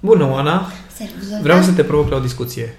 Bună, 0.00 0.28
Oana! 0.30 0.72
Servus, 0.96 1.40
Vreau 1.42 1.62
să 1.62 1.70
te 1.72 1.82
provoc 1.84 2.10
la 2.10 2.16
o 2.16 2.20
discuție. 2.20 2.74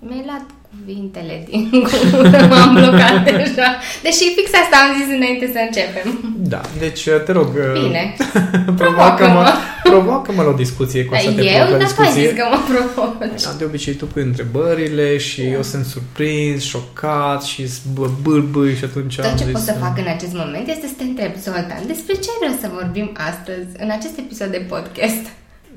Mi-ai 0.00 0.22
luat 0.26 0.44
cuvintele 0.70 1.46
din 1.50 1.70
gură, 2.12 2.46
m-am 2.46 2.74
blocat 2.74 3.24
deja. 3.24 3.68
Deși 4.02 4.24
fix 4.36 4.50
asta 4.62 4.76
am 4.84 4.90
zis 5.02 5.14
înainte 5.16 5.46
să 5.52 5.58
începem. 5.66 6.34
Da, 6.36 6.60
deci 6.78 7.02
te 7.24 7.32
rog... 7.32 7.48
Bine. 7.82 8.14
provoacă-mă, 8.80 9.44
provoacă-mă 9.82 10.42
la 10.42 10.48
o 10.48 10.52
discuție 10.52 11.04
cu 11.04 11.14
asta 11.14 11.30
Dar 11.30 11.40
te 11.44 11.50
eu 11.50 11.56
provoc 11.56 11.70
la 11.70 11.76
n-am 11.76 11.86
discuție. 11.86 12.28
zis 12.28 12.38
că 12.38 12.44
mă 12.50 12.58
provoci. 12.72 13.42
Da, 13.42 13.50
de 13.58 13.64
obicei 13.64 13.94
tu 13.94 14.06
pui 14.06 14.22
întrebările 14.22 15.16
și 15.18 15.40
eu 15.42 15.62
sunt 15.62 15.84
surprins, 15.84 16.62
șocat 16.64 17.42
și 17.42 17.62
bă- 17.64 18.22
bâlbâi 18.22 18.74
și 18.76 18.84
atunci 18.84 19.16
Tot 19.16 19.24
am 19.24 19.36
ce 19.36 19.44
zis, 19.44 19.52
pot 19.52 19.62
să 19.62 19.70
"Ah, 19.70 19.76
fac 19.80 19.98
în 19.98 20.06
acest 20.16 20.32
moment 20.34 20.68
este 20.68 20.86
să 20.86 20.94
te 20.96 21.02
întreb, 21.04 21.32
Zoltan, 21.36 21.82
despre 21.86 22.14
ce 22.14 22.30
vrem 22.40 22.56
să 22.60 22.70
vorbim 22.74 23.10
astăzi 23.30 23.66
în 23.78 23.90
acest 23.90 24.18
episod 24.18 24.46
de 24.56 24.62
podcast? 24.68 25.24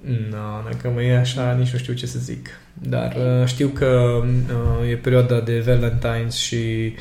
Nu, 0.02 0.70
dacă 0.72 0.90
mă 0.94 1.02
e 1.02 1.18
așa, 1.18 1.52
nici 1.54 1.70
nu 1.72 1.78
știu 1.78 1.94
ce 1.94 2.06
să 2.06 2.20
zic. 2.20 2.50
Dar 2.74 3.16
uh, 3.16 3.48
știu 3.48 3.68
că 3.68 4.22
uh, 4.24 4.90
e 4.90 4.96
perioada 4.96 5.40
de 5.40 5.64
Valentine's 5.68 6.36
și 6.36 6.94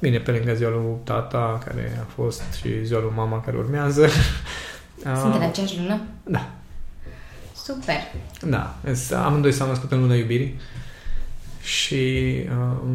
bine, 0.00 0.18
pe 0.18 0.30
lângă 0.30 0.54
ziua 0.54 0.70
lui 0.70 0.96
tata 1.04 1.60
care 1.64 1.98
a 2.00 2.04
fost 2.14 2.42
și 2.60 2.84
ziua 2.84 3.00
lui 3.00 3.12
mama 3.14 3.40
care 3.40 3.56
urmează. 3.56 4.06
Sunt 5.02 5.34
în 5.34 5.40
Uh, 5.40 5.46
aceeași 5.48 5.76
lună? 5.78 6.00
da, 6.24 6.50
Super. 7.64 7.94
da. 8.46 8.76
Es- 8.90 9.10
Amândoi 9.12 9.52
s-au 9.52 9.68
născut 9.68 9.92
în 9.92 10.00
luna 10.00 10.14
iubirii 10.14 10.58
și 11.62 12.34
uh, 12.48 12.88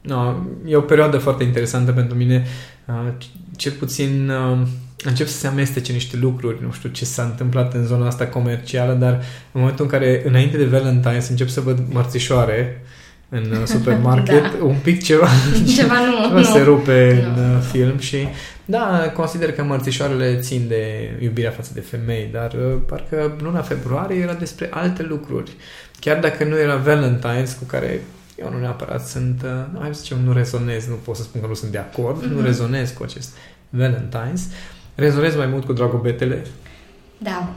no, 0.00 0.34
e 0.66 0.76
o 0.76 0.80
perioadă 0.80 1.18
foarte 1.18 1.44
interesantă 1.44 1.92
pentru 1.92 2.16
mine. 2.16 2.46
Uh, 2.86 3.12
cel 3.56 3.72
puțin 3.72 4.30
uh, 4.30 4.58
încep 5.04 5.26
să 5.26 5.36
se 5.38 5.46
amestece 5.46 5.92
niște 5.92 6.16
lucruri, 6.16 6.62
nu 6.62 6.72
știu 6.72 6.88
ce 6.88 7.04
s-a 7.04 7.22
întâmplat 7.22 7.74
în 7.74 7.84
zona 7.86 8.06
asta 8.06 8.26
comercială, 8.26 8.92
dar 8.92 9.12
în 9.52 9.60
momentul 9.60 9.84
în 9.84 9.90
care, 9.90 10.22
înainte 10.26 10.56
de 10.56 10.78
Valentine's, 10.78 11.28
încep 11.30 11.48
să 11.48 11.60
văd 11.60 11.78
mărțișoare 11.88 12.82
în 13.28 13.44
uh, 13.60 13.66
supermarket, 13.74 14.42
Da. 14.42 14.64
un 14.64 14.76
pic 14.82 15.02
ceva, 15.02 15.26
Ceva 15.76 15.94
nu, 16.06 16.24
ceva 16.26 16.38
nu. 16.38 16.42
se 16.44 16.60
rupe 16.62 17.22
Nu. 17.22 17.42
în 17.42 17.54
uh, 17.56 17.62
film 17.72 17.98
și 17.98 18.16
da, 18.66 19.12
consider 19.16 19.52
că 19.52 19.62
mărțișoarele 19.62 20.36
țin 20.40 20.64
de 20.68 21.10
iubirea 21.22 21.50
față 21.50 21.70
de 21.74 21.80
femei, 21.80 22.28
dar 22.32 22.52
uh, 22.52 22.78
parcă 22.86 23.36
luna 23.42 23.60
februarie 23.60 24.20
era 24.22 24.32
despre 24.34 24.68
alte 24.70 25.02
lucruri. 25.02 25.50
Chiar 26.00 26.18
dacă 26.18 26.44
nu 26.44 26.58
era 26.58 26.82
Valentine's, 26.84 27.58
cu 27.58 27.64
care 27.66 28.00
eu 28.38 28.50
nu 28.52 28.58
neapărat 28.58 29.06
sunt, 29.06 29.40
uh, 29.44 29.50
nu, 29.72 29.78
hai 29.80 29.88
să 29.94 30.00
zicem, 30.00 30.18
nu 30.24 30.32
rezonez, 30.32 30.86
nu 30.86 30.94
pot 30.94 31.16
să 31.16 31.22
spun 31.22 31.40
că 31.40 31.46
nu 31.46 31.54
sunt 31.54 31.70
de 31.70 31.78
acord, 31.78 32.22
nu 32.24 32.34
Mhm. 32.36 32.44
rezonez 32.44 32.90
cu 32.90 33.02
acest 33.02 33.36
Valentine's, 33.78 34.40
rezonez 34.94 35.36
mai 35.36 35.46
mult 35.46 35.64
cu 35.64 35.72
dragobetele. 35.72 36.46
Da. 37.18 37.48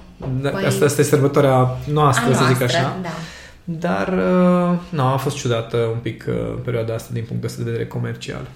Da, 0.42 0.50
Păi- 0.50 0.66
asta, 0.66 0.86
asta 0.86 1.02
e 1.02 1.04
sărbătoarea 1.04 1.78
noastră, 1.92 2.32
A 2.32 2.34
să 2.34 2.46
zic 2.48 2.58
noastră, 2.58 2.80
așa. 2.80 2.98
Da. 3.02 3.10
Dar, 3.64 4.08
uh, 4.08 4.80
nu, 4.90 5.02
a 5.02 5.18
fost 5.18 5.36
ciudată 5.36 5.78
un 5.78 6.00
pic 6.02 6.26
uh, 6.28 6.60
perioada 6.64 6.94
asta 6.94 7.10
din 7.14 7.24
punct 7.24 7.56
de 7.56 7.64
vedere 7.64 7.86
comercial. 7.88 8.48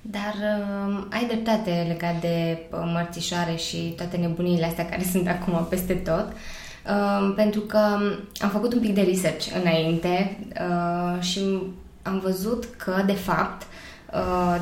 Dar 0.00 0.34
uh, 0.88 1.04
ai 1.10 1.26
dreptate 1.26 1.84
legat 1.88 2.20
de 2.20 2.58
uh, 2.70 2.78
mărțișoare 2.92 3.56
și 3.56 3.76
toate 3.96 4.16
nebunile 4.16 4.64
astea 4.66 4.86
care 4.86 5.02
sunt 5.12 5.28
acum 5.28 5.66
peste 5.70 5.92
tot. 5.92 6.26
Uh, 6.86 7.32
pentru 7.36 7.60
că 7.60 7.78
am 8.40 8.48
făcut 8.52 8.72
un 8.72 8.80
pic 8.80 8.94
de 8.94 9.02
research 9.02 9.46
înainte 9.62 10.38
uh, 10.60 11.22
și 11.22 11.40
am 12.02 12.20
văzut 12.24 12.64
că, 12.76 13.02
de 13.06 13.12
fapt, 13.12 13.62
uh, 13.62 13.68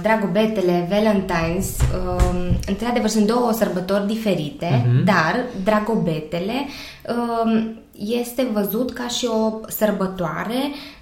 dragobetele, 0.03 0.89
Valentine's, 0.91 1.67
uh, 1.81 2.49
într-adevăr 2.67 3.09
sunt 3.09 3.27
două 3.27 3.53
sărbători 3.53 4.07
diferite, 4.07 4.85
Mhm. 4.89 5.05
dar 5.05 5.45
dragobetele 5.65 6.53
uh, 7.09 7.65
este 7.93 8.47
văzut 8.53 8.93
ca 8.93 9.09
și 9.09 9.27
o 9.27 9.61
sărbătoare 9.69 10.59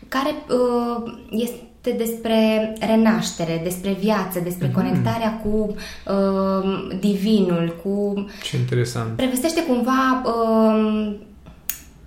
care 0.08 0.30
uh, 0.48 1.12
este 1.30 1.58
despre 1.96 2.72
renaștere, 2.80 3.60
despre 3.62 3.96
viață, 4.00 4.40
despre 4.40 4.66
Mhm. 4.66 4.74
conectarea 4.74 5.40
cu 5.44 5.74
uh, 6.12 6.96
divinul, 7.00 7.80
cu 7.82 8.26
Ce 8.42 8.56
interesant. 8.56 9.16
prevestește 9.16 9.62
cumva 9.62 10.22
uh, 10.24 11.14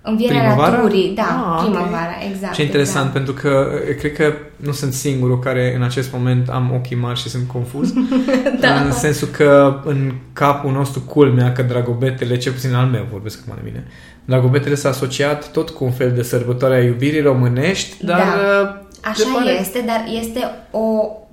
învierea 0.08 0.40
Primăvara? 0.40 0.76
naturii, 0.76 1.12
da, 1.14 1.22
Ah, 1.22 1.64
ok. 1.64 1.70
primăvara, 1.70 2.14
exact. 2.32 2.54
Ce 2.54 2.62
interesant, 2.62 3.06
exact. 3.06 3.12
pentru 3.24 3.32
că 3.32 3.68
e, 3.88 3.92
cred 3.92 4.12
că 4.12 4.32
nu 4.56 4.72
sunt 4.72 4.92
singurul 4.92 5.38
care 5.38 5.74
în 5.76 5.82
acest 5.82 6.12
moment 6.12 6.48
am 6.48 6.72
ochii 6.74 6.96
mari 6.96 7.18
și 7.18 7.28
sunt 7.28 7.48
confuz. 7.48 7.92
Da. 8.60 8.80
În 8.80 8.92
sensul 8.92 9.28
că 9.28 9.80
în 9.84 10.12
capul 10.32 10.72
nostru 10.72 11.00
culmea 11.00 11.52
că 11.52 11.62
dragobetele, 11.62 12.36
cel 12.36 12.52
puțin 12.52 12.74
al 12.74 12.86
meu 12.86 13.06
vorbesc 13.10 13.38
acum 13.42 13.54
de 13.62 13.70
mine, 13.70 13.86
dragobetele 14.24 14.74
s-a 14.74 14.88
asociat 14.88 15.50
tot 15.50 15.70
cu 15.70 15.84
un 15.84 15.90
fel 15.92 16.12
de 16.12 16.22
sărbătoare 16.22 16.74
a 16.74 16.82
iubirii 16.82 17.20
românești, 17.20 18.04
dar 18.04 18.16
Da. 18.18 18.24
uh, 18.62 18.86
Așa 19.04 19.12
se 19.14 19.24
pare... 19.38 19.60
este, 19.60 19.84
dar 19.86 20.04
este 20.20 20.40
o 20.70 20.86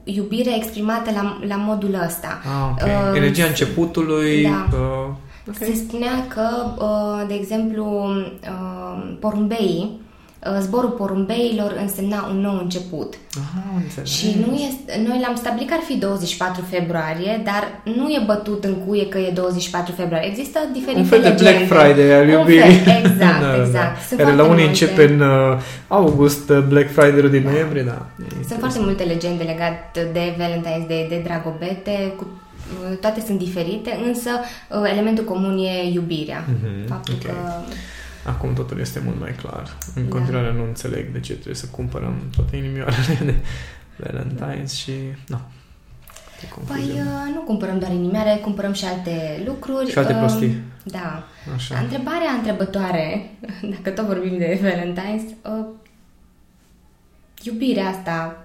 iubire 0.04 0.56
exprimată 0.56 1.10
la, 1.14 1.40
la 1.48 1.56
modul 1.56 2.02
ăsta. 2.06 2.42
Ah, 2.44 2.70
ok. 2.72 2.82
Uh, 3.12 3.18
Energia 3.18 3.46
începutului. 3.46 4.44
da. 4.44 4.78
Uh, 4.78 5.14
ok. 5.48 5.56
Se 5.56 5.74
spunea 5.88 6.26
că, 6.28 6.48
uh, 6.78 7.28
de 7.28 7.34
exemplu, 7.34 7.86
uh, 8.44 9.16
porumbeii, 9.20 10.00
uh, 10.48 10.58
zborul 10.60 10.90
porumbeilor 10.90 11.76
însemna 11.82 12.28
un 12.32 12.40
nou 12.40 12.58
început. 12.62 13.14
Aha, 13.40 13.64
am 13.76 13.82
înțeles. 13.84 14.10
Și 14.10 14.46
nu 14.48 14.54
este, 14.56 15.02
noi 15.08 15.20
l-am 15.26 15.36
stabilit 15.36 15.68
că 15.68 15.74
ar 15.74 15.84
fi 15.88 15.98
24 15.98 16.62
februarie, 16.70 17.42
dar 17.44 17.64
nu 17.96 18.10
e 18.10 18.22
bătut 18.26 18.64
în 18.64 18.74
cuie 18.74 19.08
că 19.08 19.18
e 19.18 19.32
24 19.32 19.94
februarie. 19.94 20.30
Există 20.30 20.60
diferite 20.74 21.00
Un 21.00 21.06
fel 21.06 21.22
de 21.22 21.28
legende. 21.28 21.44
Black 21.44 21.60
Friday 21.74 22.12
al 22.20 22.24
Un 22.28 22.30
iubirii. 22.30 22.62
fel, 22.62 22.96
exact, 23.04 23.40
Da, 23.44 23.48
da, 23.48 23.56
da. 23.56 23.64
exact. 23.64 24.02
Sunt 24.08 24.20
Care 24.20 24.32
la 24.36 24.44
foarte 24.44 24.54
unii 24.54 24.66
multe. 24.68 24.84
începe 24.84 25.04
în 25.14 25.20
uh, 25.20 25.58
august, 25.88 26.50
uh, 26.50 26.60
Black 26.68 26.90
Friday-ul 26.92 27.30
din 27.30 27.44
noiembrie, 27.44 27.82
da. 27.84 28.06
Sunt 28.48 28.60
foarte 28.60 28.80
multe 28.80 29.04
legende 29.04 29.44
legate 29.44 30.10
de 30.14 30.24
Valentine's 30.42 30.88
Day, 30.88 31.06
de 31.10 31.22
dragobete, 31.24 32.14
cu, 32.18 32.28
toate 33.02 33.20
sunt 33.26 33.38
diferite, 33.40 34.00
însă 34.06 34.30
uh, 34.70 34.90
elementul 34.92 35.24
comun 35.24 35.58
e 35.58 35.90
iubirea. 35.92 36.46
Mhm, 36.48 36.88
Faptul 36.88 37.14
ok. 37.14 37.22
că 37.26 37.32
Acum 38.28 38.54
totul 38.54 38.80
este 38.80 39.02
mult 39.04 39.20
mai 39.20 39.32
clar. 39.42 39.78
În 39.96 40.04
Da. 40.10 40.16
continuare 40.16 40.54
nu 40.54 40.64
înțeleg 40.64 41.12
de 41.12 41.20
ce 41.20 41.34
trebuie 41.34 41.56
să 41.56 41.66
cumpărăm 41.72 42.16
toate 42.36 42.56
inimioarele 42.56 43.18
de 43.20 43.34
Valentine's 44.04 44.72
și... 44.76 44.92
Nu. 45.28 45.40
Te 46.40 46.46
Păi 46.46 46.50
confuzăm. 46.56 46.96
uh, 47.06 47.34
nu 47.34 47.40
cumpărăm 47.42 47.80
doar 47.80 47.92
inimioare, 47.92 48.40
cumpărăm 48.44 48.74
și 48.74 48.86
alte 48.86 49.44
lucruri. 49.46 49.90
Și 49.92 49.98
alte 49.98 50.14
Uh, 50.14 50.20
prostii. 50.20 50.62
Da. 50.84 51.24
Așa. 51.56 51.80
Întrebarea 51.80 52.32
întrebătoare, 52.38 53.30
dacă 53.76 53.90
tot 53.90 54.06
vorbim 54.06 54.38
de 54.38 54.60
Valentine's, 54.64 55.50
uh, 55.52 55.66
iubirea 57.44 57.88
asta 57.88 58.45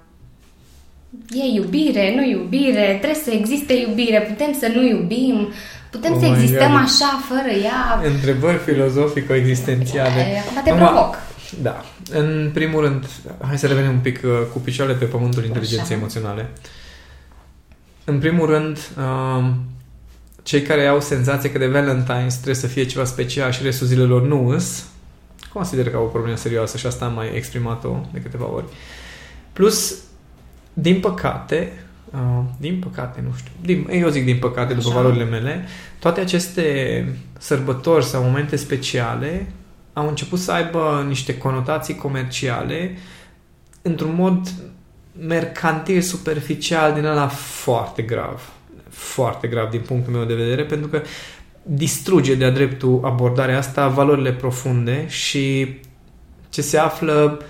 e 1.30 1.54
iubire, 1.54 2.14
nu 2.14 2.24
iubire, 2.24 2.96
trebuie 3.00 3.22
să 3.24 3.30
existe 3.30 3.72
iubire, 3.72 4.20
putem 4.20 4.56
să 4.58 4.70
nu 4.74 4.86
iubim, 4.86 5.48
putem 5.90 6.12
Oh 6.12 6.18
să 6.20 6.26
my 6.26 6.32
existăm 6.32 6.70
God. 6.70 6.80
așa 6.80 7.20
fără 7.28 7.54
ea. 7.62 8.10
Întrebări 8.12 8.58
filozofico-existențiale. 8.58 10.42
Acum 10.46 10.62
te 10.64 10.70
Acum, 10.70 10.86
provoc. 10.86 11.14
Da. 11.62 11.84
În 12.10 12.50
primul 12.54 12.80
rând, 12.80 13.06
hai 13.46 13.58
să 13.58 13.66
revenim 13.66 13.90
un 13.90 13.98
pic 13.98 14.20
uh, 14.24 14.30
cu 14.52 14.58
picioarele 14.58 14.98
pe 14.98 15.04
pământul 15.04 15.44
inteligenței 15.44 15.84
Așa. 15.84 15.94
emoționale. 15.94 16.48
În 18.04 18.18
primul 18.18 18.46
rând, 18.46 18.78
um, 18.98 19.54
cei 20.42 20.62
care 20.62 20.86
au 20.86 21.00
senzația 21.00 21.50
că 21.50 21.58
de 21.58 21.66
Valentine's 21.66 22.34
trebuie 22.34 22.54
să 22.54 22.66
fie 22.66 22.84
ceva 22.84 23.04
special 23.04 23.50
și 23.50 23.62
restul 23.62 23.86
zilelor 23.86 24.22
nu 24.22 24.48
îs, 24.48 24.84
consider 25.52 25.90
că 25.90 25.96
au 25.96 26.02
o 26.02 26.06
problemă 26.06 26.36
serioasă 26.36 26.76
și 26.76 26.86
asta 26.86 27.04
am 27.04 27.12
mai 27.14 27.30
exprimat-o 27.34 28.00
de 28.12 28.20
câteva 28.20 28.52
ori. 28.52 28.64
Plus, 29.52 29.96
din 30.80 31.00
păcate, 31.00 31.72
uh, 32.12 32.44
din 32.58 32.78
păcate, 32.78 33.22
nu 33.26 33.34
știu, 33.36 33.52
din, 33.62 33.88
eu 33.90 34.08
zic 34.08 34.24
din 34.24 34.38
păcate, 34.38 34.74
după 34.74 34.88
Așa. 34.88 34.96
valorile 34.96 35.24
mele, 35.24 35.64
toate 35.98 36.20
aceste 36.20 37.06
sărbători 37.38 38.04
sau 38.04 38.22
momente 38.22 38.56
speciale 38.56 39.52
au 39.92 40.08
început 40.08 40.38
să 40.38 40.52
aibă 40.52 41.04
niște 41.08 41.38
conotații 41.38 41.94
comerciale 41.94 42.96
într-un 43.82 44.14
mod 44.14 44.48
mercantil, 45.26 46.00
superficial, 46.00 46.94
din 46.94 47.04
ăla 47.04 47.28
foarte 47.28 48.02
grav. 48.02 48.52
Foarte 48.88 49.48
grav 49.48 49.70
din 49.70 49.80
punctul 49.80 50.12
meu 50.12 50.24
de 50.24 50.34
vedere, 50.34 50.64
pentru 50.64 50.88
că 50.88 51.02
distruge 51.62 52.34
de-a 52.34 52.50
dreptul 52.50 53.00
abordarea 53.04 53.58
asta 53.58 53.88
valorile 53.88 54.32
profunde 54.32 55.08
și 55.08 55.74
ce 56.48 56.62
se 56.62 56.78
află 56.78 57.40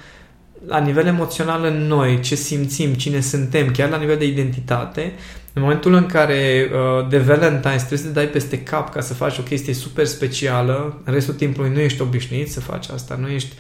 la 0.66 0.78
nivel 0.78 1.06
emoțional 1.06 1.64
în 1.64 1.86
noi, 1.86 2.20
ce 2.20 2.34
simțim, 2.34 2.94
cine 2.94 3.20
suntem, 3.20 3.70
chiar 3.70 3.88
la 3.88 3.96
nivel 3.96 4.16
de 4.16 4.26
identitate, 4.26 5.12
în 5.52 5.62
momentul 5.62 5.94
în 5.94 6.06
care 6.06 6.70
uh, 6.72 7.08
de 7.08 7.18
Valentine's 7.18 7.86
trebuie 7.86 7.98
să 7.98 8.06
te 8.06 8.12
dai 8.12 8.28
peste 8.28 8.62
cap 8.62 8.92
ca 8.92 9.00
să 9.00 9.14
faci 9.14 9.38
o 9.38 9.42
chestie 9.42 9.74
super 9.74 10.06
specială, 10.06 11.00
în 11.04 11.12
restul 11.12 11.34
timpului 11.34 11.70
nu 11.70 11.80
ești 11.80 12.02
obișnuit 12.02 12.50
să 12.50 12.60
faci 12.60 12.88
asta, 12.88 13.18
nu 13.20 13.28
ești 13.28 13.54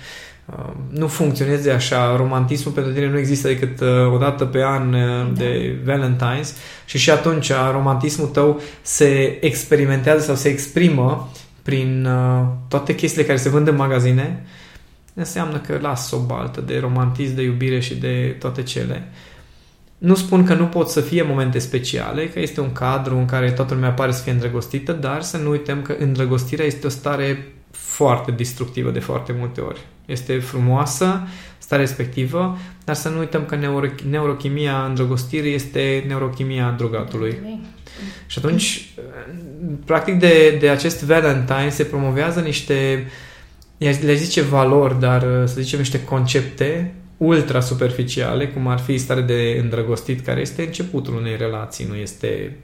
uh, 0.46 0.72
nu 0.90 1.06
funcționeze 1.06 1.70
așa, 1.70 2.16
romantismul 2.16 2.74
pentru 2.74 2.92
tine 2.92 3.08
nu 3.08 3.18
există 3.18 3.48
decât 3.48 3.80
uh, 3.80 4.12
o 4.12 4.18
dată 4.18 4.44
pe 4.44 4.62
an 4.64 4.92
uh, 4.92 5.30
de 5.34 5.78
Valentine's 5.86 6.48
și 6.84 6.98
și 6.98 7.10
atunci 7.10 7.52
romantismul 7.72 8.28
tău 8.28 8.60
se 8.82 9.38
experimentează 9.40 10.24
sau 10.24 10.34
se 10.34 10.48
exprimă 10.48 11.30
prin 11.62 12.06
uh, 12.06 12.46
toate 12.68 12.94
chestiile 12.94 13.26
care 13.26 13.38
se 13.38 13.48
vând 13.48 13.68
în 13.68 13.76
magazine, 13.76 14.44
înseamnă 15.14 15.58
că 15.58 15.78
las 15.80 16.10
o 16.10 16.18
baltă 16.18 16.60
de 16.60 16.78
romantism, 16.78 17.34
de 17.34 17.42
iubire 17.42 17.80
și 17.80 17.94
de 17.94 18.36
toate 18.38 18.62
cele. 18.62 19.08
Nu 19.98 20.14
spun 20.14 20.44
că 20.44 20.54
nu 20.54 20.66
pot 20.66 20.88
să 20.88 21.00
fie 21.00 21.22
momente 21.22 21.58
speciale, 21.58 22.28
că 22.28 22.40
este 22.40 22.60
un 22.60 22.72
cadru 22.72 23.16
în 23.16 23.24
care 23.24 23.50
toată 23.50 23.74
lumea 23.74 23.90
pare 23.90 24.12
să 24.12 24.22
fie 24.22 24.32
îndrăgostită, 24.32 24.92
dar 24.92 25.22
să 25.22 25.36
nu 25.36 25.50
uităm 25.50 25.82
că 25.82 25.96
îndrăgostirea 25.98 26.66
este 26.66 26.86
o 26.86 26.90
stare 26.90 27.52
foarte 27.70 28.30
destructivă 28.30 28.90
de 28.90 28.98
foarte 28.98 29.34
multe 29.38 29.60
ori. 29.60 29.80
Este 30.06 30.38
frumoasă, 30.38 31.28
starea 31.58 31.84
respectivă, 31.84 32.58
dar 32.84 32.94
să 32.94 33.08
nu 33.08 33.18
uităm 33.18 33.44
că 33.44 33.56
neuro- 33.56 34.08
neurochimia 34.10 34.84
îndrăgostirii 34.84 35.54
este 35.54 36.04
neurochimia 36.06 36.74
drogatului. 36.78 37.38
Și 38.26 38.38
atunci, 38.38 38.92
practic 39.84 40.18
de, 40.18 40.56
de 40.60 40.68
acest 40.68 41.04
Valentine 41.04 41.68
se 41.70 41.84
promovează 41.84 42.40
niște, 42.40 43.06
le 43.88 44.14
zice 44.14 44.42
valori, 44.42 45.00
dar 45.00 45.20
să 45.44 45.60
zicem 45.60 45.78
niște 45.78 46.04
concepte 46.04 46.94
ultra 47.16 47.60
superficiale, 47.60 48.48
cum 48.48 48.66
ar 48.66 48.78
fi 48.78 48.98
stare 48.98 49.20
de 49.20 49.58
îndrăgostit, 49.62 50.20
care 50.20 50.40
este 50.40 50.62
începutul 50.62 51.14
unei 51.14 51.36
relații, 51.36 51.86
nu 51.88 51.94
este, 51.94 52.56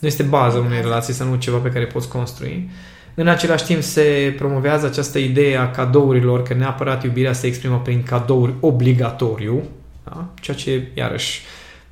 nu 0.00 0.08
este 0.08 0.22
baza 0.22 0.58
unei 0.58 0.80
relații, 0.80 1.12
să 1.12 1.24
nu 1.24 1.36
ceva 1.36 1.56
pe 1.56 1.68
care 1.68 1.86
poți 1.86 2.08
construi. 2.08 2.70
În 3.14 3.28
același 3.28 3.64
timp 3.64 3.82
se 3.82 4.34
promovează 4.36 4.86
această 4.86 5.18
idee 5.18 5.56
a 5.56 5.70
cadourilor, 5.70 6.42
că 6.42 6.54
neapărat 6.54 7.04
iubirea 7.04 7.32
se 7.32 7.46
exprimă 7.46 7.80
prin 7.84 8.02
cadouri 8.02 8.54
obligatoriu, 8.60 9.62
da? 10.04 10.28
ceea 10.40 10.56
ce, 10.56 10.88
iarăși, 10.94 11.42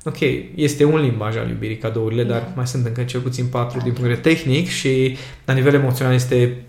ok, 0.05 0.19
este 0.55 0.83
un 0.83 0.99
limbaj 0.99 1.37
al 1.37 1.49
iubirii 1.49 1.77
cadourile, 1.77 2.23
da. 2.23 2.33
dar 2.33 2.47
mai 2.55 2.67
sunt 2.67 2.85
încă 2.85 3.03
cel 3.03 3.19
puțin 3.19 3.45
patru 3.45 3.79
din 3.79 3.93
punct 3.93 4.09
de 4.09 4.15
vedere 4.15 4.35
tehnic 4.35 4.67
și 4.67 5.17
la 5.45 5.53
nivel 5.53 5.73
emoțional 5.73 6.13
este 6.13 6.63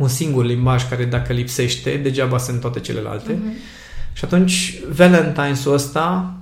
un 0.00 0.08
singur 0.08 0.44
limbaj 0.44 0.88
care 0.88 1.04
dacă 1.04 1.32
lipsește, 1.32 1.96
degeaba 1.96 2.38
sunt 2.38 2.60
toate 2.60 2.80
celelalte. 2.80 3.32
Uh-huh. 3.32 4.12
Și 4.12 4.24
atunci 4.24 4.74
Valentine's-ul 4.94 5.72
ăsta 5.72 6.34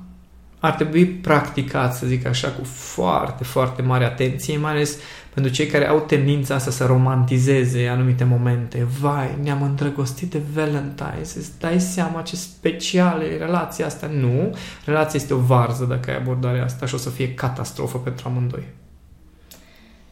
ar 0.58 0.72
trebui 0.72 1.06
practicat, 1.06 1.94
să 1.94 2.06
zic 2.06 2.26
așa, 2.26 2.49
cu 2.49 2.64
foarte, 2.64 3.44
foarte 3.44 3.82
mare 3.82 4.05
atenție, 4.05 4.58
mai 4.58 4.70
ales 4.70 4.96
pentru 5.34 5.52
cei 5.52 5.66
care 5.66 5.88
au 5.88 6.00
tendința 6.00 6.55
asta 6.55 6.70
să 6.70 6.84
romantizeze 6.87 7.87
anumite 7.87 8.25
momente. 8.25 8.87
Vai, 9.00 9.38
ne-am 9.43 9.62
îndrăgostit 9.62 10.31
de 10.31 10.40
Valentine, 10.55 11.22
să 11.22 11.38
dai 11.60 11.81
seama 11.81 12.22
ce 12.22 12.37
specială 12.37 13.25
e 13.25 13.37
relația 13.37 13.87
asta. 13.87 14.06
Nu, 14.06 14.56
relația 14.84 15.20
este 15.20 15.34
o 15.34 15.38
varză 15.38 15.84
dacă 15.84 16.10
ai 16.10 16.16
abordarea 16.16 16.64
asta 16.64 16.87
și 16.87 16.94
o 16.94 16.99
să 16.99 17.10
fie 17.10 17.34
catastrofă 17.34 17.99
pentru 17.99 18.28
amândoi. 18.28 18.66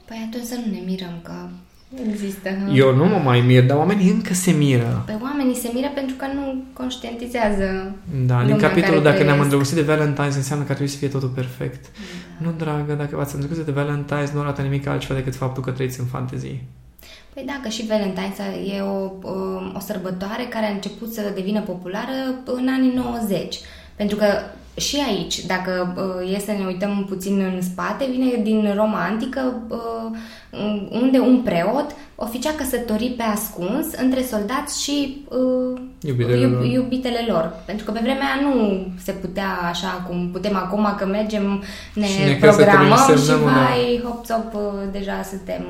Păi 0.05 0.29
atunci 0.29 0.47
să 0.47 0.55
nu 0.65 0.73
ne 0.73 0.81
mirăm 0.87 1.21
că 1.23 1.33
Există. 2.09 2.49
Eu 2.73 2.95
nu 2.95 3.05
mă 3.05 3.21
mai 3.25 3.41
mir, 3.41 3.65
dar 3.65 3.77
oamenii 3.77 4.11
încă 4.11 4.35
se 4.35 4.51
miră. 4.51 5.03
Pe 5.07 5.17
oamenii 5.23 5.55
se 5.55 5.71
miră 5.75 5.91
pentru 5.95 6.17
că 6.17 6.27
nu 6.35 6.63
conștientizează 6.73 7.95
Da, 8.27 8.45
din 8.45 8.57
capitolul 8.57 9.03
dacă 9.03 9.23
ne-am 9.23 9.41
îndrăgostit 9.41 9.77
de 9.85 9.95
Valentine's 9.95 10.37
înseamnă 10.37 10.65
că 10.65 10.73
trebuie 10.73 10.89
să 10.89 10.97
fie 10.97 11.09
totul 11.09 11.29
perfect. 11.29 11.85
Da. 11.85 12.47
Nu, 12.47 12.55
dragă, 12.57 12.93
dacă 12.93 13.17
v-ați 13.17 13.35
îndrăgostit 13.35 13.67
de 13.67 13.81
Valentine's 13.83 14.33
nu 14.33 14.41
arată 14.41 14.63
nimic 14.63 14.87
altceva 14.87 15.15
decât 15.19 15.35
faptul 15.35 15.63
că 15.63 15.71
trăiți 15.71 16.01
în 16.01 16.07
fantezii. 16.07 16.63
Păi 17.35 17.45
da, 17.47 17.61
că 17.63 17.69
și 17.69 17.91
Valentine's 17.91 18.39
e 18.77 18.81
o, 18.81 19.11
o 19.75 19.81
sărbătoare 19.81 20.43
care 20.51 20.67
a 20.67 20.75
început 20.75 21.13
să 21.13 21.33
devină 21.35 21.61
populară 21.61 22.13
în 22.45 22.69
anii 22.69 22.93
90. 22.95 23.57
Pentru 23.97 24.17
că 24.17 24.27
și 24.77 25.03
aici, 25.07 25.45
dacă 25.47 25.95
uh, 25.97 26.35
e 26.35 26.39
să 26.39 26.51
ne 26.59 26.67
uităm 26.67 27.05
puțin 27.09 27.41
în 27.41 27.63
spate, 27.63 28.07
vine 28.11 28.43
din 28.43 28.73
Roma 28.75 29.05
antică, 29.05 29.63
uh, 29.69 30.19
unde 30.91 31.19
un 31.19 31.41
preot 31.41 31.87
oficia 32.15 32.51
căsătorii 32.57 33.11
pe 33.11 33.23
ascuns 33.23 33.87
între 34.03 34.23
soldați 34.23 34.83
și 34.83 35.25
uh, 35.29 35.81
iubitele, 36.01 36.41
iub, 36.41 36.53
lor. 36.53 36.65
iubitele 36.65 37.25
lor. 37.29 37.53
Pentru 37.67 37.85
că 37.85 37.91
pe 37.91 38.01
vremea 38.03 38.41
nu 38.43 38.87
se 39.03 39.13
putea 39.13 39.61
așa 39.71 40.05
cum 40.09 40.29
putem 40.33 40.57
acum, 40.57 40.95
că 40.99 41.07
mergem, 41.07 41.63
ne, 41.95 42.07
și 42.07 42.19
ne 42.19 42.37
programăm 42.41 42.97
și 42.97 43.33
vai, 43.43 44.03
hop-top, 44.05 44.55
uh, 44.55 44.61
deja 44.93 45.23
suntem... 45.23 45.63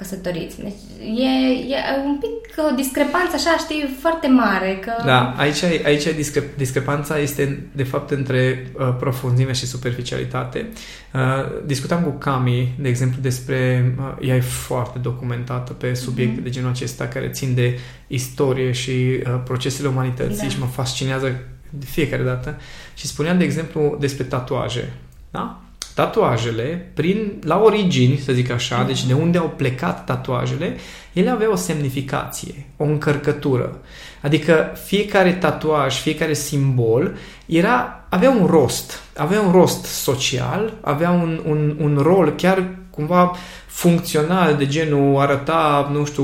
Uh, 0.00 0.06
căsătoriți. 0.06 0.60
Deci 0.62 0.72
e, 1.18 1.28
e 1.74 1.76
un 2.04 2.18
pic 2.18 2.64
o 2.70 2.74
discrepanță 2.74 3.34
așa, 3.34 3.56
știi, 3.58 3.96
foarte 4.00 4.26
mare. 4.28 4.78
Că... 4.84 4.92
Da, 5.04 5.34
aici, 5.36 5.62
aici 5.62 6.14
discre- 6.14 6.50
discrepanța 6.56 7.18
este 7.18 7.68
de 7.72 7.82
fapt 7.82 8.10
între 8.10 8.70
uh, 8.78 8.94
profunzime 8.98 9.52
și 9.52 9.66
superficialitate. 9.66 10.68
Uh, 11.14 11.20
discutam 11.66 12.02
cu 12.02 12.10
Cami, 12.10 12.74
de 12.78 12.88
exemplu, 12.88 13.20
despre, 13.20 13.92
uh, 13.98 14.28
ea 14.28 14.36
e 14.36 14.40
foarte 14.40 14.98
documentată 14.98 15.72
pe 15.72 15.94
subiecte 15.94 16.40
mm-hmm. 16.40 16.44
de 16.44 16.50
genul 16.50 16.70
acesta 16.70 17.06
care 17.06 17.28
țin 17.28 17.54
de 17.54 17.78
istorie 18.06 18.72
și 18.72 18.90
uh, 18.90 19.40
procesele 19.44 19.88
umanității 19.88 20.42
da. 20.42 20.48
și 20.48 20.58
mă 20.58 20.66
fascinează 20.66 21.40
de 21.70 21.84
fiecare 21.84 22.22
dată. 22.22 22.56
Și 22.94 23.06
spuneam, 23.06 23.38
de 23.38 23.44
exemplu, 23.44 23.96
despre 24.00 24.24
tatuaje. 24.24 24.92
Da? 25.30 25.60
Tatuajele, 26.00 26.90
prin, 26.94 27.32
la 27.44 27.62
origini, 27.62 28.16
să 28.16 28.32
zic 28.32 28.50
așa, 28.50 28.82
deci 28.82 29.04
de 29.06 29.12
unde 29.12 29.38
au 29.38 29.52
plecat 29.56 30.04
tatuajele, 30.04 30.76
ele 31.12 31.30
aveau 31.30 31.52
o 31.52 31.56
semnificație, 31.56 32.66
o 32.76 32.84
încărcătură. 32.84 33.80
Adică 34.20 34.72
fiecare 34.84 35.32
tatuaj, 35.32 36.00
fiecare 36.00 36.32
simbol 36.32 37.16
era, 37.46 38.06
avea 38.08 38.30
un 38.30 38.46
rost, 38.46 39.02
avea 39.16 39.40
un 39.40 39.52
rost 39.52 39.84
social, 39.84 40.72
avea 40.80 41.10
un, 41.10 41.40
un, 41.46 41.76
un 41.80 41.98
rol 42.02 42.32
chiar 42.36 42.68
cumva 42.90 43.36
funcțional, 43.66 44.56
de 44.56 44.66
genul 44.66 45.20
arăta, 45.20 45.90
nu 45.92 46.04
știu... 46.04 46.22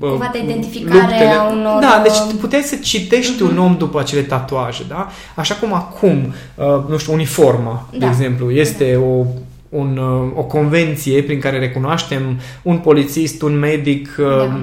Cumva 0.00 0.30
de 0.32 0.38
identificare 0.38 1.00
luptele. 1.00 1.30
a 1.30 1.52
unor... 1.52 1.80
Da, 1.80 2.00
deci 2.02 2.38
puteai 2.40 2.62
să 2.62 2.76
citești 2.76 3.36
uh-huh. 3.36 3.48
un 3.48 3.54
mhm. 3.54 3.62
om 3.62 3.76
după 3.78 4.00
acele 4.00 4.22
tatuaje, 4.22 4.84
da? 4.88 5.08
Așa 5.34 5.54
cum 5.54 5.72
acum, 5.72 6.34
uh, 6.54 6.64
nu 6.88 6.96
știu, 6.96 7.12
uniforma, 7.12 7.88
da. 7.92 7.98
de 7.98 8.06
exemplu, 8.06 8.50
este 8.50 8.92
da. 8.92 9.00
o 9.00 9.24
un, 9.68 9.96
uh, 9.96 10.32
o 10.34 10.42
convenție 10.42 11.22
prin 11.22 11.40
care 11.40 11.58
recunoaștem 11.58 12.40
un 12.62 12.78
polițist, 12.78 13.42
un 13.42 13.58
medic, 13.58 14.16
uh, 14.18 14.26
da. 14.26 14.60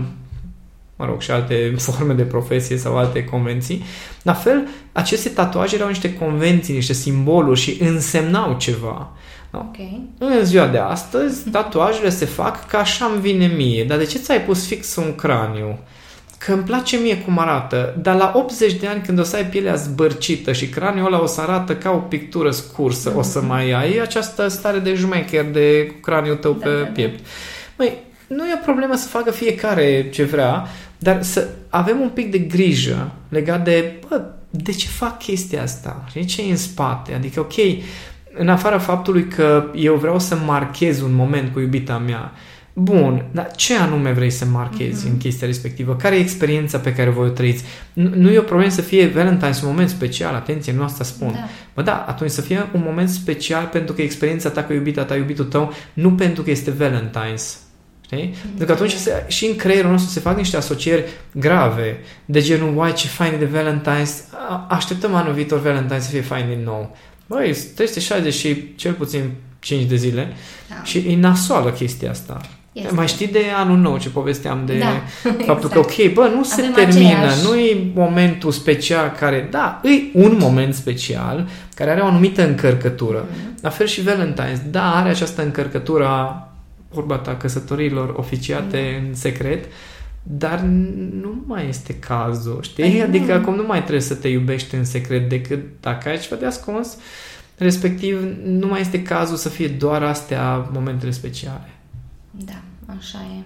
mă 0.95 1.05
rog, 1.05 1.21
și 1.21 1.31
alte 1.31 1.73
forme 1.77 2.13
de 2.13 2.23
profesie 2.23 2.77
sau 2.77 2.97
alte 2.97 3.23
convenții. 3.23 3.83
La 4.21 4.33
fel, 4.33 4.67
aceste 4.91 5.29
tatuaje 5.29 5.75
erau 5.75 5.88
niște 5.88 6.13
convenții, 6.13 6.73
niște 6.73 6.94
simboluri 6.94 7.59
și 7.59 7.77
însemnau 7.81 8.55
ceva. 8.57 9.11
Okay. 9.55 10.01
În 10.17 10.45
ziua 10.45 10.67
de 10.67 10.77
astăzi, 10.77 11.43
tatuajele 11.51 12.10
se 12.10 12.25
fac 12.25 12.67
ca 12.67 12.77
așa 12.77 13.05
îmi 13.05 13.22
vine 13.22 13.45
mie. 13.45 13.83
Dar 13.83 13.98
de 13.98 14.05
ce 14.05 14.17
ți-ai 14.17 14.41
pus 14.41 14.67
fix 14.67 14.95
un 14.95 15.15
craniu? 15.15 15.79
Că 16.38 16.53
îmi 16.53 16.63
place 16.63 16.98
mie 16.98 17.17
cum 17.17 17.39
arată, 17.39 17.95
dar 18.01 18.15
la 18.15 18.31
80 18.36 18.74
de 18.74 18.88
ani 18.88 19.01
când 19.01 19.19
o 19.19 19.24
să 19.24 19.36
ai 19.36 19.45
pielea 19.45 19.75
zbărcită 19.75 20.51
și 20.51 20.69
craniul 20.69 21.05
ăla 21.05 21.22
o 21.22 21.25
să 21.25 21.41
arată 21.41 21.75
ca 21.75 21.91
o 21.91 21.98
pictură 21.98 22.51
scursă, 22.51 23.12
mm-hmm. 23.12 23.17
o 23.17 23.22
să 23.22 23.41
mai 23.41 23.72
ai 23.72 23.98
această 23.98 24.48
stare 24.48 24.79
de 24.79 24.93
jmecher 24.93 25.45
de 25.45 25.91
craniul 26.01 26.36
tău 26.36 26.53
da, 26.53 26.65
pe 26.65 26.72
da, 26.72 26.81
da. 26.81 26.86
piept. 26.86 27.19
Da. 27.19 27.25
Măi, 27.77 27.98
nu 28.27 28.45
e 28.45 28.60
o 28.60 28.63
problemă 28.63 28.95
să 28.95 29.07
facă 29.07 29.31
fiecare 29.31 30.10
ce 30.10 30.24
vrea, 30.24 30.67
dar 30.98 31.24
să 31.24 31.48
avem 31.69 32.00
un 32.00 32.10
pic 32.10 32.31
de 32.31 32.38
grijă 32.38 33.12
legat 33.29 33.63
de, 33.63 33.93
bă, 34.10 34.22
de 34.50 34.72
ce 34.72 34.88
fac 34.88 35.17
chestia 35.17 35.62
asta? 35.62 36.03
Ce 36.25 36.41
e 36.41 36.51
în 36.51 36.57
spate? 36.57 37.13
Adică, 37.13 37.39
ok, 37.39 37.53
în 38.34 38.50
afara 38.50 38.80
faptului 38.80 39.24
că 39.24 39.66
eu 39.75 39.96
vreau 39.96 40.20
să 40.20 40.36
marchez 40.46 41.02
un 41.02 41.13
moment 41.13 41.54
cu 41.54 41.60
iubita 41.60 41.98
mea, 41.98 42.32
Bun, 42.75 43.25
dar 43.32 43.52
ce 43.56 43.78
anume 43.78 44.12
vrei 44.12 44.30
să 44.30 44.46
marchezi 44.46 45.06
mm-hmm. 45.06 45.12
în 45.12 45.18
chestia 45.18 45.48
respectivă? 45.48 45.96
Care 45.96 46.16
e 46.16 46.20
experiența 46.20 46.78
pe 46.78 46.94
care 46.94 47.10
voi 47.10 47.28
o 47.28 47.30
trăiți? 47.30 47.63
Nu, 47.94 48.10
nu 48.16 48.32
e 48.32 48.38
o 48.38 48.42
problemă 48.42 48.72
să 48.72 48.82
fie 48.82 49.12
Valentine's 49.12 49.62
un 49.62 49.68
moment 49.68 49.90
special, 49.90 50.36
atenție, 50.36 50.74
nu 50.74 50.84
asta 50.84 51.04
spun. 51.04 51.32
Da. 51.32 51.48
Bă, 51.74 51.82
da, 51.82 52.06
atunci 52.08 52.30
să 52.30 52.42
fie 52.42 52.70
un 52.74 52.82
moment 52.86 53.10
special 53.10 53.66
pentru 53.66 53.94
că 53.96 54.02
experiența 54.02 54.50
ta 54.50 54.63
cu 54.63 54.74
iubita 54.74 55.04
ta, 55.04 55.16
iubitul 55.16 55.46
tău, 55.46 55.74
nu 55.94 56.12
pentru 56.12 56.44
că 56.44 56.50
este 56.50 56.72
Valentine's. 56.72 57.58
Știi? 58.06 58.30
Mm-hmm. 58.30 58.48
Pentru 58.48 58.66
că 58.66 58.72
atunci 58.72 58.92
se, 58.92 59.25
și 59.28 59.46
în 59.46 59.56
creierul 59.56 59.92
nostru 59.92 60.12
se 60.12 60.20
fac 60.20 60.38
niște 60.38 60.58
asocieri 60.58 61.04
grave, 61.32 61.98
de 62.25 62.42
genul, 62.42 62.78
uai, 62.78 62.94
ce 62.94 63.08
fain 63.08 63.40
de 63.40 63.50
Valentine's, 63.60 64.12
așteptăm 64.68 65.16
anul 65.16 65.34
viitor 65.34 65.62
Valentine's 65.62 66.00
să 66.00 66.10
fie 66.10 66.22
fain 66.22 66.46
din 66.48 66.63
nou. 66.63 66.96
Băi, 67.25 67.56
360 67.75 68.34
și 68.34 68.75
cel 68.75 68.94
puțin 68.94 69.32
5 69.60 69.84
de 69.84 69.96
zile 69.96 70.34
da. 70.70 70.84
și 70.84 70.98
e 70.98 71.15
nasoală 71.15 71.72
chestia 71.72 72.10
asta. 72.10 72.42
Este. 72.74 72.94
Mai 72.94 73.08
știi 73.08 73.27
de 73.27 73.39
anul 73.56 73.77
nou 73.77 73.98
ce 73.98 74.10
povesteam 74.10 74.62
de 74.65 74.77
da, 74.77 75.01
faptul 75.46 75.70
exact. 75.70 75.74
că, 75.74 75.80
ok, 75.80 76.13
bă, 76.13 76.22
nu 76.22 76.27
Avem 76.27 76.44
se 76.44 76.62
termină, 76.62 77.10
aceeași... 77.10 77.44
nu 77.44 77.56
e 77.56 77.92
momentul 77.94 78.51
special 78.51 79.15
care, 79.20 79.48
da, 79.51 79.82
e 79.84 79.89
un 80.13 80.38
moment 80.39 80.74
special 80.74 81.48
care 81.75 81.92
are 81.92 82.01
o 82.01 82.06
anumită 82.06 82.48
încărcătură. 82.48 83.25
Mm-hmm. 83.25 83.62
La 83.62 83.70
fel 83.70 83.88
și 83.88 84.01
Valentine's, 84.01 84.70
da, 84.70 84.96
are 84.96 85.10
această 85.10 85.44
încărcătură 85.44 86.06
a 86.06 86.53
vorba 86.89 87.15
ta 87.15 87.36
căsătorilor 87.36 88.13
oficiate 88.18 88.77
mm-hmm. 88.77 89.08
în 89.08 89.13
secret, 89.15 89.65
dar 90.24 90.60
nu 91.22 91.44
mai 91.46 91.68
este 91.68 92.00
cazul, 92.00 92.62
știi? 92.62 92.84
Păi 92.84 93.01
adică 93.01 93.25
nu. 93.25 93.34
acum 93.34 93.56
nu 93.56 93.65
mai 93.65 93.80
trebuie 93.80 94.01
să 94.01 94.15
te 94.15 94.27
iubești 94.27 94.75
în 94.75 94.86
secret 94.86 95.30
decât 95.30 95.60
dacă 95.82 96.10
ai 96.10 96.20
ceva 96.20 96.36
de 96.36 96.46
ascuns, 96.46 96.98
respectiv 97.58 98.36
nu 98.46 98.68
mai 98.68 98.82
este 98.82 99.01
cazul 99.01 99.36
să 99.36 99.50
fie 99.50 99.68
doar 99.68 100.03
astea 100.03 100.70
momentele 100.74 101.12
speciale. 101.12 101.70
Da, 102.32 102.62
așa 102.98 103.20
e. 103.38 103.44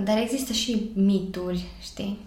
Dar 0.00 0.18
există 0.18 0.52
și 0.52 0.90
mituri, 0.94 1.66
știi? 1.82 2.18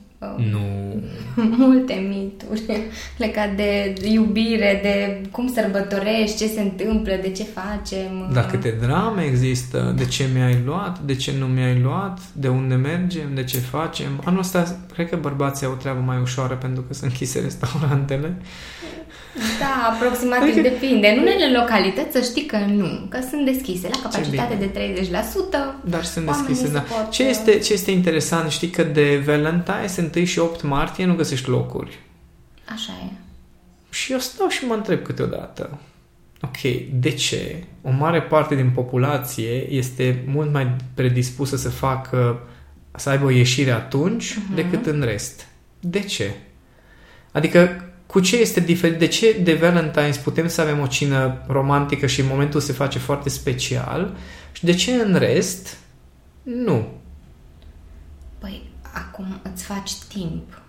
Nu. 0.52 1.02
Multe 1.58 1.94
mituri 1.94 2.82
legate 3.18 3.94
de 4.02 4.10
iubire, 4.10 4.80
de 4.82 5.22
cum 5.32 5.48
sărbătorești, 5.48 6.38
ce 6.38 6.48
se 6.48 6.62
întâmplă, 6.62 7.14
de 7.22 7.32
ce 7.32 7.44
facem. 7.44 8.30
Dar 8.34 8.46
câte 8.46 8.78
drame 8.82 9.24
există, 9.24 9.94
de 9.98 10.06
ce 10.06 10.30
mi-ai 10.34 10.62
luat, 10.66 11.00
de 11.00 11.16
ce 11.16 11.34
nu 11.40 11.46
mi-ai 11.46 11.80
luat, 11.80 12.20
de 12.34 12.48
unde 12.48 12.76
mergem, 12.76 13.34
de 13.34 13.44
ce 13.44 13.58
facem. 13.58 14.22
Anul 14.26 14.40
ăsta, 14.40 14.78
cred 14.94 15.10
că 15.10 15.16
bărbații 15.16 15.66
au 15.66 15.72
o 15.72 15.76
treabă 15.76 16.02
mai 16.06 16.22
ușoară 16.22 16.56
pentru 16.56 16.82
că 16.82 16.94
sunt 16.94 17.12
închise 17.12 17.40
restaurantele. 17.40 18.38
Da, 19.60 19.90
aproximativ 19.94 20.54
adică... 20.54 20.62
depinde. 20.62 21.08
În 21.08 21.20
unele 21.20 21.58
localități 21.58 22.12
să 22.12 22.22
știi 22.22 22.46
că 22.46 22.58
nu, 22.58 23.08
că 23.10 23.20
sunt 23.30 23.46
deschise 23.46 23.90
la 23.92 24.10
capacitate 24.10 24.56
de 24.56 24.96
30%. 25.84 25.90
Dar 25.90 26.04
sunt 26.04 26.26
deschise, 26.26 26.72
da. 26.72 26.80
Pot... 26.80 27.10
Ce, 27.10 27.24
este, 27.24 27.60
ce 27.60 27.74
este 27.74 27.92
interesant, 27.92 28.52
știi 28.52 28.70
că 28.70 28.84
de 28.84 29.24
Valentine, 29.26 30.10
1 30.16 30.26
și 30.26 30.40
8 30.40 30.62
martie, 30.62 31.06
nu 31.06 31.16
găsești 31.16 31.50
locuri. 31.50 32.00
Așa 32.74 32.92
e. 33.04 33.12
Și 33.90 34.12
eu 34.12 34.20
stau 34.20 34.48
și 34.48 34.66
mă 34.66 34.74
întreb 34.74 35.02
câteodată, 35.04 35.80
ok, 36.42 36.62
de 36.94 37.10
ce 37.10 37.64
o 37.82 37.92
mare 37.92 38.22
parte 38.22 38.56
din 38.56 38.70
populație 38.70 39.74
este 39.74 40.24
mult 40.28 40.52
mai 40.52 40.76
predispusă 40.94 41.58
să 41.58 41.70
facă, 41.70 42.48
să 42.96 43.10
aibă 43.10 43.26
o 43.26 43.30
ieșire 43.30 43.72
atunci 43.72 44.34
uh-huh. 44.34 44.56
decât 44.56 44.86
în 44.86 45.02
rest? 45.02 45.48
De 45.80 46.00
ce? 46.00 46.32
Adică 47.32 47.93
cu 48.14 48.20
ce 48.20 48.38
este 48.38 48.60
diferit? 48.60 49.00
De 49.00 49.08
ce 49.08 49.40
de 49.44 49.60
Valentine's 49.60 50.24
putem 50.24 50.48
să 50.48 50.62
avem 50.62 50.80
o 50.80 50.88
cină 50.88 51.38
romantică 51.48 52.06
și 52.06 52.20
în 52.20 52.28
momentul 52.30 52.60
se 52.60 52.74
face 52.74 53.00
foarte 53.00 53.30
special 53.30 54.14
și 54.52 54.66
de 54.66 54.74
ce 54.74 54.92
în 54.92 55.16
rest 55.16 55.78
nu? 56.44 56.88
Păi, 58.38 58.70
acum 58.94 59.26
îți 59.54 59.64
faci 59.64 59.94
timp. 60.08 60.62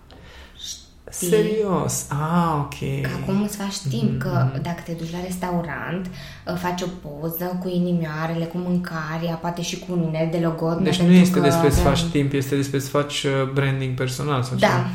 Știi? 1.13 1.27
Serios? 1.27 2.05
Ah, 2.09 2.55
ok. 2.57 3.01
Că 3.01 3.09
acum 3.21 3.41
îți 3.41 3.57
faci 3.57 3.77
timp, 3.89 4.15
mm-hmm. 4.15 4.19
că 4.19 4.59
dacă 4.61 4.81
te 4.85 4.91
duci 4.91 5.11
la 5.11 5.21
restaurant, 5.23 6.09
ă, 6.47 6.55
faci 6.55 6.81
o 6.81 6.87
poză 7.07 7.59
cu 7.61 7.67
inimioarele, 7.67 8.45
cu 8.45 8.57
mâncarea, 8.57 9.35
poate 9.35 9.61
și 9.61 9.79
cu 9.79 9.85
un 9.91 10.03
inel 10.03 10.27
de 10.31 10.37
logo. 10.37 10.73
Deci 10.73 10.99
nu 10.99 11.11
este 11.11 11.39
despre 11.39 11.69
să 11.69 11.79
faci 11.79 12.03
timp, 12.03 12.33
este 12.33 12.55
despre 12.55 12.79
să 12.79 12.89
faci 12.89 13.25
ă, 13.41 13.51
branding 13.53 13.95
personal. 13.95 14.43
Sau 14.43 14.57
da. 14.57 14.67
Ceva 14.67 14.87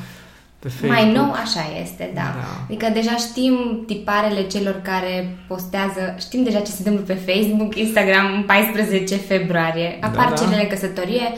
pe 0.60 0.68
Facebook. 0.68 0.92
Mai 0.92 1.12
nou 1.12 1.30
așa 1.32 1.64
este, 1.82 2.10
da. 2.14 2.20
da. 2.20 2.64
Adică 2.64 2.86
deja 2.92 3.16
știm 3.16 3.84
tiparele 3.86 4.42
celor 4.46 4.80
care 4.82 5.36
postează, 5.48 6.14
știm 6.18 6.42
deja 6.42 6.58
ce 6.58 6.70
se 6.70 6.76
întâmplă 6.78 7.14
pe 7.14 7.32
Facebook, 7.32 7.76
Instagram 7.76 8.44
14 8.46 9.16
februarie, 9.16 9.98
da, 10.00 10.06
apar 10.06 10.28
da, 10.28 10.34
da. 10.34 10.36
cerele 10.36 10.66
căsătorie. 10.66 11.32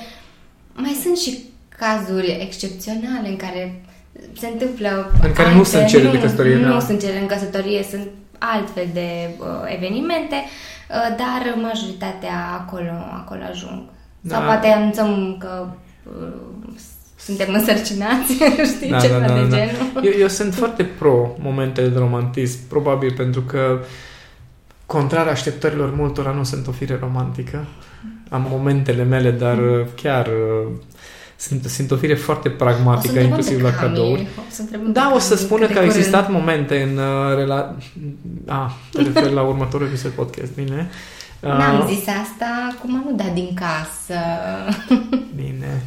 Mai 0.75 0.97
sunt 1.03 1.17
și 1.17 1.39
cazuri 1.79 2.39
excepționale 2.41 3.29
în 3.29 3.37
care 3.37 3.83
se 4.39 4.47
întâmplă 4.47 5.11
În 5.23 5.33
care 5.33 5.49
alte, 5.49 5.59
nu 5.59 5.65
sunt 5.65 5.87
cele 5.87 6.11
de 6.11 6.21
căsătorie, 6.21 6.57
Nu, 6.57 6.63
da. 6.63 6.69
nu 6.69 6.81
sunt 6.81 7.01
cele 7.01 7.19
în 7.19 7.27
căsătorie, 7.27 7.83
sunt 7.91 8.09
altfel 8.39 8.87
de 8.93 9.29
uh, 9.39 9.47
evenimente, 9.77 10.35
uh, 10.35 11.17
dar 11.17 11.55
majoritatea 11.63 12.37
acolo, 12.61 12.93
acolo 13.13 13.41
ajung. 13.51 13.83
Da. 14.21 14.35
Sau 14.35 14.45
poate 14.45 14.67
anunțăm 14.67 15.37
că 15.39 15.69
uh, 16.05 16.73
suntem 17.25 17.55
însărcinați, 17.55 18.33
știi, 18.77 18.91
da, 18.91 19.01
ceva 19.01 19.19
da, 19.19 19.27
da, 19.27 19.35
de 19.35 19.49
da. 19.49 19.57
genul. 19.57 20.05
Eu, 20.05 20.13
eu 20.21 20.29
sunt 20.29 20.55
foarte 20.55 20.83
pro 20.83 21.37
momentele 21.39 21.89
de 21.89 21.99
romantism, 21.99 22.59
probabil 22.69 23.13
pentru 23.17 23.41
că 23.41 23.81
contrar 24.87 25.27
așteptărilor 25.27 25.95
multora 25.95 26.31
nu 26.31 26.45
sunt 26.45 26.67
o 26.67 26.71
fire 26.71 26.99
romantică. 27.01 27.67
Am 28.29 28.47
momentele 28.51 29.03
mele, 29.03 29.31
dar 29.31 29.55
mm. 29.55 29.87
chiar 30.03 30.27
uh, 30.27 30.71
sunt, 31.37 31.65
sunt 31.65 31.91
o 31.91 31.97
fire 31.97 32.15
foarte 32.15 32.49
pragmatică, 32.49 33.19
inclusiv 33.19 33.63
la 33.63 33.71
cadouri. 33.71 34.27
O 34.37 34.91
da, 34.93 35.13
o 35.15 35.19
să 35.19 35.37
spună 35.37 35.67
că 35.67 35.79
au 35.79 35.85
existat 35.85 36.31
momente 36.31 36.83
în 36.83 36.97
uh, 36.97 37.37
rela... 37.37 37.77
A, 38.47 38.77
te 38.93 39.03
refer 39.03 39.31
la 39.31 39.43
următorul 39.43 39.87
episod 39.87 40.11
podcast, 40.11 40.55
bine? 40.55 40.91
N-am 41.41 41.79
uh, 41.79 41.87
zis 41.89 42.07
asta, 42.07 42.75
acum 42.77 43.05
nu 43.07 43.17
da 43.17 43.31
din 43.35 43.55
casă. 43.55 44.19
Bine. 45.35 45.83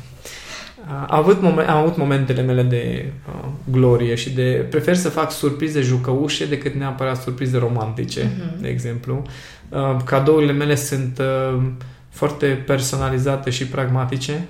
Am 0.87 1.07
avut, 1.07 1.41
momen, 1.41 1.67
am 1.67 1.77
avut 1.77 1.97
momentele 1.97 2.41
mele 2.41 2.63
de 2.63 3.11
uh, 3.27 3.49
glorie 3.71 4.15
și 4.15 4.29
de 4.29 4.65
prefer 4.69 4.95
să 4.95 5.09
fac 5.09 5.31
surprize 5.31 5.81
jucăușe 5.81 6.45
decât 6.45 6.73
neapărat 6.73 7.21
surprize 7.21 7.57
romantice, 7.57 8.21
uh-huh. 8.21 8.61
de 8.61 8.67
exemplu. 8.67 9.21
Uh, 9.69 9.97
cadourile 10.03 10.51
mele 10.51 10.75
sunt 10.75 11.19
uh, 11.19 11.63
foarte 12.09 12.47
personalizate 12.47 13.49
și 13.49 13.67
pragmatice. 13.67 14.47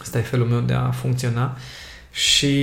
Asta 0.00 0.18
e 0.18 0.22
felul 0.22 0.46
meu 0.46 0.60
de 0.60 0.72
a 0.72 0.90
funcționa. 0.90 1.56
Și 2.10 2.54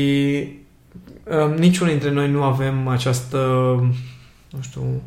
uh, 1.24 1.58
niciunul 1.58 1.92
dintre 1.92 2.12
noi 2.12 2.30
nu 2.30 2.44
avem 2.44 2.88
această, 2.88 3.38
nu 4.50 4.62
știu, 4.62 5.02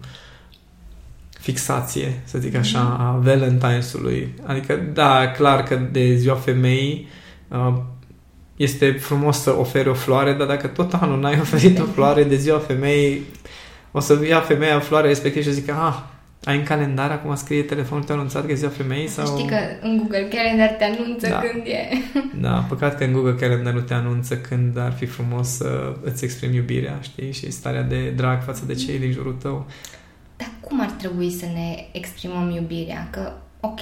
fixație, 1.41 2.21
să 2.25 2.39
zic 2.39 2.55
așa, 2.55 2.81
mhm. 2.81 3.01
a 3.01 3.23
Valentine's-ului. 3.25 4.35
Adică, 4.47 4.91
da, 4.93 5.31
clar 5.31 5.63
că 5.63 5.81
de 5.93 6.15
ziua 6.15 6.35
femeii 6.35 7.09
Uh, 7.09 7.16
este 8.57 8.91
frumos 8.91 9.41
să 9.41 9.59
oferi 9.59 9.89
o 9.89 9.95
floare, 9.95 10.33
dar 10.33 10.47
dacă 10.47 10.67
tot 10.67 10.93
anul 10.93 11.21
n-ai 11.21 11.41
oferit 11.47 11.79
o 11.79 11.85
floare 11.85 12.25
de 12.25 12.37
ziua 12.37 12.59
femeii, 12.59 13.23
o 13.93 14.01
să 14.01 14.27
ia 14.29 14.41
femeia 14.41 14.81
floare 14.81 15.07
respectiv 15.07 15.43
și 15.43 15.53
zică, 15.53 15.73
ah, 15.73 16.15
ai 16.45 16.57
în 16.57 16.63
calendar, 16.63 17.11
acum 17.11 17.35
scrie 17.35 17.63
telefonul 17.63 18.05
tău 18.05 18.17
anunțat 18.17 18.47
că 18.47 18.53
e 18.53 18.55
ziua 18.55 18.71
femeii? 18.71 19.09
Sau... 19.09 19.27
Știi 19.27 19.49
că 19.49 19.57
în 19.81 19.97
Google 19.97 20.29
Calendar 20.35 20.69
te 20.69 20.85
anunță 20.85 21.29
da. 21.29 21.39
când 21.39 21.67
e. 21.67 21.89
Da, 22.47 22.65
păcat 22.69 22.97
că 22.97 23.05
în 23.05 23.13
Google 23.13 23.35
Calendar 23.35 23.73
nu 23.73 23.81
te 23.81 23.95
anunță 23.95 24.37
când 24.37 24.79
ar 24.79 24.93
fi 24.93 25.07
frumos 25.07 25.49
să 25.49 25.97
îți 26.03 26.25
exprimi 26.25 26.57
iubirea, 26.57 26.99
știi? 27.01 27.33
Și 27.33 27.51
starea 27.51 27.83
de 27.83 28.11
drag 28.17 28.43
față 28.43 28.65
de 28.67 28.75
cei 28.75 28.99
din 28.99 29.13
jurul 29.13 29.37
tău. 29.43 29.67
Dar 30.37 30.51
cum 30.61 30.81
ar 30.81 30.91
trebui 30.91 31.31
să 31.31 31.45
ne 31.45 31.87
exprimăm 31.93 32.51
iubirea? 32.51 33.09
Că, 33.11 33.33
ok, 33.61 33.81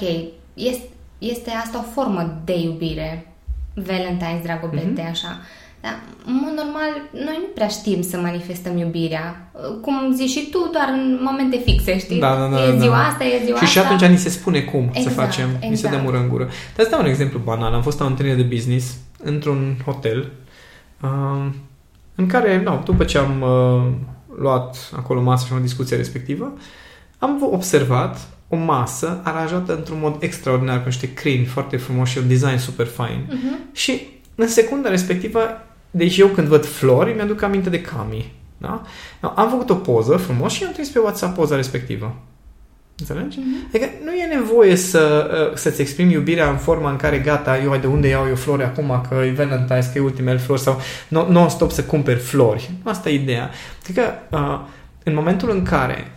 este, 0.53 0.87
este 1.17 1.51
asta 1.51 1.77
o 1.77 1.91
formă 1.91 2.41
de 2.45 2.59
iubire, 2.59 3.34
Valentine's, 3.81 4.43
dragobete, 4.43 5.01
mm-hmm. 5.01 5.11
așa. 5.11 5.39
Dar, 5.81 5.99
în 6.25 6.33
mod 6.43 6.53
normal, 6.63 6.91
noi 7.11 7.37
nu 7.43 7.49
prea 7.53 7.67
știm 7.67 8.01
să 8.01 8.17
manifestăm 8.17 8.77
iubirea. 8.77 9.51
Cum 9.81 10.13
zici 10.13 10.29
și 10.29 10.49
tu, 10.51 10.69
doar 10.71 10.89
în 10.91 11.19
momente 11.21 11.57
fixe, 11.65 11.99
știi? 11.99 12.19
Da, 12.19 12.35
da, 12.35 12.47
da. 12.47 12.67
E 12.67 12.71
da. 12.71 12.77
ziua 12.77 13.03
asta, 13.05 13.23
e 13.23 13.41
ziua 13.45 13.57
și 13.57 13.63
asta. 13.63 13.79
Și 13.79 13.85
atunci 13.85 14.09
ni 14.09 14.17
se 14.17 14.29
spune 14.29 14.59
cum 14.59 14.89
exact, 14.93 15.15
să 15.15 15.21
facem. 15.21 15.47
Exact. 15.49 15.69
Ni 15.69 15.75
se 15.77 15.87
dă 15.89 15.99
mură 16.03 16.17
în 16.17 16.29
gură. 16.29 16.43
Dar 16.43 16.85
îți 16.85 16.89
dau 16.89 16.99
un 16.99 17.05
exemplu 17.05 17.39
banal. 17.39 17.73
Am 17.73 17.81
fost 17.81 17.99
la 17.99 18.05
o 18.05 18.07
întâlnire 18.07 18.37
de 18.37 18.55
business 18.55 18.97
într-un 19.23 19.75
hotel 19.85 20.31
uh, 21.01 21.45
în 22.15 22.27
care, 22.27 22.61
nu, 22.63 22.81
după 22.85 23.03
ce 23.03 23.17
am 23.17 23.41
uh, 23.41 23.91
luat 24.37 24.91
acolo 24.95 25.21
masă 25.21 25.45
și 25.45 25.53
am 25.53 25.61
discuția 25.61 25.97
respectivă, 25.97 26.53
am 27.17 27.49
observat 27.51 28.27
o 28.55 28.65
masă 28.65 29.19
aranjată 29.23 29.75
într-un 29.75 29.97
mod 30.01 30.15
extraordinar, 30.19 30.77
cu 30.77 30.85
niște 30.85 31.13
crini 31.13 31.45
foarte 31.45 31.77
frumoși 31.77 32.11
și 32.11 32.17
un 32.17 32.27
design 32.27 32.57
super 32.57 32.85
fain. 32.85 33.25
Uh-huh. 33.27 33.73
Și 33.73 34.01
în 34.35 34.47
secunda 34.47 34.89
respectivă, 34.89 35.39
deci 35.91 36.17
eu 36.17 36.27
când 36.27 36.47
văd 36.47 36.65
flori, 36.65 37.13
mi-aduc 37.13 37.41
aminte 37.41 37.69
de 37.69 37.81
Cami. 37.81 38.33
Da? 38.57 38.81
Am 39.35 39.49
făcut 39.49 39.69
o 39.69 39.75
poză 39.75 40.15
frumos 40.15 40.53
și 40.53 40.63
am 40.63 40.71
trimis 40.71 40.89
pe 40.89 40.99
WhatsApp 40.99 41.35
poza 41.35 41.55
respectivă. 41.55 42.15
Înțelegi? 42.99 43.37
Mm-hmm. 43.37 43.67
Adică 43.67 43.89
nu 44.03 44.13
e 44.13 44.35
nevoie 44.35 44.75
să, 44.75 45.29
uh, 45.49 45.57
să-ți 45.57 45.81
exprimi 45.81 46.13
iubirea 46.13 46.49
în 46.49 46.57
forma 46.57 46.89
în 46.89 46.95
care 46.95 47.17
gata, 47.17 47.57
eu 47.57 47.77
de 47.77 47.87
unde 47.87 48.07
iau 48.07 48.27
eu 48.27 48.35
flori 48.35 48.63
acum, 48.63 49.01
că 49.09 49.15
e 49.15 49.33
Valentine's, 49.33 49.91
că 49.91 49.97
e 49.97 49.99
ultimele 49.99 50.37
flori 50.37 50.61
sau 50.61 50.81
non-stop 51.09 51.71
să 51.71 51.83
cumperi 51.83 52.19
flori. 52.19 52.71
Asta 52.83 53.09
e 53.09 53.13
ideea. 53.13 53.49
Adică 53.83 54.01
uh, 54.31 54.59
în 55.03 55.13
momentul 55.13 55.49
în 55.49 55.63
care 55.63 56.11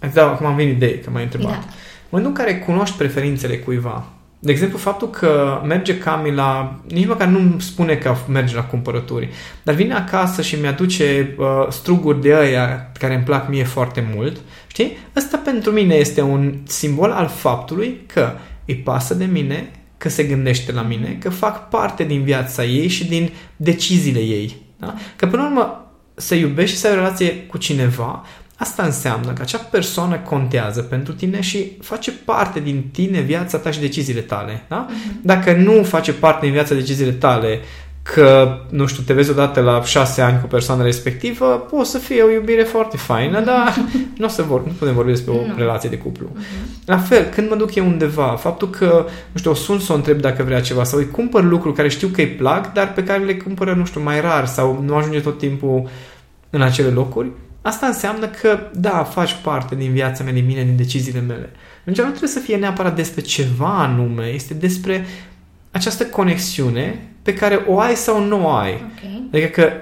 Îți 0.00 0.14
dau 0.14 0.28
acum 0.28 0.46
am 0.46 0.56
venit 0.56 0.74
idei, 0.74 1.00
că 1.00 1.10
m-ai 1.10 1.22
întrebat. 1.22 1.50
Da. 1.50 1.58
În 1.58 2.08
momentul 2.08 2.36
în 2.36 2.44
care 2.44 2.58
cunoști 2.58 2.96
preferințele 2.96 3.58
cuiva, 3.58 4.08
de 4.42 4.50
exemplu, 4.50 4.78
faptul 4.78 5.10
că 5.10 5.60
merge 5.64 5.98
Cami 5.98 6.34
la... 6.34 6.80
Nici 6.88 7.06
măcar 7.06 7.28
nu 7.28 7.58
spune 7.58 7.94
că 7.94 8.14
merge 8.28 8.54
la 8.54 8.64
cumpărături, 8.64 9.28
dar 9.62 9.74
vine 9.74 9.94
acasă 9.94 10.42
și 10.42 10.56
mi-aduce 10.60 11.34
uh, 11.38 11.46
struguri 11.68 12.20
de 12.20 12.34
aia 12.34 12.90
care 12.98 13.14
îmi 13.14 13.24
plac 13.24 13.48
mie 13.48 13.64
foarte 13.64 14.08
mult, 14.14 14.40
știi? 14.66 14.96
Asta 15.14 15.36
pentru 15.36 15.70
mine 15.70 15.94
este 15.94 16.22
un 16.22 16.54
simbol 16.66 17.10
al 17.10 17.28
faptului 17.28 18.00
că 18.06 18.32
îi 18.66 18.74
pasă 18.74 19.14
de 19.14 19.24
mine, 19.24 19.70
că 19.98 20.08
se 20.08 20.24
gândește 20.24 20.72
la 20.72 20.82
mine, 20.82 21.16
că 21.20 21.30
fac 21.30 21.68
parte 21.68 22.04
din 22.04 22.22
viața 22.22 22.64
ei 22.64 22.88
și 22.88 23.08
din 23.08 23.30
deciziile 23.56 24.20
ei. 24.20 24.56
Da? 24.76 24.94
Că 25.16 25.26
până 25.26 25.42
la 25.42 25.48
urmă 25.48 25.90
să 26.14 26.34
iubești 26.34 26.74
și 26.74 26.80
să 26.80 26.86
ai 26.86 26.92
o 26.92 26.96
relație 26.96 27.36
cu 27.36 27.58
cineva 27.58 28.24
Asta 28.60 28.82
înseamnă 28.82 29.32
că 29.32 29.42
acea 29.42 29.58
persoană 29.58 30.16
contează 30.16 30.80
pentru 30.82 31.12
tine 31.12 31.40
și 31.40 31.72
face 31.80 32.10
parte 32.24 32.60
din 32.60 32.84
tine, 32.92 33.20
viața 33.20 33.58
ta 33.58 33.70
și 33.70 33.80
deciziile 33.80 34.20
tale. 34.20 34.64
Da? 34.68 34.86
Uh-huh. 34.86 35.20
Dacă 35.22 35.52
nu 35.52 35.82
face 35.82 36.12
parte 36.12 36.44
din 36.44 36.52
viața 36.54 36.74
deciziile 36.74 37.12
tale, 37.12 37.60
că, 38.02 38.58
nu 38.70 38.86
știu, 38.86 39.02
te 39.02 39.12
vezi 39.12 39.30
odată 39.30 39.60
la 39.60 39.82
șase 39.84 40.20
ani 40.20 40.40
cu 40.40 40.46
persoana 40.46 40.82
respectivă, 40.82 41.46
poate 41.70 41.88
să 41.88 41.98
fie 41.98 42.22
o 42.22 42.30
iubire 42.30 42.62
foarte 42.62 42.96
faină, 42.96 43.40
dar 43.40 43.74
nu 44.18 44.24
o 44.24 44.28
să 44.28 44.42
vor, 44.42 44.64
nu 44.64 44.72
putem 44.78 44.94
vorbi 44.94 45.10
despre 45.10 45.32
o 45.32 45.46
Nu. 45.46 45.54
relație 45.56 45.88
de 45.88 45.96
cuplu. 45.98 46.26
Mhm. 46.32 46.42
La 46.84 46.98
fel, 46.98 47.24
când 47.34 47.48
mă 47.48 47.56
duc 47.56 47.74
eu 47.74 47.86
undeva, 47.86 48.36
faptul 48.40 48.70
că, 48.70 49.06
nu 49.32 49.38
știu, 49.38 49.50
o 49.50 49.54
sun 49.54 49.78
să 49.78 49.92
o 49.92 49.96
întreb 49.96 50.20
dacă 50.20 50.42
vrea 50.42 50.60
ceva 50.60 50.84
sau 50.84 50.98
îi 50.98 51.10
cumpăr 51.10 51.42
lucruri 51.44 51.76
care 51.76 51.88
știu 51.88 52.08
că 52.08 52.20
îi 52.20 52.26
plac, 52.28 52.72
dar 52.72 52.92
pe 52.92 53.04
care 53.04 53.24
le 53.24 53.34
cumpără, 53.34 53.74
nu 53.74 53.84
știu, 53.84 54.02
mai 54.02 54.20
rar 54.20 54.46
sau 54.46 54.82
nu 54.86 54.94
ajunge 54.94 55.20
tot 55.20 55.38
timpul 55.38 55.88
în 56.50 56.62
acele 56.62 56.88
locuri, 56.88 57.30
asta 57.62 57.86
înseamnă 57.86 58.26
că, 58.26 58.60
da, 58.74 59.04
faci 59.04 59.36
parte 59.42 59.74
din 59.74 59.92
viața 59.92 60.24
mea, 60.24 60.32
din 60.32 60.46
mine, 60.46 60.62
din 60.64 60.76
deciziile 60.76 61.20
mele. 61.20 61.50
Deci 61.84 61.96
nu 61.98 62.04
trebuie 62.04 62.28
să 62.28 62.38
fie 62.38 62.56
neapărat 62.56 62.96
despre 62.96 63.20
ceva 63.20 63.78
anume, 63.82 64.26
este 64.26 64.54
despre 64.54 65.06
această 65.70 66.04
conexiune 66.04 66.98
pe 67.22 67.34
care 67.34 67.64
o 67.66 67.78
ai 67.80 67.94
sau 67.94 68.24
nu 68.24 68.46
o 68.46 68.50
ai. 68.50 68.72
Ok. 68.72 69.10
Adică 69.32 69.46
că, 69.62 69.72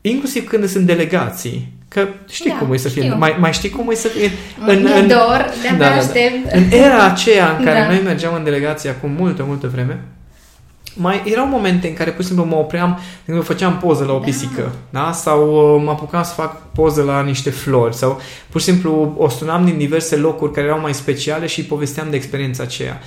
inclusiv 0.00 0.48
când 0.48 0.68
sunt 0.68 0.86
delegații, 0.86 1.72
că 1.88 2.08
știi 2.28 2.50
Da, 2.50 2.56
cum 2.56 2.72
e 2.72 2.76
să 2.76 2.88
fie, 2.88 3.02
știu. 3.02 3.16
mai, 3.16 3.36
mai 3.38 3.52
știi 3.52 3.70
cum 3.70 3.90
e 3.90 3.94
să 3.94 4.08
fie 4.08 4.30
În, 4.66 4.88
în, 4.96 5.08
dor, 5.08 5.50
de-abia 5.62 5.78
da, 5.78 5.84
da, 5.84 5.90
da. 5.90 5.96
aștept. 5.96 6.52
în 6.52 6.70
era 6.78 7.04
aceea 7.04 7.56
în 7.58 7.64
care 7.64 7.80
Da. 7.80 7.86
noi 7.86 8.00
mergeam 8.04 8.34
în 8.34 8.44
delegație 8.44 8.90
acum 8.90 9.10
multă, 9.10 9.44
multă 9.46 9.68
vreme, 9.68 10.00
mai 10.94 11.22
erau 11.24 11.46
momente 11.46 11.88
în 11.88 11.94
care 11.94 12.10
pur 12.10 12.20
și 12.20 12.26
simplu 12.26 12.44
mă 12.46 12.56
opream, 12.56 12.90
de 12.98 13.32
exemplu, 13.32 13.54
făceam 13.54 13.78
poză 13.78 14.04
la 14.04 14.12
o 14.12 14.18
Da. 14.18 14.24
pisică, 14.24 14.72
da? 14.90 15.12
Sau 15.12 15.74
uh, 15.74 15.82
mă 15.84 15.90
apucam 15.90 16.22
să 16.22 16.32
fac 16.32 16.62
poză 16.72 17.02
la 17.02 17.22
niște 17.22 17.50
flori, 17.50 17.94
sau 17.94 18.20
pur 18.48 18.60
și 18.60 18.66
simplu 18.66 19.14
o 19.16 19.28
sunam 19.28 19.64
din 19.64 19.78
diverse 19.78 20.16
locuri 20.16 20.52
care 20.52 20.66
erau 20.66 20.80
mai 20.80 20.94
speciale 20.94 21.46
și 21.46 21.58
îi 21.60 21.66
povesteam 21.66 22.10
de 22.10 22.16
experiența 22.16 22.62
aceea. 22.62 23.00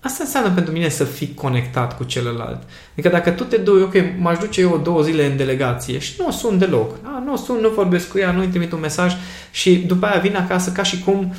Asta 0.00 0.22
înseamnă 0.24 0.50
pentru 0.50 0.72
mine 0.72 0.88
să 0.88 1.04
fii 1.04 1.34
conectat 1.34 1.96
cu 1.96 2.04
celălalt. 2.04 2.62
Adică 2.92 3.08
dacă 3.08 3.30
tu 3.30 3.44
te 3.44 3.56
duci, 3.56 3.82
ok, 3.82 3.94
m-aș 4.18 4.38
duce 4.38 4.60
eu 4.60 4.80
două 4.84 5.02
zile 5.02 5.26
în 5.26 5.36
delegație 5.36 5.98
și 5.98 6.14
nu 6.18 6.26
o 6.26 6.30
sun 6.30 6.58
deloc, 6.58 7.02
da? 7.02 7.22
nu 7.24 7.32
o 7.32 7.36
sun, 7.36 7.58
nu 7.60 7.68
vorbesc 7.68 8.10
cu 8.10 8.18
ea, 8.18 8.30
nu-i 8.30 8.46
trimit 8.46 8.72
un 8.72 8.80
mesaj 8.80 9.14
și 9.50 9.76
după 9.76 10.06
aia 10.06 10.20
vin 10.20 10.36
acasă 10.36 10.70
ca 10.72 10.82
și 10.82 10.98
cum 11.02 11.34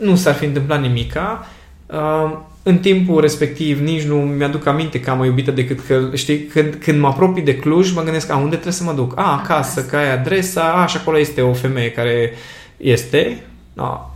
nu 0.00 0.16
s-ar 0.16 0.34
fi 0.34 0.44
întâmplat 0.44 0.80
nimica. 0.80 1.46
Uh, 1.86 2.38
în 2.62 2.78
timpul 2.78 3.20
respectiv 3.20 3.80
nici 3.80 4.02
nu 4.02 4.16
mi-aduc 4.16 4.66
aminte 4.66 5.00
că 5.00 5.10
am 5.10 5.20
o 5.20 5.24
iubită 5.24 5.50
decât 5.50 5.86
că, 5.86 6.10
știi, 6.14 6.44
când, 6.44 6.74
când 6.74 7.00
mă 7.00 7.06
apropii 7.06 7.42
de 7.42 7.56
Cluj, 7.56 7.92
mă 7.92 8.02
gândesc, 8.02 8.30
a, 8.30 8.36
unde 8.36 8.54
trebuie 8.54 8.72
să 8.72 8.84
mă 8.84 8.92
duc? 8.92 9.18
A, 9.18 9.22
acasă, 9.22 9.52
Acasă. 9.52 9.84
că 9.84 9.96
ai 9.96 10.12
adresa, 10.12 10.72
a, 10.72 10.86
și 10.86 10.96
acolo 10.96 11.18
este 11.18 11.42
o 11.42 11.52
femeie 11.52 11.90
care 11.90 12.32
este. 12.76 13.42
A, 13.76 14.14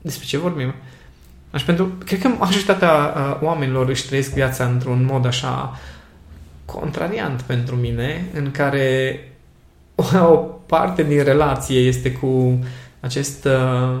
despre 0.00 0.26
ce 0.26 0.38
vorbim? 0.38 0.74
Așa, 1.50 1.64
pentru, 1.64 1.92
cred 2.04 2.20
că 2.20 2.28
majoritatea 2.28 2.90
uh, 3.16 3.38
oamenilor 3.42 3.88
își 3.88 4.06
trăiesc 4.06 4.32
viața 4.32 4.64
într-un 4.64 5.08
mod 5.10 5.26
așa 5.26 5.78
contrariant 6.64 7.40
pentru 7.40 7.76
mine, 7.76 8.24
în 8.34 8.50
care 8.50 9.18
o, 9.94 10.04
o 10.32 10.36
parte 10.66 11.02
din 11.02 11.22
relație 11.22 11.78
este 11.78 12.12
cu 12.12 12.58
acest 13.00 13.44
uh, 13.44 14.00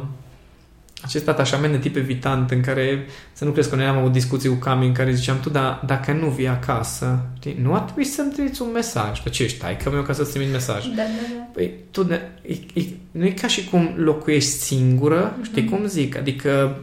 acest 1.02 1.28
atașament 1.28 1.72
de 1.72 1.78
tip 1.78 1.96
evitant 1.96 2.50
în 2.50 2.60
care, 2.60 3.06
să 3.32 3.44
nu 3.44 3.50
crezi 3.50 3.68
că 3.68 3.76
noi 3.76 3.84
am 3.84 3.96
avut 3.96 4.12
discuții 4.12 4.48
cu 4.48 4.54
Cami 4.54 4.86
în 4.86 4.92
care 4.92 5.12
ziceam 5.12 5.40
tu, 5.40 5.50
dar 5.50 5.82
dacă 5.86 6.12
nu 6.12 6.28
vii 6.28 6.48
acasă, 6.48 7.24
știi, 7.36 7.56
nu 7.62 7.74
ar 7.74 7.80
trebui 7.80 8.04
să-mi 8.04 8.32
trimiți 8.32 8.62
un 8.62 8.70
mesaj. 8.72 9.20
Pe 9.20 9.28
ce 9.28 9.42
ești? 9.42 9.62
Hai 9.62 9.76
că 9.76 9.90
meu 9.90 10.02
ca 10.02 10.12
să-ți 10.12 10.30
trimit 10.30 10.52
mesaj. 10.52 10.84
Da, 10.84 10.94
da, 10.94 11.02
da. 11.02 11.48
Păi, 11.52 11.74
tu 11.90 12.06
ne, 12.06 12.20
e, 12.46 12.80
e, 12.80 12.82
nu 13.10 13.24
e 13.24 13.30
ca 13.30 13.46
și 13.46 13.64
cum 13.64 13.94
locuiești 13.96 14.50
singură, 14.50 15.36
știi 15.42 15.64
cum 15.64 15.86
zic? 15.86 16.16
Adică, 16.16 16.78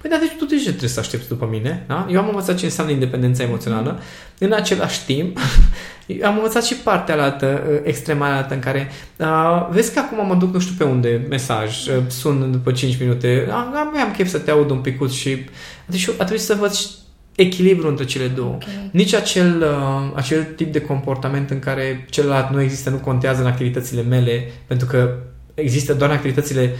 păi, 0.00 0.10
dar 0.10 0.18
deci 0.18 0.36
tu 0.38 0.44
de 0.44 0.56
ce 0.56 0.68
trebuie 0.68 0.88
să 0.88 1.00
aștepți 1.00 1.28
după 1.28 1.48
mine? 1.50 1.84
Da? 1.88 2.06
Eu 2.10 2.20
am 2.20 2.28
învățat 2.28 2.56
ce 2.56 2.64
înseamnă 2.64 2.92
independența 2.92 3.42
emoțională. 3.42 4.00
În 4.38 4.52
același 4.52 5.04
timp, 5.04 5.38
am 6.28 6.36
învățat 6.36 6.64
și 6.64 6.74
partea 6.74 7.14
alaltă, 7.14 7.62
extrema 7.84 8.26
alaltă, 8.26 8.54
în 8.54 8.60
care 8.60 8.90
uh, 9.16 9.68
vezi 9.70 9.92
că 9.92 9.98
acum 9.98 10.26
mă 10.26 10.34
duc 10.34 10.52
nu 10.52 10.60
știu 10.60 10.74
pe 10.78 10.84
unde, 10.84 11.26
mesaj, 11.28 11.86
uh, 11.86 11.94
sun 12.06 12.50
după 12.50 12.72
5 12.72 12.98
minute, 13.00 13.48
am, 13.50 13.76
am, 13.76 14.00
am 14.00 14.12
chef 14.16 14.28
să 14.28 14.38
te 14.38 14.50
aud 14.50 14.70
un 14.70 14.78
picuț 14.78 15.12
și 15.12 15.44
deci 15.86 16.08
a 16.08 16.12
trebuit 16.12 16.40
să 16.40 16.54
văd 16.54 16.72
și 16.72 16.86
echilibru 17.34 17.88
între 17.88 18.04
cele 18.04 18.26
două. 18.26 18.52
Ok. 18.54 18.62
Nici 18.90 19.14
acel, 19.14 19.62
uh, 19.62 20.12
acel 20.14 20.42
tip 20.42 20.72
de 20.72 20.80
comportament 20.80 21.50
în 21.50 21.58
care 21.58 22.06
celălalt 22.10 22.50
nu 22.50 22.60
există, 22.60 22.90
nu 22.90 22.96
contează 22.96 23.40
în 23.40 23.46
activitățile 23.46 24.02
mele, 24.02 24.50
pentru 24.66 24.86
că 24.86 25.16
există 25.54 25.94
doar 25.94 26.10
în 26.10 26.16
activitățile 26.16 26.76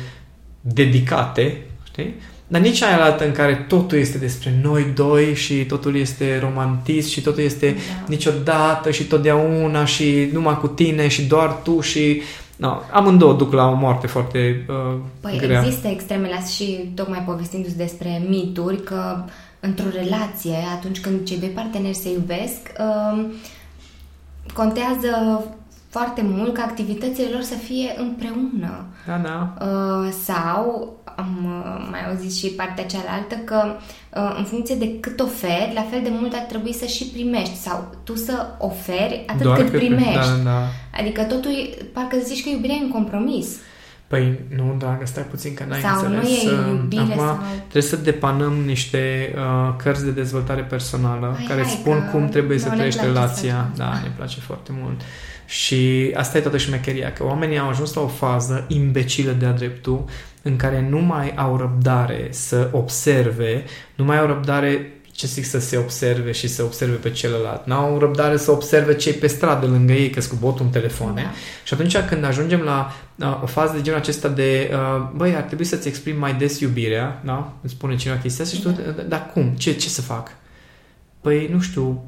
dedicate, 0.61 1.57
știi? 1.83 2.15
Dar 2.51 2.61
nici 2.61 2.83
aia 2.83 3.05
altă 3.05 3.27
în 3.27 3.33
care 3.33 3.55
totul 3.69 3.99
este 3.99 4.19
despre 4.19 4.61
noi 4.63 4.87
doi 4.95 5.35
și 5.35 5.55
totul 5.65 5.97
este 5.97 6.39
romantism 6.39 7.11
și 7.11 7.21
totul 7.21 7.43
este 7.43 7.71
Da. 7.71 8.05
niciodată 8.09 8.91
și 8.91 9.05
totdeauna 9.05 9.85
și 9.85 10.29
numai 10.33 10.59
cu 10.59 10.67
tine 10.69 11.09
și 11.09 11.23
doar 11.23 11.61
tu 11.63 11.81
și... 11.81 12.23
No, 12.57 12.79
amândouă 12.91 13.33
duc 13.35 13.53
la 13.53 13.69
o 13.69 13.75
moarte 13.75 14.07
foarte 14.07 14.65
uh, 14.69 14.99
Păi 15.21 15.39
grea. 15.39 15.63
există 15.65 15.89
extremele 15.89 16.35
astea 16.35 16.67
și 16.67 16.91
tocmai 16.95 17.23
povestindu-ți 17.27 17.77
despre 17.77 18.23
mituri 18.29 18.83
că 18.83 19.25
într-o 19.61 19.85
relație, 19.93 20.57
atunci 20.77 21.01
când 21.01 21.25
cei 21.27 21.39
doi 21.39 21.49
parteneri 21.49 21.95
se 21.97 22.11
iubesc, 22.11 22.59
um, 23.13 23.33
contează 24.55 25.45
foarte 25.89 26.23
mult 26.25 26.55
ca 26.55 26.63
activitățile 26.63 27.29
lor 27.33 27.43
să 27.43 27.55
fie 27.55 27.95
împreună. 27.99 28.85
Da, 29.07 29.17
da. 29.17 29.67
Uh, 29.67 30.13
sau 30.25 30.93
am 31.17 31.39
uh, 31.45 31.89
mai 31.91 32.01
auzit 32.09 32.35
și 32.35 32.47
partea 32.49 32.85
cealaltă 32.87 33.35
că 33.45 33.63
uh, 34.17 34.35
în 34.39 34.45
funcție 34.45 34.75
de 34.75 35.01
cât 35.01 35.21
oferi, 35.21 35.73
la 35.75 35.87
fel 35.91 36.01
de 36.03 36.11
mult 36.21 36.33
ar 36.35 36.45
trebui 36.49 36.73
să 36.75 36.85
și 36.87 37.05
primești 37.05 37.57
sau 37.57 37.95
tu 38.05 38.17
să 38.17 38.47
oferi 38.59 39.25
atât 39.27 39.43
Doar 39.43 39.57
cât 39.57 39.71
că- 39.71 39.77
primești. 39.77 40.15
Da, 40.15 40.51
da. 40.51 40.67
Adică 40.99 41.23
totul, 41.23 41.51
e- 41.51 41.83
parcă 41.93 42.17
zici 42.25 42.43
că 42.43 42.49
iubirea 42.49 42.77
e 42.77 42.83
un 42.85 42.91
compromis. 42.91 43.49
Păi 44.07 44.41
nu, 44.57 44.75
dragă, 44.79 45.07
stai 45.07 45.23
puțin 45.23 45.55
că 45.55 45.65
n-ai 45.69 45.81
Sau 45.81 46.09
nu 46.09 46.15
înțeles. 46.15 46.43
e 46.43 46.49
Uh, 46.49 46.67
iubire 46.69 47.03
Acum 47.03 47.17
sau- 47.27 47.39
trebuie 47.59 47.83
să 47.83 47.97
depanăm 47.97 48.53
niște 48.53 49.33
uh, 49.37 49.75
cărți 49.83 50.05
de 50.05 50.11
dezvoltare 50.11 50.61
personală 50.63 51.33
Hai, 51.37 51.45
care 51.49 51.63
hai, 51.63 51.71
spun 51.71 52.05
că 52.05 52.11
cum 52.17 52.29
trebuie 52.29 52.59
să 52.59 52.65
nouă 52.65 52.77
ne 52.77 52.81
trăiești 52.83 53.01
place 53.01 53.13
să 53.15 53.21
relația. 53.21 53.55
facem 53.55 53.75
Da, 53.77 53.91
asta. 53.91 54.01
ne 54.03 54.13
place 54.17 54.41
foarte 54.41 54.71
mult. 54.83 55.01
Și 55.51 56.13
asta 56.15 56.39
e 56.39 56.41
toată 56.41 56.57
șmecheria, 56.57 57.13
că 57.13 57.25
oamenii 57.25 57.59
au 57.59 57.69
ajuns 57.69 57.95
la 57.95 58.03
o 58.03 58.07
fază 58.07 58.65
imbecilă 58.69 59.33
de-a 59.33 59.53
dreptul 59.53 60.05
în 60.43 60.57
care 60.57 60.87
nu 60.89 60.99
mai 60.99 61.33
au 61.37 61.57
răbdare 61.57 62.29
să 62.31 62.69
observe, 62.73 63.65
nu 63.95 64.05
mai 64.05 64.19
au 64.19 64.27
răbdare 64.27 64.93
ce 65.13 65.27
zic 65.27 65.45
să 65.45 65.59
se 65.61 65.77
observe 65.77 66.33
și 66.33 66.49
să 66.49 66.63
observe 66.63 66.95
pe 66.95 67.11
celălalt. 67.11 67.67
N-au 67.67 67.99
răbdare 67.99 68.37
să 68.37 68.51
observe 68.51 68.95
cei 68.95 69.13
pe 69.13 69.27
stradă 69.27 69.67
lângă 69.67 69.93
ei, 69.93 70.11
că 70.11 70.21
cu 70.29 70.37
botul 70.41 70.65
în 70.65 70.71
telefoane. 70.71 71.23
Da. 71.23 71.31
Și 71.65 71.75
atunci 71.75 71.99
când 71.99 72.25
ajungem 72.25 72.61
la 72.61 72.93
uh, 73.17 73.43
o 73.43 73.47
fază 73.47 73.73
de 73.77 73.83
genul 73.83 73.99
acesta 73.99 74.29
de 74.29 74.71
uh, 74.73 75.09
băi, 75.15 75.35
ar 75.35 75.43
trebui 75.43 75.65
să-ți 75.65 75.89
exprimi 75.89 76.19
mai 76.19 76.35
des 76.35 76.61
iubirea, 76.61 77.23
da? 77.25 77.53
Îți 77.63 77.73
spune 77.73 77.97
cineva 77.97 78.19
chestia 78.21 78.45
asta 78.45 78.57
și 78.57 78.63
tu, 78.63 78.69
Da. 78.69 79.03
dar 79.03 79.31
cum? 79.33 79.55
Ce, 79.59 79.73
ce 79.73 79.89
să 79.89 80.03
fac? 80.03 80.31
Păi, 81.21 81.49
nu 81.53 81.61
știu, 81.61 82.05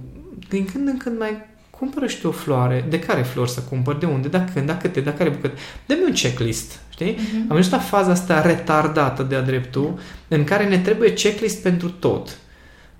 din 0.48 0.64
când 0.64 0.88
în 0.88 0.96
când 0.96 1.18
mai 1.18 1.50
cumpără 1.82 2.06
și 2.06 2.20
tu 2.20 2.28
o 2.28 2.30
floare. 2.30 2.84
De 2.88 2.98
care 2.98 3.22
flori 3.22 3.50
să 3.50 3.60
cumpăr? 3.60 3.96
De 3.96 4.06
unde? 4.06 4.28
Da 4.28 4.44
când? 4.44 4.66
Da 4.66 4.76
câte? 4.76 5.00
Da 5.00 5.12
care 5.12 5.28
bucăți? 5.28 5.54
Dă-mi 5.86 6.02
un 6.06 6.12
checklist, 6.12 6.78
știi? 6.88 7.16
Mhm. 7.18 7.46
Am 7.48 7.56
ajuns 7.56 7.70
la 7.70 7.78
faza 7.78 8.10
asta 8.10 8.42
retardată 8.42 9.22
de-a 9.22 9.40
dreptul, 9.40 9.98
în 10.28 10.44
care 10.44 10.64
ne 10.64 10.78
trebuie 10.78 11.12
checklist 11.12 11.62
pentru 11.62 11.90
tot. 11.90 12.36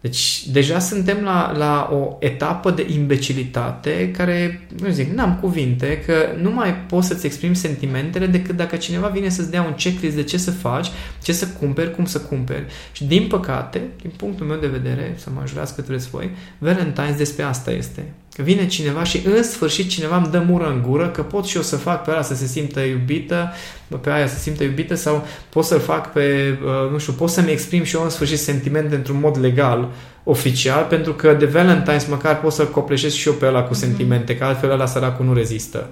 Deci, 0.01 0.47
deja 0.49 0.79
suntem 0.79 1.23
la, 1.23 1.57
la 1.57 1.89
o 1.93 2.17
etapă 2.21 2.71
de 2.71 2.87
imbecilitate 2.95 4.11
care, 4.11 4.67
nu 4.81 4.91
zic, 4.91 5.13
n-am 5.13 5.39
cuvinte, 5.41 6.03
că 6.07 6.15
nu 6.41 6.51
mai 6.51 6.75
poți 6.75 7.07
să-ți 7.07 7.27
exprimi 7.27 7.57
sentimentele 7.57 8.27
decât 8.27 8.57
dacă 8.57 8.77
cineva 8.77 9.07
vine 9.07 9.29
să-ți 9.29 9.51
dea 9.51 9.63
un 9.63 9.75
checklist 9.75 10.17
de 10.17 10.23
ce 10.23 10.39
să 10.39 10.51
faci, 10.51 10.89
ce 11.23 11.33
să 11.33 11.47
cumperi, 11.47 11.95
cum 11.95 12.05
să 12.05 12.21
cumperi. 12.21 12.65
Și, 12.93 13.05
din 13.05 13.27
păcate, 13.27 13.81
din 14.01 14.13
punctul 14.17 14.47
meu 14.47 14.59
de 14.59 14.67
vedere, 14.67 15.15
să 15.17 15.31
mă 15.35 15.41
ajutați 15.43 15.75
cât 15.75 15.85
vreți 15.85 16.11
voi, 16.11 16.31
Valentine's 16.59 17.17
despre 17.17 17.43
asta 17.43 17.71
este. 17.71 18.13
Că 18.35 18.43
vine 18.43 18.67
cineva 18.67 19.05
și 19.05 19.23
în 19.25 19.43
sfârșit 19.43 19.89
cineva 19.89 20.17
îmi 20.17 20.29
dă 20.31 20.45
mură 20.47 20.69
în 20.69 20.83
gură 20.89 21.09
că 21.09 21.23
pot 21.23 21.47
și 21.47 21.57
eu 21.57 21.63
să 21.63 21.77
fac 21.77 22.05
pe 22.05 22.11
ăla 22.11 22.23
să 22.23 22.35
se 22.35 22.47
simtă 22.47 22.81
iubită, 22.81 23.53
pe 24.01 24.11
aia 24.11 24.27
să 24.27 24.35
se 24.35 24.41
simtă 24.41 24.63
iubită 24.63 24.95
sau 24.95 25.27
pot 25.49 25.65
să-l 25.65 25.81
fac 25.81 26.13
pe, 26.13 26.59
uh, 26.65 26.91
nu 26.91 26.99
știu, 26.99 27.13
pot 27.13 27.31
să-mi 27.31 27.51
exprim 27.51 27.83
și 27.83 27.97
eu 27.97 28.03
în 28.03 28.11
sfârșit 28.11 28.39
sentimente 28.39 28.95
într-un 28.95 29.19
mod 29.21 29.39
legal, 29.41 29.89
oficial, 30.25 30.85
pentru 30.85 31.13
că 31.13 31.33
de 31.33 31.47
Valentine's 31.47 32.09
măcar 32.09 32.41
pot 32.41 32.53
să-l 32.53 32.71
copleșesc 32.71 33.17
și 33.17 33.29
eu 33.29 33.35
pe 33.35 33.47
ăla 33.47 33.63
cu 33.63 33.75
sentimente, 33.75 34.37
că 34.37 34.45
altfel 34.45 34.71
ăla 34.71 34.87
săracul 34.87 35.25
nu 35.25 35.35
rezistă. 35.35 35.89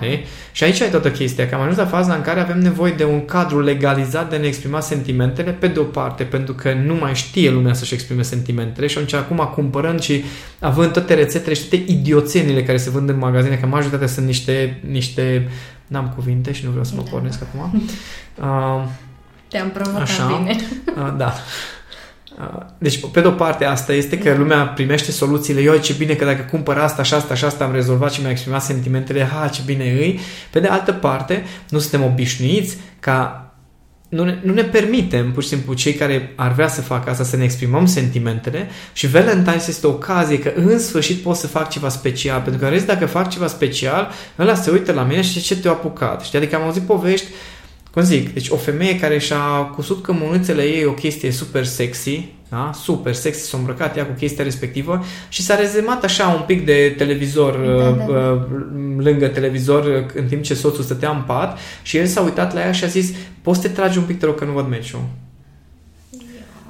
Da. 0.00 0.06
Știi? 0.06 0.24
Și 0.52 0.64
aici 0.64 0.78
e 0.80 0.84
toată 0.84 1.10
chestia, 1.10 1.48
că 1.48 1.54
am 1.54 1.60
ajuns 1.60 1.76
la 1.76 1.86
faza 1.86 2.14
în 2.14 2.20
care 2.20 2.40
avem 2.40 2.58
nevoie 2.58 2.92
de 2.92 3.04
un 3.04 3.24
cadru 3.24 3.60
legalizat 3.60 4.30
de 4.30 4.36
a 4.36 4.38
ne 4.38 4.46
exprima 4.46 4.80
sentimentele, 4.80 5.50
pe 5.50 5.66
de 5.66 5.78
o 5.78 5.82
parte, 5.82 6.24
pentru 6.24 6.54
că 6.54 6.72
nu 6.72 6.94
mai 6.94 7.14
știe 7.14 7.50
lumea 7.50 7.72
să-și 7.72 7.94
exprime 7.94 8.22
sentimentele 8.22 8.86
și 8.86 8.96
atunci 8.96 9.12
acum 9.14 9.50
cumpărând 9.54 10.00
și 10.00 10.24
având 10.60 10.92
toate 10.92 11.14
rețetele 11.14 11.54
și 11.54 11.60
toate 11.68 11.84
idioțenile 11.86 12.62
care 12.62 12.78
se 12.78 12.90
vând 12.90 13.08
în 13.08 13.18
magazine, 13.18 13.54
că 13.56 13.66
majoritatea 13.66 14.06
sunt 14.06 14.26
niște, 14.26 14.80
niște 14.90 15.48
n-am 15.86 16.12
cuvinte 16.14 16.52
și 16.52 16.64
nu 16.64 16.70
vreau 16.70 16.84
să 16.84 16.92
mă 16.96 17.02
Da. 17.04 17.10
pornesc 17.10 17.40
acum. 17.42 17.82
Uh, 18.40 18.82
Te-am 19.48 19.70
provocat 19.70 20.00
Așa. 20.00 20.26
bine. 20.26 20.56
uh, 20.96 21.14
da. 21.16 21.34
Uh, 22.40 22.60
deci, 22.78 23.06
pe 23.12 23.20
de 23.20 23.26
o 23.26 23.30
parte, 23.30 23.64
asta 23.64 23.92
este 23.92 24.18
că 24.18 24.34
lumea 24.34 24.66
primește 24.66 25.10
soluțiile. 25.10 25.60
Eu, 25.60 25.76
ce 25.76 25.92
bine 25.92 26.14
că 26.14 26.24
dacă 26.24 26.46
cumpăr 26.50 26.76
asta 26.76 27.02
și 27.02 27.14
asta 27.14 27.34
și 27.34 27.44
asta 27.44 27.64
am 27.64 27.72
rezolvat 27.72 28.12
și 28.12 28.20
mi-a 28.20 28.30
exprimat 28.30 28.62
sentimentele, 28.62 29.24
ha, 29.24 29.48
ce 29.48 29.62
bine 29.64 29.84
îi. 29.84 30.20
Pe 30.50 30.60
de 30.60 30.66
altă 30.66 30.92
parte, 30.92 31.44
nu 31.68 31.78
suntem 31.78 32.04
obișnuiți 32.04 32.76
ca 33.00 33.40
nu 34.08 34.24
ne, 34.24 34.38
nu 34.42 34.52
ne 34.52 34.62
permitem, 34.62 35.32
pur 35.32 35.42
și 35.42 35.48
simplu, 35.48 35.74
cei 35.74 35.92
care 35.92 36.32
ar 36.36 36.52
vrea 36.52 36.68
să 36.68 36.80
facă 36.80 37.10
asta, 37.10 37.24
să 37.24 37.36
ne 37.36 37.44
exprimăm 37.44 37.86
sentimentele 37.86 38.68
și 38.92 39.08
Valentine's 39.08 39.68
este 39.68 39.86
o 39.86 39.90
ocazie 39.90 40.38
că 40.38 40.52
în 40.54 40.78
sfârșit 40.78 41.22
pot 41.22 41.36
să 41.36 41.46
fac 41.46 41.68
ceva 41.68 41.88
special, 41.88 42.40
pentru 42.40 42.60
că 42.60 42.68
rest 42.68 42.86
dacă 42.86 43.06
fac 43.06 43.30
ceva 43.30 43.46
special, 43.46 44.10
ăla 44.38 44.54
se 44.54 44.70
uită 44.70 44.92
la 44.92 45.02
mine 45.02 45.22
și 45.22 45.40
ce 45.40 45.56
te-a 45.56 45.70
apucat. 45.70 46.24
Știi? 46.24 46.38
Adică 46.38 46.56
am 46.56 46.62
auzit 46.62 46.82
povești 46.82 47.26
cum 47.96 48.04
zic, 48.04 48.32
deci 48.32 48.48
o 48.48 48.56
femeie 48.56 48.98
care 48.98 49.18
și-a 49.18 49.70
cusut 49.74 50.02
cămânuțele 50.02 50.62
ei 50.62 50.84
o 50.84 50.92
chestie 50.92 51.30
super 51.30 51.64
sexy, 51.64 52.28
da? 52.48 52.70
super 52.74 53.14
sexy, 53.14 53.48
s-a 53.48 53.58
îmbrăcat 53.58 53.96
ea 53.96 54.06
cu 54.06 54.12
chestia 54.12 54.44
respectivă 54.44 55.04
și 55.28 55.42
s-a 55.42 55.54
rezemat 55.54 56.04
așa 56.04 56.28
un 56.28 56.42
pic 56.46 56.64
de 56.64 56.94
televizor 56.96 57.56
da, 57.56 57.90
da. 57.90 58.04
Uh, 58.04 58.32
uh 58.32 59.04
lângă 59.04 59.26
televizor 59.26 60.12
în 60.14 60.26
timp 60.26 60.42
ce 60.42 60.54
soțul 60.54 60.84
stătea 60.84 61.10
în 61.10 61.22
pat 61.26 61.58
și 61.82 61.96
el 61.96 62.06
s-a 62.06 62.20
uitat 62.20 62.54
la 62.54 62.60
ea 62.60 62.72
și 62.72 62.84
a 62.84 62.86
zis 62.86 63.12
poți 63.42 63.60
să 63.60 63.68
te 63.68 63.72
tragi 63.74 63.98
un 63.98 64.04
pic, 64.04 64.18
te 64.18 64.26
rog, 64.26 64.34
că 64.34 64.44
nu 64.44 64.52
văd 64.52 64.68
meciul. 64.68 65.00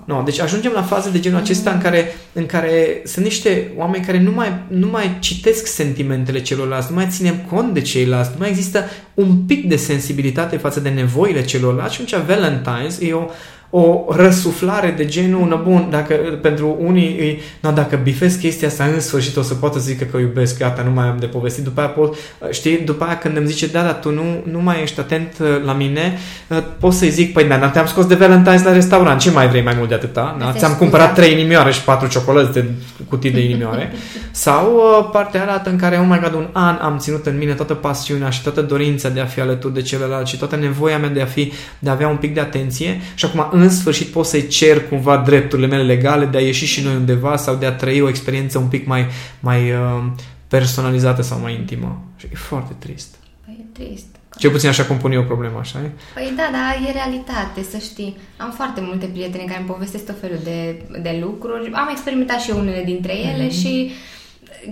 No, 0.07 0.23
deci 0.23 0.41
ajungem 0.41 0.73
la 0.73 0.83
faze 0.83 1.11
de 1.11 1.21
genul 1.21 1.39
acesta 1.39 1.71
în 1.71 1.81
care, 1.81 2.15
în 2.33 2.47
care 2.47 3.03
sunt 3.05 3.25
niște 3.25 3.73
oameni 3.77 4.05
care 4.05 4.21
nu 4.21 4.31
mai, 4.31 4.61
nu 4.69 4.87
mai 4.87 5.17
citesc 5.21 5.67
sentimentele 5.67 6.43
celorlalți, 6.43 6.87
nu 6.91 6.97
mai 6.97 7.07
ținem 7.11 7.37
cont 7.51 7.75
de 7.75 7.81
ceilalți, 7.81 8.31
nu 8.31 8.37
mai 8.39 8.49
există 8.49 8.85
un 9.15 9.37
pic 9.37 9.69
de 9.69 9.77
sensibilitate 9.77 10.57
față 10.57 10.81
de 10.81 10.89
nevoile 10.89 11.45
celorlalți. 11.45 11.95
Și 11.95 12.01
atunci 12.01 12.27
Valentine's 12.27 13.01
e 13.01 13.13
o, 13.13 13.25
o 13.71 14.05
răsuflare 14.09 14.95
de 14.97 15.05
genul, 15.05 15.49
no, 15.49 15.57
bun, 15.63 15.87
dacă 15.91 16.15
pentru 16.43 16.77
unii 16.81 17.17
îi, 17.19 17.41
no, 17.61 17.71
dacă 17.71 18.01
bifesc 18.03 18.41
chestia 18.41 18.69
asta 18.69 18.85
în 18.85 19.01
sfârșit 19.01 19.37
o 19.37 19.43
să 19.43 19.55
poată 19.55 19.79
să 19.79 19.85
zică 19.85 20.05
că 20.05 20.19
iubesc, 20.19 20.59
gata, 20.59 20.83
nu 20.83 20.91
mai 20.91 21.07
am 21.07 21.17
de 21.19 21.27
povestit, 21.27 21.65
după 21.65 21.81
aia 21.81 21.89
pot, 21.89 22.17
știi, 22.51 22.79
după 22.79 23.05
aia 23.05 23.19
când 23.19 23.37
îmi 23.37 23.47
zice, 23.47 23.67
da, 23.67 23.83
dar 23.83 23.95
tu 23.95 24.11
nu, 24.11 24.23
nu 24.51 24.61
mai 24.61 24.83
ești 24.83 25.01
atent 25.01 25.37
uh, 25.41 25.47
la 25.65 25.73
mine, 25.73 26.19
uh, 26.49 26.63
pot 26.79 26.93
să-i 26.93 27.11
zic, 27.11 27.33
păi, 27.33 27.45
da, 27.45 27.69
te-am 27.69 27.87
scos 27.87 28.07
de 28.07 28.17
Valentine's 28.17 28.65
la 28.65 28.73
restaurant, 28.73 29.21
ce 29.21 29.31
mai 29.31 29.49
vrei 29.49 29.63
mai 29.63 29.75
mult 29.77 29.89
de 29.89 29.95
atâta? 29.95 30.37
Da? 30.39 30.53
Ți-am 30.53 30.75
cumpărat 30.75 31.15
trei 31.15 31.33
inimioare 31.33 31.73
și 31.73 31.83
patru 31.83 32.09
ciocolăți 32.09 32.53
de 32.53 32.65
cutii 33.09 33.31
de 33.31 33.41
inimioare. 33.41 33.93
Sau 34.31 34.75
uh, 34.75 35.09
partea 35.13 35.43
arată 35.43 35.71
în 35.71 35.77
care, 35.77 35.97
oh 35.97 36.07
my 36.09 36.19
god, 36.23 36.35
un 36.35 36.49
an 36.53 36.79
am 36.81 36.99
ținut 36.99 37.27
în 37.27 37.39
mine 37.39 37.53
toată 37.53 37.75
pasiunea 37.75 38.31
și 38.31 38.43
toată 38.43 38.63
dorința 38.63 39.09
de 39.09 39.21
a 39.21 39.25
fi 39.25 39.41
alături 39.41 39.75
de 39.75 39.83
celălalt 39.83 40.27
și 40.27 40.37
toată 40.37 40.57
nevoia 40.57 40.99
mea 40.99 41.09
de 41.09 41.23
a 41.23 41.27
fi, 41.27 41.53
de 41.79 41.89
a 41.89 41.93
avea 41.93 42.09
un 42.09 42.17
pic 42.17 42.35
de 42.35 42.41
atenție 42.41 43.01
și 43.15 43.25
acum 43.25 43.47
în 43.61 43.71
sfârșit 43.71 44.07
pot 44.07 44.27
să-i 44.27 44.47
cer 44.47 44.89
cumva 44.89 45.17
drepturile 45.17 45.67
mele 45.67 45.83
legale 45.83 46.25
de 46.25 46.37
a 46.37 46.41
ieși 46.41 46.65
și 46.65 46.83
noi 46.83 46.95
undeva 46.95 47.37
sau 47.37 47.55
de 47.55 47.67
a 47.67 47.73
trăi 47.73 48.01
o 48.01 48.09
experiență 48.09 48.59
un 48.59 48.69
pic 48.69 48.87
mai, 48.87 49.07
mai 49.41 49.71
uh, 49.71 50.05
personalizată 50.49 51.23
sau 51.23 51.39
mai 51.39 51.55
intimă. 51.55 52.05
Și 52.17 52.27
e 52.33 52.37
foarte 52.37 52.75
trist. 52.79 53.15
Păi 53.45 53.57
e 53.61 53.85
trist. 53.85 54.07
Cel 54.39 54.51
puțin 54.51 54.69
așa 54.69 54.85
cum 54.85 54.97
pun 54.97 55.13
eu 55.13 55.25
problema, 55.25 55.59
așa 55.59 55.79
e? 55.79 55.91
Păi 56.15 56.33
da, 56.37 56.49
da, 56.53 56.89
e 56.89 56.93
realitate, 56.93 57.63
să 57.71 57.79
știi. 57.79 58.17
Am 58.37 58.51
foarte 58.51 58.81
multe 58.81 59.07
prietene 59.07 59.45
care 59.45 59.59
îmi 59.59 59.69
povestesc 59.69 60.05
tot 60.05 60.21
felul 60.21 60.39
de, 60.45 60.85
de 61.03 61.19
lucruri. 61.23 61.71
Am 61.73 61.89
experimentat 61.91 62.41
și 62.41 62.51
eu 62.51 62.59
unele 62.59 62.83
dintre 62.85 63.13
ele 63.19 63.47
mm-hmm. 63.47 63.61
și 63.61 63.91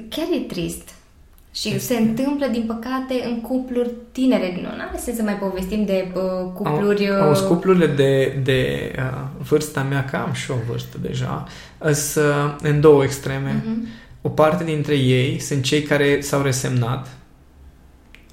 chiar 0.08 0.26
e 0.32 0.38
trist. 0.38 0.88
Și 1.54 1.80
se 1.80 1.96
întâmplă, 1.96 2.46
din 2.46 2.64
păcate, 2.66 3.14
în 3.26 3.40
cupluri 3.40 3.90
tinere. 4.12 4.58
Nu 4.62 4.68
are 4.68 4.98
sens 4.98 5.16
să 5.16 5.22
mai 5.22 5.36
povestim 5.36 5.84
de 5.84 6.12
uh, 6.14 6.22
cupluri... 6.54 7.10
Au, 7.10 7.32
au 7.32 7.46
cuplurile 7.46 7.86
de, 7.86 8.40
de 8.42 8.92
uh, 8.98 9.44
vârsta 9.48 9.82
mea, 9.82 10.04
că 10.04 10.16
am 10.16 10.32
și 10.32 10.50
o 10.50 10.54
vârstă 10.68 10.96
deja, 11.00 11.44
sunt 11.92 12.24
uh, 12.24 12.56
în 12.62 12.80
două 12.80 13.02
extreme. 13.02 13.60
Uh-huh. 13.60 14.02
O 14.22 14.28
parte 14.28 14.64
dintre 14.64 14.94
ei 14.94 15.38
sunt 15.38 15.62
cei 15.62 15.82
care 15.82 16.20
s-au 16.20 16.42
resemnat. 16.42 17.08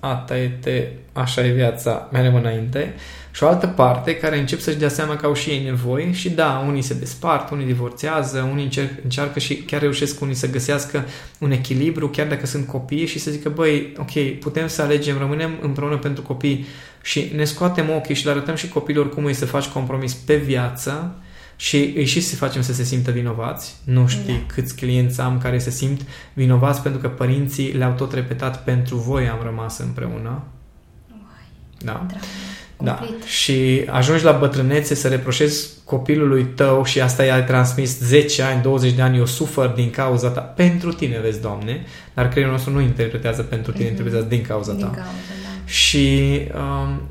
Asta 0.04 0.38
e, 0.38 0.48
te, 0.48 0.88
așa 1.14 1.46
e 1.46 1.52
viața, 1.52 2.10
merem 2.12 2.36
înainte. 2.36 2.94
Și 3.32 3.44
o 3.44 3.48
altă 3.48 3.68
parte 3.68 4.16
care 4.16 4.40
încep 4.40 4.60
să-și 4.60 4.78
dea 4.78 4.90
seama 4.90 5.16
că 5.16 5.26
au 5.26 5.34
și 5.34 5.50
ei 5.50 5.64
nevoi 5.64 6.12
și 6.14 6.30
da, 6.30 6.64
unii 6.68 6.82
se 6.82 6.94
despart, 6.94 7.50
unii 7.50 7.66
divorțează, 7.66 8.48
unii 8.52 8.64
încerc, 8.64 8.92
încearcă 9.04 9.40
și 9.40 9.56
chiar 9.56 9.82
reușesc 9.82 10.22
unii 10.22 10.34
să 10.34 10.50
găsească 10.50 11.06
un 11.40 11.52
echilibru, 11.52 12.10
chiar 12.10 12.28
dacă 12.28 12.46
sunt 12.46 12.68
copii 12.68 13.06
și 13.06 13.20
să 13.20 13.32
zică, 13.32 13.50
băi, 13.50 13.94
ok, 13.98 14.40
putem 14.40 14.68
să 14.68 14.82
alegem, 14.82 15.18
rămânem 15.18 15.52
împreună 15.62 15.98
pentru 15.98 16.24
copii 16.24 16.66
și 17.02 17.32
ne 17.36 17.44
scoatem 17.44 17.90
ochii 17.90 18.16
și 18.16 18.26
le 18.26 18.32
arătăm 18.32 18.56
și 18.56 18.70
copilor 18.70 19.10
cum 19.10 19.28
e 19.28 19.32
să 19.32 19.46
faci 19.46 19.66
compromis 19.66 20.14
pe 20.14 20.36
viață 20.36 21.16
și 21.62 21.94
îi 21.96 22.06
și 22.06 22.22
să 22.22 22.36
facem 22.36 22.62
să 22.62 22.74
se 22.74 22.84
simtă 22.84 23.12
vinovați. 23.12 23.76
Nu 23.84 24.08
știi 24.08 24.34
da. 24.48 24.54
câți 24.54 24.76
clienți 24.76 25.22
am 25.22 25.38
care 25.38 25.58
se 25.58 25.70
simt 25.70 26.02
vinovați 26.34 26.82
pentru 26.82 27.02
că 27.02 27.08
părinții 27.08 27.72
le-au 27.72 27.92
tot 27.92 28.14
repetat 28.14 28.64
pentru 28.64 28.96
voi 28.96 29.30
am 29.30 29.40
rămas 29.44 29.78
împreună. 29.78 30.44
Uai, 31.10 31.46
da. 31.78 32.06
Dragă. 32.08 32.24
Da. 32.84 33.00
Și 33.26 33.84
ajungi 33.90 34.24
la 34.24 34.32
bătrânețe 34.32 34.96
să 34.96 35.08
reproșezi 35.08 35.70
copilului 35.84 36.44
tău 36.44 36.84
și 36.84 37.02
asta 37.02 37.24
i-a 37.24 37.44
transmis 37.44 38.00
10 38.00 38.42
ani, 38.42 38.62
20 38.62 38.92
de 38.92 39.02
ani, 39.02 39.18
eu 39.18 39.26
sufăr 39.26 39.68
din 39.68 39.90
cauza 39.90 40.30
ta. 40.30 40.42
Pentru 40.42 40.94
tine, 40.94 41.20
vezi, 41.20 41.42
Doamne, 41.42 41.86
dar 42.14 42.30
creierul 42.30 42.54
nostru 42.54 42.74
nu 42.74 42.82
interpretează 42.82 43.42
pentru 43.42 43.72
tine, 43.72 43.86
mm-hmm. 43.86 43.90
interpretează 43.90 44.26
din 44.26 44.42
cauza 44.42 44.72
din 44.72 44.82
ta. 44.82 44.88
Cauza, 44.88 45.02
da. 45.02 45.72
Și 45.72 46.40
um, 46.56 47.02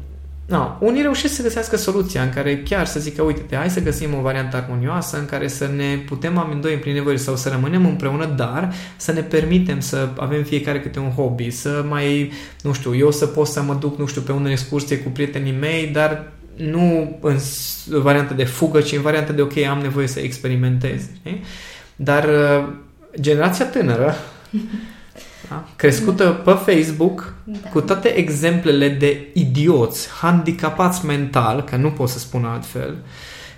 No, 0.51 0.77
unii 0.81 1.03
reușesc 1.03 1.35
să 1.35 1.43
găsească 1.43 1.77
soluția 1.77 2.23
în 2.23 2.31
care 2.31 2.63
chiar 2.63 2.87
să 2.87 3.01
zică, 3.01 3.23
uite-te, 3.23 3.57
hai 3.57 3.71
să 3.71 3.81
găsim 3.81 4.15
o 4.15 4.21
variantă 4.21 4.57
armonioasă 4.57 5.19
în 5.19 5.27
care 5.27 5.49
să 5.49 5.71
ne 5.77 5.97
putem 6.07 6.39
amândoi 6.39 6.73
împlini 6.73 6.97
nevoile 6.97 7.19
sau 7.19 7.37
să 7.37 7.49
rămânem 7.49 7.87
împreună, 7.87 8.27
dar 8.37 8.73
să 8.97 9.13
ne 9.13 9.21
permitem 9.21 9.81
să 9.81 10.09
avem 10.17 10.43
fiecare 10.43 10.81
câte 10.81 10.99
un 10.99 11.11
hobby, 11.11 11.51
să 11.51 11.85
mai, 11.89 12.33
nu 12.63 12.73
știu, 12.73 12.97
eu 12.97 13.11
să 13.11 13.27
pot 13.27 13.47
să 13.47 13.63
mă 13.63 13.75
duc, 13.75 13.99
nu 13.99 14.07
știu, 14.07 14.21
pe 14.21 14.33
o 14.33 14.51
excursie 14.51 14.99
cu 14.99 15.09
prietenii 15.09 15.57
mei, 15.61 15.87
dar 15.87 16.33
nu 16.57 17.19
în 17.21 17.37
variantă 18.01 18.35
de 18.35 18.45
fugă, 18.45 18.81
ci 18.81 18.93
în 18.93 19.03
variantă 19.03 19.33
de, 19.33 19.43
ok, 19.43 19.57
am 19.57 19.79
nevoie 19.79 20.07
să 20.07 20.21
experimentez. 20.21 21.01
Știi? 21.17 21.43
Dar 21.97 22.25
uh, 22.25 22.69
generația 23.21 23.67
tânără 23.67 24.15
da? 25.51 25.65
crescută 25.77 26.25
pe 26.25 26.51
Facebook 26.51 27.35
da. 27.45 27.69
cu 27.69 27.81
toate 27.81 28.09
exemplele 28.09 28.89
de 28.89 29.29
idioți, 29.33 30.09
handicapați 30.21 31.07
mental, 31.07 31.65
că 31.65 31.77
nu 31.77 31.91
pot 31.91 32.09
să 32.09 32.19
spun 32.19 32.45
altfel, 32.45 32.97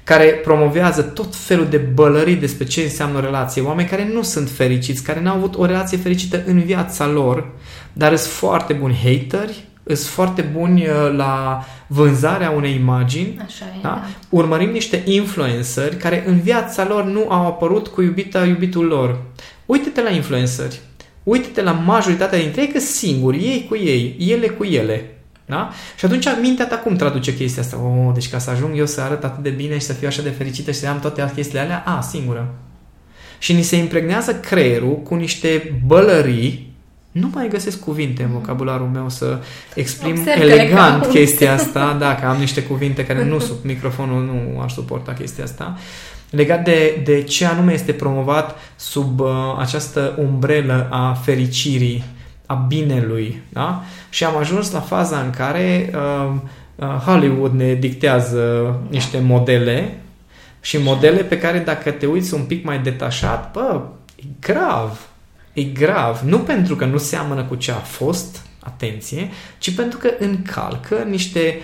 care 0.04 0.26
promovează 0.26 1.02
tot 1.02 1.36
felul 1.36 1.66
de 1.66 1.76
bălării 1.76 2.34
despre 2.34 2.64
ce 2.64 2.80
înseamnă 2.80 3.18
o 3.18 3.20
relație, 3.20 3.62
oameni 3.62 3.88
care 3.88 4.10
nu 4.12 4.22
sunt 4.22 4.50
fericiți, 4.50 5.02
care 5.02 5.20
n-au 5.20 5.36
avut 5.36 5.56
o 5.56 5.64
relație 5.64 5.98
fericită 5.98 6.42
în 6.46 6.60
viața 6.60 7.06
lor, 7.06 7.50
dar 7.92 8.16
sunt 8.16 8.32
foarte 8.32 8.72
buni 8.72 9.00
hateri, 9.02 9.64
sunt 9.84 9.98
foarte 9.98 10.42
buni 10.42 10.82
uh, 10.82 11.14
la 11.16 11.64
vânzarea 11.86 12.50
unei 12.50 12.74
imagini. 12.74 13.40
Așa 13.44 13.64
e, 13.64 13.78
da? 13.82 13.88
Da. 13.88 14.04
Urmărim 14.28 14.70
niște 14.70 15.02
influenceri 15.04 15.96
care 15.96 16.24
în 16.26 16.40
viața 16.40 16.86
lor 16.88 17.04
nu 17.04 17.30
au 17.30 17.46
apărut 17.46 17.88
cu 17.88 18.02
iubita 18.02 18.44
iubitul 18.44 18.84
lor. 18.84 19.22
Uite-te 19.66 20.02
la 20.02 20.10
influenceri. 20.10 20.80
Uite-te 21.22 21.62
la 21.62 21.72
majoritatea 21.72 22.38
dintre 22.38 22.60
ei 22.60 22.68
că 22.68 22.78
singuri, 22.78 23.38
ei 23.38 23.66
cu 23.68 23.76
ei, 23.76 24.16
ele 24.18 24.48
cu 24.48 24.64
ele. 24.64 25.16
Da? 25.46 25.70
Și 25.96 26.04
atunci 26.04 26.26
mintea 26.40 26.66
ta 26.66 26.76
cum 26.76 26.96
traduce 26.96 27.34
chestia 27.34 27.62
asta? 27.62 27.76
Oh, 27.76 28.10
deci 28.14 28.30
ca 28.30 28.38
să 28.38 28.50
ajung 28.50 28.78
eu 28.78 28.86
să 28.86 29.00
arăt 29.00 29.24
atât 29.24 29.42
de 29.42 29.50
bine 29.50 29.74
și 29.74 29.84
să 29.84 29.92
fiu 29.92 30.06
așa 30.06 30.22
de 30.22 30.28
fericită 30.28 30.70
și 30.70 30.78
să 30.78 30.88
am 30.88 31.00
toate 31.00 31.30
chestiile 31.34 31.60
alea, 31.60 31.82
a, 31.86 32.00
singură. 32.00 32.54
Și 33.38 33.52
ni 33.52 33.62
se 33.62 33.76
impregnează 33.76 34.34
creierul 34.34 34.96
cu 34.96 35.14
niște 35.14 35.80
bălării 35.86 36.72
nu 37.12 37.30
mai 37.34 37.48
găsesc 37.48 37.80
cuvinte 37.80 38.22
în 38.22 38.30
vocabularul 38.30 38.86
meu 38.86 39.08
să 39.08 39.38
exprim 39.74 40.18
Observ 40.18 40.40
elegant 40.40 41.06
chestia 41.06 41.52
asta, 41.52 41.96
dacă 41.98 42.26
am 42.26 42.36
niște 42.36 42.62
cuvinte 42.62 43.06
care 43.06 43.24
nu 43.24 43.38
sub 43.48 43.56
microfonul 43.62 44.24
nu 44.24 44.60
aș 44.60 44.72
suporta 44.72 45.12
chestia 45.12 45.44
asta 45.44 45.78
legat 46.32 46.64
de, 46.64 47.00
de 47.04 47.22
ce 47.22 47.46
anume 47.46 47.72
este 47.72 47.92
promovat 47.92 48.58
sub 48.76 49.20
uh, 49.20 49.28
această 49.58 50.14
umbrelă 50.18 50.88
a 50.90 51.12
fericirii, 51.12 52.04
a 52.46 52.54
binelui. 52.54 53.42
Da? 53.48 53.82
Și 54.10 54.24
am 54.24 54.36
ajuns 54.36 54.70
la 54.70 54.80
faza 54.80 55.18
în 55.20 55.30
care 55.30 55.92
uh, 55.94 56.32
uh, 56.74 56.86
Hollywood 56.86 57.52
ne 57.52 57.74
dictează 57.74 58.76
niște 58.88 59.18
modele 59.18 59.96
și 60.60 60.78
modele 60.78 61.22
pe 61.22 61.38
care 61.38 61.58
dacă 61.58 61.90
te 61.90 62.06
uiți 62.06 62.34
un 62.34 62.42
pic 62.42 62.64
mai 62.64 62.78
detașat, 62.78 63.52
bă, 63.52 63.80
e 64.16 64.22
grav. 64.40 65.06
E 65.52 65.62
grav. 65.62 66.20
Nu 66.24 66.38
pentru 66.38 66.76
că 66.76 66.84
nu 66.84 66.98
seamănă 66.98 67.42
cu 67.42 67.54
ce 67.54 67.70
a 67.70 67.74
fost, 67.74 68.46
atenție, 68.60 69.30
ci 69.58 69.74
pentru 69.74 69.98
că 69.98 70.10
încalcă 70.18 70.94
niște 71.08 71.58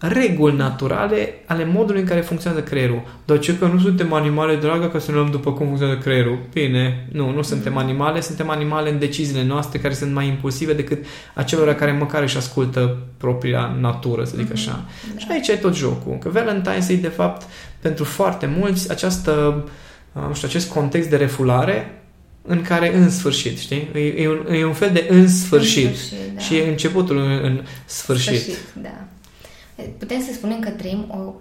reguli 0.00 0.56
naturale 0.56 1.34
ale 1.46 1.64
modului 1.64 2.00
în 2.00 2.06
care 2.06 2.20
funcționează 2.20 2.64
creierul. 2.64 3.02
Dar 3.24 3.38
ce 3.38 3.58
că 3.58 3.66
nu 3.66 3.78
suntem 3.80 4.12
animale, 4.12 4.56
dragă, 4.56 4.86
că 4.88 4.98
să 4.98 5.10
ne 5.10 5.16
luăm 5.16 5.30
după 5.30 5.52
cum 5.52 5.66
funcționează 5.66 6.00
creierul. 6.00 6.38
Bine, 6.52 7.06
nu, 7.12 7.30
nu 7.30 7.42
suntem 7.42 7.72
Mhm. 7.72 7.80
animale, 7.82 8.20
suntem 8.20 8.50
animale 8.50 8.90
în 8.90 8.98
deciziile 8.98 9.44
noastre 9.44 9.78
care 9.78 9.94
sunt 9.94 10.12
mai 10.12 10.26
impulsive 10.28 10.72
decât 10.72 11.04
acelora 11.34 11.74
care 11.74 11.92
măcar 11.92 12.22
își 12.22 12.36
ascultă 12.36 12.96
propria 13.16 13.76
natură, 13.80 14.24
să 14.24 14.34
zic 14.36 14.52
așa. 14.52 14.84
Da. 15.14 15.18
Și 15.18 15.26
aici 15.30 15.48
e 15.48 15.56
tot 15.56 15.74
jocul. 15.76 16.18
Că 16.18 16.30
Valentine's 16.40 16.88
e, 16.88 16.94
de 16.94 17.08
fapt, 17.08 17.46
pentru 17.80 18.04
foarte 18.04 18.46
mulți, 18.58 18.90
această, 18.90 19.64
uh, 20.12 20.22
nu 20.28 20.34
știu, 20.34 20.48
acest 20.48 20.70
context 20.72 21.08
de 21.08 21.16
refulare 21.16 22.00
în 22.48 22.62
care 22.62 22.96
în 22.96 23.10
sfârșit, 23.10 23.58
știi? 23.58 23.88
E, 23.94 23.98
e, 24.22 24.28
un, 24.28 24.46
e 24.54 24.64
un 24.64 24.72
fel 24.72 24.90
de 24.92 25.06
în 25.10 25.28
sfârșit. 25.28 25.86
În 25.86 25.94
sfârșit, 25.94 26.34
da. 26.34 26.40
Și 26.40 26.56
e 26.56 26.68
începutul 26.68 27.16
în, 27.16 27.30
în 27.42 27.60
sfârșit. 27.84 28.40
sfârșit. 28.40 28.58
Da. 28.82 29.04
Putem 29.98 30.20
să 30.20 30.32
spunem 30.32 30.60
că 30.60 30.68
trăim 30.68 31.04
o, 31.08 31.32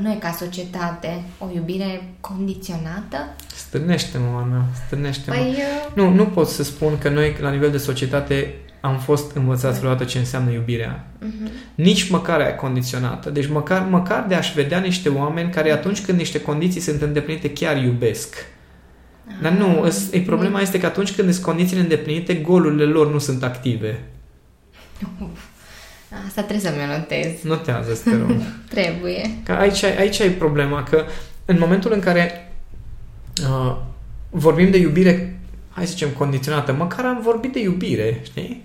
noi 0.00 0.16
ca 0.20 0.30
societate, 0.30 1.22
o 1.38 1.46
iubire 1.54 2.14
condiționată? 2.20 3.16
Stârnește-mă, 3.54 4.24
mama 4.32 4.46
mea, 4.46 4.64
stârnește-mă. 4.86 5.36
Păi, 5.36 5.48
uh, 5.50 5.94
Nu, 5.94 6.10
nu 6.10 6.26
pot 6.26 6.48
să 6.48 6.62
spun 6.62 6.98
că 6.98 7.08
noi, 7.08 7.36
la 7.40 7.50
nivel 7.50 7.70
de 7.70 7.78
societate, 7.78 8.54
am 8.80 8.98
fost 8.98 9.36
învățați 9.36 9.78
vreodată 9.78 10.04
ce 10.04 10.18
înseamnă 10.18 10.50
iubirea. 10.50 11.06
uh-huh. 11.22 11.50
Nici 11.74 12.08
măcar 12.10 12.40
aia 12.40 12.54
condiționată. 12.54 13.30
Deci 13.30 13.48
măcar, 13.48 13.86
măcar 13.90 14.24
de 14.28 14.34
a-și 14.34 14.54
vedea 14.54 14.78
niște 14.78 15.08
oameni 15.08 15.50
care 15.50 15.70
atunci 15.72 16.04
când 16.04 16.18
niște 16.18 16.40
condiții 16.40 16.80
sunt 16.80 17.02
îndeplinite 17.02 17.52
chiar 17.52 17.82
iubesc. 17.82 18.34
Dar 19.42 19.52
nu, 19.52 19.80
îs- 19.80 20.12
e, 20.12 20.20
problema 20.20 20.60
este 20.60 20.80
că 20.80 20.86
atunci 20.86 21.14
când 21.14 21.32
sunt 21.32 21.44
condițiile 21.44 21.82
îndeplinite, 21.82 22.34
golurile 22.34 22.84
lor 22.84 23.12
nu 23.12 23.18
sunt 23.18 23.42
active. 23.42 24.04
Asta 26.26 26.42
trebuie 26.42 26.70
să 26.70 26.76
mi-o 26.76 26.96
notez. 26.96 27.42
Notează, 27.42 27.94
te 28.04 28.16
rog. 28.16 28.30
Trebuie. 28.74 29.30
Că 29.44 29.52
aici, 29.52 29.82
ai- 29.82 29.96
aici 29.96 30.18
e 30.18 30.30
problema, 30.30 30.82
că 30.82 31.04
în 31.44 31.56
momentul 31.58 31.92
în 31.92 32.00
care 32.00 32.52
uh, 33.42 33.76
vorbim 34.30 34.70
de 34.70 34.78
iubire, 34.78 35.38
hai 35.70 35.84
să 35.86 35.90
zicem, 35.90 36.08
condiționată, 36.08 36.72
măcar 36.72 37.04
am 37.04 37.20
vorbit 37.22 37.52
de 37.52 37.60
iubire, 37.60 38.20
știi? 38.22 38.64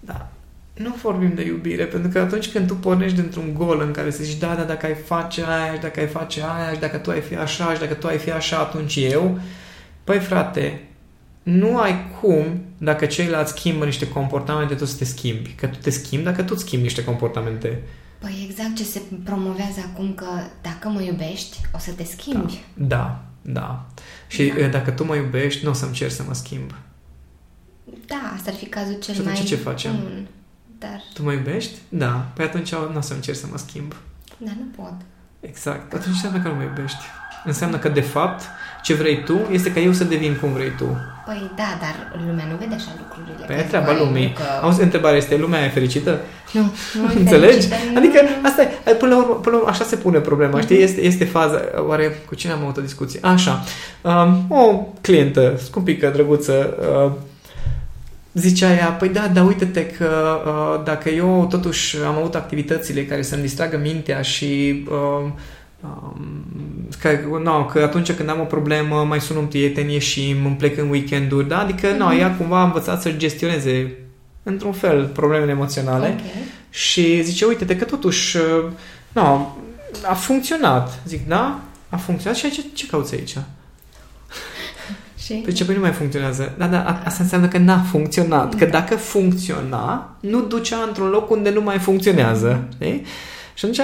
Dar 0.00 0.26
nu 0.74 0.96
vorbim 1.02 1.32
de 1.34 1.44
iubire, 1.44 1.84
pentru 1.84 2.10
că 2.10 2.18
atunci 2.18 2.48
când 2.48 2.66
tu 2.66 2.74
pornești 2.74 3.20
dintr-un 3.20 3.54
gol 3.54 3.80
în 3.86 3.90
care 3.90 4.10
să 4.10 4.22
zici, 4.22 4.38
da, 4.38 4.54
da, 4.54 4.62
dacă 4.62 4.86
ai 4.86 4.94
face 4.94 5.44
aia, 5.48 5.72
și 5.74 5.80
dacă 5.80 6.00
ai 6.00 6.06
face 6.06 6.40
aia, 6.40 6.72
și 6.72 6.78
dacă 6.80 6.96
tu 6.96 7.10
ai 7.10 7.20
fi 7.20 7.34
așa, 7.34 7.72
și 7.74 7.80
dacă 7.80 7.94
tu 7.94 8.06
ai 8.06 8.18
fi 8.18 8.30
așa, 8.30 8.58
atunci 8.58 8.96
eu, 8.96 9.38
păi 10.04 10.18
frate, 10.18 10.80
nu 11.42 11.78
ai 11.78 12.10
cum, 12.20 12.60
dacă 12.78 13.06
ceilalți 13.06 13.50
schimbă 13.52 13.84
niște 13.84 14.08
comportamente, 14.08 14.74
tu 14.74 14.84
să 14.84 14.96
te 14.96 15.04
schimbi. 15.04 15.50
Că 15.50 15.66
tu 15.66 15.78
te 15.78 15.90
schimbi 15.90 16.24
dacă 16.24 16.42
tu 16.42 16.52
îți 16.56 16.62
schimbi 16.64 16.84
niște 16.84 17.04
comportamente. 17.04 17.82
Păi 18.18 18.46
exact 18.50 18.74
ce 18.76 18.84
se 18.84 19.00
promovează 19.24 19.80
acum 19.92 20.14
că 20.14 20.26
dacă 20.62 20.88
mă 20.88 21.02
iubești, 21.02 21.60
o 21.74 21.78
să 21.78 21.90
te 21.92 22.04
schimbi. 22.04 22.60
Da, 22.74 23.24
da. 23.42 23.86
Și 24.28 24.46
Da. 24.48 24.60
da. 24.60 24.66
dacă 24.66 24.90
tu 24.90 25.04
mă 25.04 25.14
iubești, 25.16 25.64
nu 25.64 25.70
o 25.70 25.72
să-mi 25.72 25.92
cer 25.92 26.10
să 26.10 26.22
mă 26.26 26.34
schimb. 26.34 26.74
Da, 28.06 28.32
asta 28.34 28.50
ar 28.50 28.56
fi 28.56 28.66
cazul 28.66 28.92
cel 28.98 29.14
Și 29.14 29.20
atunci 29.20 29.36
mai 29.38 29.46
ce 29.46 29.56
facem? 29.56 29.90
comun. 29.94 30.26
Dar, 30.78 31.00
Tu 31.14 31.22
mă 31.22 31.32
iubești? 31.32 31.78
Da. 31.88 32.10
Păi 32.34 32.44
atunci 32.44 32.72
nu 32.74 32.96
o 32.96 33.00
să-mi 33.00 33.20
cer 33.20 33.34
să 33.34 33.46
mă 33.50 33.58
schimb. 33.58 33.94
da, 34.38 34.50
nu 34.58 34.82
pot. 34.82 34.94
Exact. 35.40 35.92
Atunci 35.92 36.14
înseamnă 36.14 36.42
că 36.42 36.48
nu 36.48 36.54
mă 36.54 36.62
iubești. 36.62 36.98
Înseamnă 37.44 37.76
că, 37.76 37.88
de 37.88 38.00
fapt, 38.00 38.42
ce 38.82 38.94
vrei 38.94 39.22
tu 39.24 39.40
este 39.50 39.72
ca 39.72 39.80
eu 39.80 39.92
să 39.92 40.04
devin 40.04 40.36
cum 40.40 40.52
vrei 40.52 40.72
tu. 40.78 40.96
Păi 41.26 41.50
da, 41.56 41.78
dar 41.80 42.20
lumea 42.26 42.44
nu 42.50 42.56
vede 42.60 42.74
așa 42.74 42.90
lucrurile. 42.98 43.46
Păi 43.46 43.56
e 43.56 43.58
Că 43.60 43.68
treaba 43.68 43.90
ai, 43.90 43.98
lumii. 43.98 44.26
nu 44.26 44.32
Că... 44.32 44.42
Auzi, 44.62 44.82
întrebarea 44.82 45.16
este, 45.16 45.36
lumea 45.36 45.64
e 45.64 45.68
fericită? 45.68 46.18
Nu, 46.52 46.60
nu 46.94 47.10
Înțelegi? 47.18 47.52
fericită, 47.52 47.74
nu. 47.92 47.98
Adică 47.98 48.20
asta 48.42 48.62
e, 48.62 48.90
până 48.94 49.14
la 49.14 49.20
urmă, 49.20 49.34
până 49.34 49.54
la 49.54 49.60
urmă 49.60 49.70
așa 49.72 49.84
se 49.84 49.96
pune 49.96 50.18
problema, 50.18 50.52
Mhm. 50.56 50.62
știi? 50.62 50.82
Este, 50.82 51.00
este 51.00 51.24
faza, 51.24 51.60
oare 51.88 52.18
cu 52.26 52.34
cine 52.34 52.52
am 52.52 52.62
avut 52.62 52.76
o 52.76 52.80
discuție? 52.80 53.20
Așa, 53.22 53.64
um, 54.02 54.44
o 54.48 54.86
clientă 55.00 55.54
scumpică, 55.64 56.10
drăguță, 56.14 56.76
uh, 57.06 57.12
zicea 58.32 58.72
ea, 58.72 58.86
păi 58.86 59.08
da, 59.08 59.28
dar 59.32 59.46
uite-te 59.46 59.86
că 59.86 60.40
uh, 60.46 60.84
dacă 60.84 61.08
eu 61.08 61.46
totuși 61.50 61.96
am 62.06 62.16
avut 62.18 62.34
activitățile 62.34 63.04
care 63.04 63.22
să-mi 63.22 63.42
distragă 63.42 63.76
mintea 63.82 64.22
și 64.22 64.82
uh, 64.90 64.94
um, 65.22 65.34
că, 67.00 67.18
no, 67.42 67.64
că 67.64 67.78
atunci 67.82 68.12
când 68.12 68.28
am 68.28 68.40
o 68.40 68.44
problemă 68.44 69.04
mai 69.04 69.20
sun 69.20 69.36
un 69.36 69.44
prieten, 69.46 69.88
ieșim, 69.88 70.46
îmi 70.46 70.56
plec 70.56 70.78
în 70.78 70.88
weekenduri, 70.90 71.48
da? 71.48 71.58
Adică, 71.58 71.94
mm-hmm. 71.94 71.98
no, 71.98 72.06
Mhm. 72.06 72.18
ea 72.18 72.36
cumva 72.36 72.60
a 72.60 72.64
învățat 72.64 73.00
să-și 73.02 73.16
gestioneze 73.16 73.92
într-un 74.42 74.72
fel 74.72 75.06
problemele 75.06 75.50
emoționale. 75.50 76.08
Ok. 76.18 76.24
Și 76.70 77.22
zice, 77.22 77.44
uite-te 77.44 77.76
că 77.76 77.84
totuși, 77.84 78.36
uh, 78.36 78.42
nu, 79.12 79.56
a 80.08 80.14
funcționat. 80.14 81.00
Zic, 81.06 81.26
da? 81.28 81.60
A 81.88 81.96
funcționat 81.96 82.36
și 82.38 82.50
ce, 82.50 82.62
ce 82.74 82.86
cauți 82.86 83.14
aici? 83.14 83.36
Și? 85.24 85.32
Păi 85.34 85.52
ce, 85.52 85.64
păi 85.64 85.74
nu 85.74 85.80
mai 85.80 85.90
funcționează. 85.92 86.54
Da, 86.58 86.66
da, 86.66 86.84
a- 86.84 87.02
asta 87.04 87.22
înseamnă 87.22 87.48
că 87.48 87.58
n-a 87.58 87.78
funcționat. 87.90 88.54
Că 88.54 88.64
dacă 88.64 88.96
funcționa, 88.96 90.16
nu 90.20 90.40
ducea 90.42 90.76
într-un 90.88 91.08
loc 91.08 91.30
unde 91.30 91.50
nu 91.50 91.60
mai 91.60 91.78
funcționează. 91.78 92.68
Știi? 92.74 93.02
Și 93.54 93.64
atunci, 93.64 93.80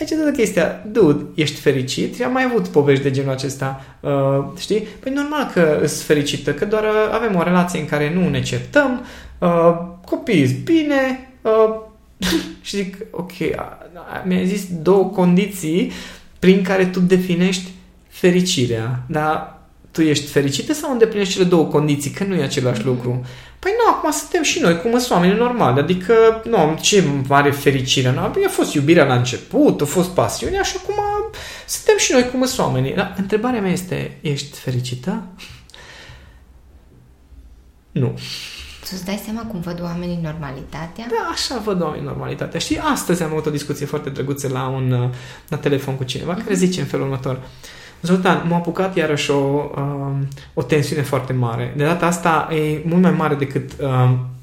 aici 0.00 0.10
e 0.10 0.14
toată 0.14 0.30
chestia. 0.30 0.82
Dude, 0.86 1.24
ești 1.34 1.60
fericit? 1.60 2.20
Eu 2.20 2.26
am 2.26 2.32
mai 2.32 2.44
avut 2.44 2.68
povești 2.68 3.02
de 3.02 3.10
genul 3.10 3.32
acesta. 3.32 3.84
Uh, 4.00 4.44
știi? 4.58 4.80
Păi 4.80 5.12
normal 5.12 5.50
că 5.52 5.82
sunt 5.86 6.06
fericită, 6.06 6.54
că 6.54 6.64
doar 6.64 6.82
uh, 6.82 7.12
avem 7.12 7.36
o 7.36 7.42
relație 7.42 7.80
în 7.80 7.86
care 7.86 8.12
nu 8.14 8.28
ne 8.28 8.42
certăm, 8.42 9.04
uh, 9.38 9.78
copiii 10.04 10.46
sunt 10.46 10.58
bine, 10.58 11.30
uh, 11.42 11.80
și 12.66 12.76
zic, 12.76 12.96
ok, 13.10 13.32
a, 13.56 13.78
a, 13.94 14.22
mi-ai 14.26 14.46
zis 14.46 14.66
două 14.82 15.04
condiții 15.04 15.92
prin 16.38 16.62
care 16.62 16.86
tu 16.86 17.00
definești 17.00 17.70
fericirea, 18.08 19.02
dar 19.08 19.59
tu 19.90 20.02
ești 20.02 20.26
fericită 20.26 20.72
sau 20.72 20.92
îndeplinești 20.92 21.32
cele 21.32 21.44
două 21.44 21.64
condiții, 21.64 22.10
că 22.10 22.24
nu 22.24 22.34
e 22.34 22.42
același 22.42 22.84
lucru. 22.84 23.24
Păi 23.58 23.72
nu, 23.78 23.92
acum 23.92 24.10
suntem 24.10 24.42
și 24.42 24.60
noi, 24.60 24.80
cum 24.80 24.98
sunt 24.98 25.10
oameni 25.10 25.38
normali, 25.38 25.80
adică, 25.80 26.42
nu, 26.44 26.78
ce 26.80 27.04
mare 27.28 27.50
fericire, 27.50 28.12
nu, 28.12 28.20
a 28.20 28.48
fost 28.48 28.74
iubirea 28.74 29.04
la 29.04 29.14
început, 29.14 29.80
a 29.80 29.84
fost 29.84 30.08
pasiunea 30.08 30.62
și 30.62 30.76
acum 30.82 30.94
suntem 31.66 31.96
și 31.98 32.12
noi, 32.12 32.30
cum 32.30 32.44
sunt 32.46 32.66
oamenii. 32.66 32.94
Dar 32.94 33.14
întrebarea 33.16 33.60
mea 33.60 33.70
este, 33.70 34.18
ești 34.20 34.58
fericită? 34.58 35.22
Nu. 37.90 38.18
Tu 38.80 38.88
îți 38.92 39.04
dai 39.04 39.20
seama 39.24 39.42
cum 39.42 39.60
văd 39.60 39.80
oamenii 39.82 40.18
normalitatea? 40.22 41.06
Da, 41.08 41.28
așa 41.32 41.58
văd 41.64 41.82
oamenii 41.82 42.06
normalitatea. 42.06 42.60
Și 42.60 42.80
astăzi 42.92 43.22
am 43.22 43.30
avut 43.30 43.46
o 43.46 43.50
discuție 43.50 43.86
foarte 43.86 44.10
drăguță 44.10 44.48
la 44.48 44.68
un 44.68 44.90
uh, 44.90 45.08
la 45.48 45.56
telefon 45.56 45.96
cu 45.96 46.04
cineva 46.04 46.34
care 46.34 46.54
zice 46.54 46.80
în 46.80 46.86
felul 46.86 47.06
următor. 47.06 47.40
Zoltan, 48.02 48.46
m-a 48.48 48.56
apucat 48.56 48.96
iarăși 48.96 49.30
o, 49.30 49.70
uh, 49.76 50.26
o 50.54 50.62
tensiune 50.62 51.02
foarte 51.02 51.32
mare. 51.32 51.72
De 51.76 51.84
data 51.84 52.06
asta 52.06 52.48
e 52.54 52.82
mult 52.84 53.02
mai 53.02 53.10
mare 53.10 53.34
decât 53.34 53.72
uh, 53.80 53.88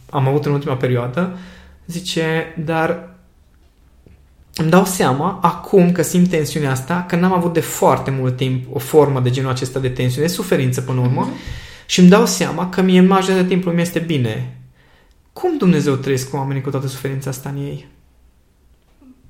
am 0.09 0.27
avut 0.27 0.45
în 0.45 0.51
ultima 0.51 0.75
perioadă. 0.75 1.37
Zice, 1.85 2.53
dar 2.65 3.09
îmi 4.55 4.69
dau 4.69 4.85
seama 4.85 5.39
acum 5.41 5.91
că 5.91 6.01
simt 6.01 6.29
tensiunea 6.29 6.71
asta, 6.71 7.05
că 7.07 7.15
n-am 7.15 7.33
avut 7.33 7.53
de 7.53 7.59
foarte 7.59 8.11
mult 8.11 8.35
timp 8.35 8.75
o 8.75 8.79
formă 8.79 9.19
de 9.19 9.29
genul 9.29 9.51
acesta 9.51 9.79
de 9.79 9.89
tensiune, 9.89 10.27
de 10.27 10.33
suferință 10.33 10.81
până 10.81 10.99
la 10.99 11.05
urmă, 11.05 11.29
și 11.85 11.99
îmi 11.99 12.09
dau 12.09 12.25
seama 12.25 12.69
că 12.69 12.81
mie 12.81 13.01
majoritatea 13.01 13.47
timpului 13.47 13.75
mi 13.75 13.81
este 13.81 13.99
bine. 13.99 14.57
Cum 15.33 15.57
Dumnezeu 15.57 15.95
trăiesc 15.95 16.29
cu 16.29 16.35
oamenii 16.35 16.61
cu 16.61 16.69
toată 16.69 16.87
suferința 16.87 17.29
asta 17.29 17.49
în 17.49 17.57
ei? 17.57 17.87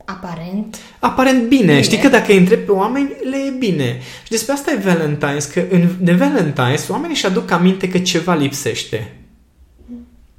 Aparent. 0.10 0.78
Aparent 1.00 1.48
bine. 1.48 1.62
Bine. 1.62 1.82
Știi 1.82 1.98
că 1.98 2.08
dacă 2.08 2.32
îi 2.32 2.38
întrebi 2.38 2.62
pe 2.62 2.72
oameni, 2.72 3.10
le 3.30 3.38
e 3.38 3.56
bine. 3.60 4.00
Și 4.24 4.32
despre 4.32 4.54
asta 4.54 4.72
e 4.72 4.92
Valentine's, 4.92 5.54
că 5.54 5.64
în, 5.70 5.88
de 6.00 6.14
Valentine's 6.16 6.88
oamenii 6.90 7.16
își 7.16 7.26
aduc 7.26 7.52
aminte 7.52 7.90
că 7.90 7.98
ceva 7.98 8.34
lipsește. 8.36 9.12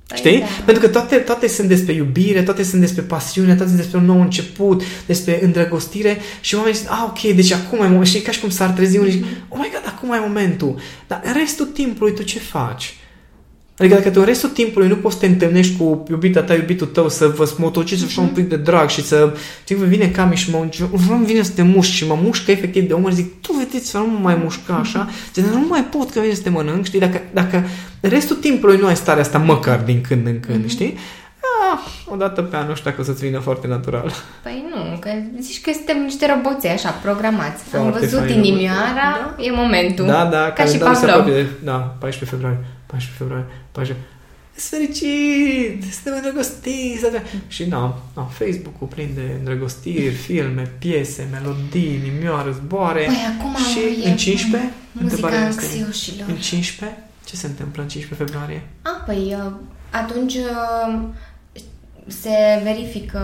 Păi 0.07 0.17
Știi? 0.19 0.39
da. 0.39 0.47
Pentru 0.65 0.83
că 0.83 0.89
toate, 0.89 1.17
toate 1.17 1.49
sunt 1.49 1.69
despre 1.69 1.93
iubire, 1.93 2.43
toate 2.43 2.63
sunt 2.63 2.81
despre 2.81 3.03
pasiune, 3.03 3.55
toate 3.55 3.67
sunt 3.67 3.81
despre 3.81 3.99
un 3.99 4.05
nou 4.05 4.21
început, 4.21 4.83
despre 5.07 5.39
îndrăgostire 5.43 6.19
și 6.41 6.55
oamenii 6.55 6.79
zic, 6.79 6.91
ah, 6.91 7.05
ok, 7.07 7.21
deci 7.35 7.53
acum 7.53 7.79
e 7.79 7.83
momentul. 7.83 8.05
Știi, 8.05 8.21
ca 8.21 8.33
și 8.33 8.41
cum 8.41 8.51
s-ar 8.51 8.71
trezi 8.71 8.99
unii 8.99 9.11
și 9.11 9.17
zic, 9.17 9.27
oh 9.49 9.59
my 9.61 9.71
god, 9.73 9.83
acum 9.87 10.13
e 10.13 10.19
momentul. 10.19 10.81
Dar 11.07 11.21
în 11.25 11.33
restul 11.33 11.67
timpului 11.67 12.15
tu 12.15 12.23
ce 12.23 12.39
faci? 12.39 12.97
Adică 13.79 13.95
dacă 13.95 14.11
tu 14.11 14.21
în 14.21 14.27
restul 14.27 14.49
timpului 14.49 14.89
nu 14.89 14.97
poți 14.97 15.15
să 15.15 15.21
te 15.21 15.27
întâlnești 15.27 15.77
cu 15.77 16.03
iubita 16.11 16.43
ta, 16.43 16.55
iubitul 16.55 16.87
tău, 16.87 17.09
să 17.09 17.27
vă 17.27 17.45
smotociți 17.45 18.05
așa 18.05 18.21
un 18.21 18.29
pic 18.29 18.49
de 18.49 18.57
drag 18.57 18.89
și 18.89 19.03
să... 19.05 19.33
Știi, 19.63 19.77
vă 19.77 19.85
vine 19.85 20.07
Cami 20.09 20.37
și 20.37 20.51
mă... 20.51 20.67
Vreau 20.91 21.19
vine 21.19 21.43
să 21.43 21.53
te 21.55 21.63
mușc 21.63 21.91
și 21.91 22.07
mă 22.07 22.19
mușcă 22.23 22.51
efectiv 22.51 22.87
de 22.89 22.93
umăr, 22.95 23.13
zic, 23.13 23.41
tu 23.41 23.53
vedeți 23.53 23.89
să 23.89 23.99
nu 23.99 24.07
mă 24.07 24.19
mai 24.23 24.39
mușca 24.43 24.75
așa, 24.75 25.09
zic, 25.35 25.45
nu 25.45 25.67
mai 25.69 25.85
pot 25.85 26.11
că 26.11 26.21
vine 26.21 26.35
să 26.35 26.43
te 26.43 26.51
mănânc, 26.51 26.85
știi, 26.85 27.01
dacă, 27.01 27.21
dacă 27.33 27.65
restul 28.01 28.37
timpului 28.37 28.77
nu 28.77 28.87
ai 28.87 28.97
starea 28.97 29.23
asta 29.23 29.39
măcar 29.39 29.79
din 29.79 30.01
când 30.09 30.27
în 30.27 30.41
când, 30.41 30.69
știi? 30.69 30.97
Ah, 31.73 31.79
o 32.07 32.17
dată 32.17 32.43
pe 32.43 32.57
an, 32.57 32.67
nu 32.69 32.75
știu 32.75 32.91
dacă 32.91 33.01
o 33.03 33.05
să-ți 33.05 33.25
vină 33.27 33.39
foarte 33.39 33.67
natural. 33.67 34.13
Păi 34.43 34.65
nu, 34.75 34.99
că 34.99 35.11
zici 35.41 35.61
că 35.61 35.71
suntem 35.75 36.03
niște 36.03 36.27
roboței 36.35 36.71
așa, 36.71 36.91
programați. 36.91 37.63
Am 37.75 37.81
Foarte 37.83 37.99
văzut 37.99 38.19
fain, 38.19 38.43
inimioara, 38.43 39.35
e 39.39 39.51
momentul. 39.51 40.07
Da, 40.07 40.25
da, 40.25 40.51
Ca 40.53 40.65
și 40.65 40.79
calendarul 40.79 40.95
se 40.95 41.07
Pavlov. 41.07 41.21
apropie 41.21 41.43
de, 41.43 41.49
da, 41.65 41.77
14 41.99 42.25
februarie, 42.35 42.61
14 42.87 43.19
februarie, 43.19 43.47
14 43.79 44.07
sunt 44.59 44.81
fericit, 44.81 45.93
suntem 45.93 46.15
îndrăgostiți. 46.15 47.05
Și 47.49 47.65
da, 47.65 48.03
da 48.15 48.23
Facebook-ul 48.23 48.87
plin 48.87 49.11
de 49.15 49.35
îndrăgostiri, 49.39 50.15
filme, 50.15 50.73
piese, 50.79 51.29
melodii, 51.31 52.01
nimioară, 52.03 52.51
zboare. 52.51 53.05
Păi 53.05 53.37
acum 53.39 53.57
și 53.57 53.79
e 54.05 54.09
în 54.09 54.17
15? 54.17 54.73
Muzica 54.93 55.27
este, 55.27 55.65
anxioșilor. 55.65 56.29
În 56.29 56.37
15? 56.37 57.03
Ce 57.25 57.37
se 57.37 57.47
întâmplă 57.47 57.83
în 57.83 57.89
15 57.89 58.25
februarie? 58.25 58.69
A, 58.83 59.03
păi 59.07 59.37
uh, 59.45 59.53
atunci 59.91 60.35
uh, 60.35 60.99
se 62.07 62.61
verifică 62.63 63.21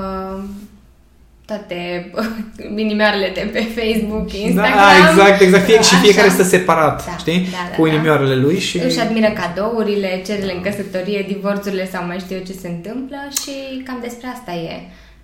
toate 1.46 2.10
inimioarele 2.76 3.30
de 3.34 3.50
pe 3.52 3.60
Facebook, 3.80 4.32
Instagram. 4.32 4.74
Da, 4.74 5.08
exact, 5.10 5.40
exact. 5.40 5.64
Fie, 5.64 5.82
și 5.82 5.94
fiecare 5.94 6.26
Așa. 6.26 6.34
stă 6.34 6.42
separat, 6.42 7.06
Da, 7.06 7.16
știi? 7.16 7.40
da, 7.40 7.56
da, 7.70 7.76
Cu 7.76 7.86
da. 7.86 7.92
inimioarele 7.92 8.36
lui 8.36 8.58
și... 8.58 8.78
Își 8.78 8.98
admiră 9.00 9.28
cadourile, 9.32 10.22
cererile 10.26 10.54
în 10.54 10.60
căsătorie, 10.62 11.24
divorțurile 11.28 11.88
sau 11.90 12.06
mai 12.06 12.18
știu 12.18 12.36
eu 12.36 12.42
ce 12.42 12.52
se 12.52 12.68
întâmplă 12.68 13.16
și 13.42 13.82
cam 13.84 13.98
despre 14.02 14.26
asta 14.26 14.52
e. 14.52 14.80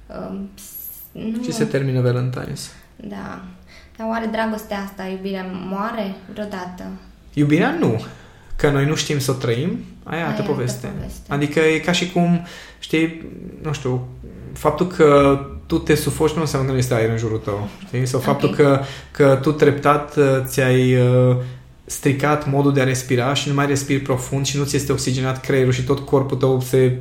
Um, 0.06 0.50
nu, 1.12 1.42
Și 1.42 1.52
se 1.52 1.64
termină 1.64 2.00
Valentine's. 2.10 2.60
Da. 2.96 3.42
Dar 3.96 4.06
oare 4.08 4.28
dragostea 4.32 4.78
asta, 4.84 5.02
iubirea, 5.10 5.46
moare 5.52 6.14
vreodată? 6.32 6.84
Iubirea 7.34 7.76
nu. 7.80 8.02
Că 8.56 8.70
noi 8.70 8.84
nu 8.86 8.94
știm 8.94 9.18
să 9.18 9.30
o 9.30 9.34
trăim, 9.34 9.78
aia 10.04 10.18
e 10.18 10.22
Aia 10.22 10.26
altă 10.26 10.36
e 10.38 10.40
altă 10.40 10.52
poveste. 10.52 10.86
poveste. 10.86 11.32
Adică 11.32 11.60
e 11.60 11.78
ca 11.78 11.92
și 11.92 12.10
cum, 12.12 12.46
știi, 12.78 13.22
nu 13.62 13.72
știu, 13.72 14.08
faptul 14.52 14.86
că 14.86 15.40
tu 15.70 15.78
te 15.78 15.94
sufoci 15.94 16.32
nu 16.32 16.40
înseamnă 16.40 16.66
că 16.66 16.72
nu 16.72 16.78
este 16.78 16.94
aer 16.94 17.10
în 17.10 17.16
jurul 17.16 17.38
tău, 17.38 17.68
știi? 17.86 18.06
Sau 18.06 18.20
faptul 18.20 18.48
Ok. 18.48 18.54
că, 18.54 18.80
că 19.10 19.38
tu 19.42 19.52
treptat 19.52 20.16
uh, 20.16 20.24
ți-ai 20.44 20.94
uh, 20.94 21.36
stricat 21.84 22.50
modul 22.50 22.72
de 22.72 22.80
a 22.80 22.84
respira 22.84 23.34
și 23.34 23.48
nu 23.48 23.54
mai 23.54 23.66
respiri 23.66 24.00
profund 24.00 24.46
și 24.46 24.56
nu 24.56 24.64
ți 24.64 24.76
este 24.76 24.92
oxigenat 24.92 25.40
creierul 25.40 25.72
și 25.72 25.82
tot 25.82 25.98
corpul 25.98 26.36
tău 26.36 26.60
se 26.60 26.98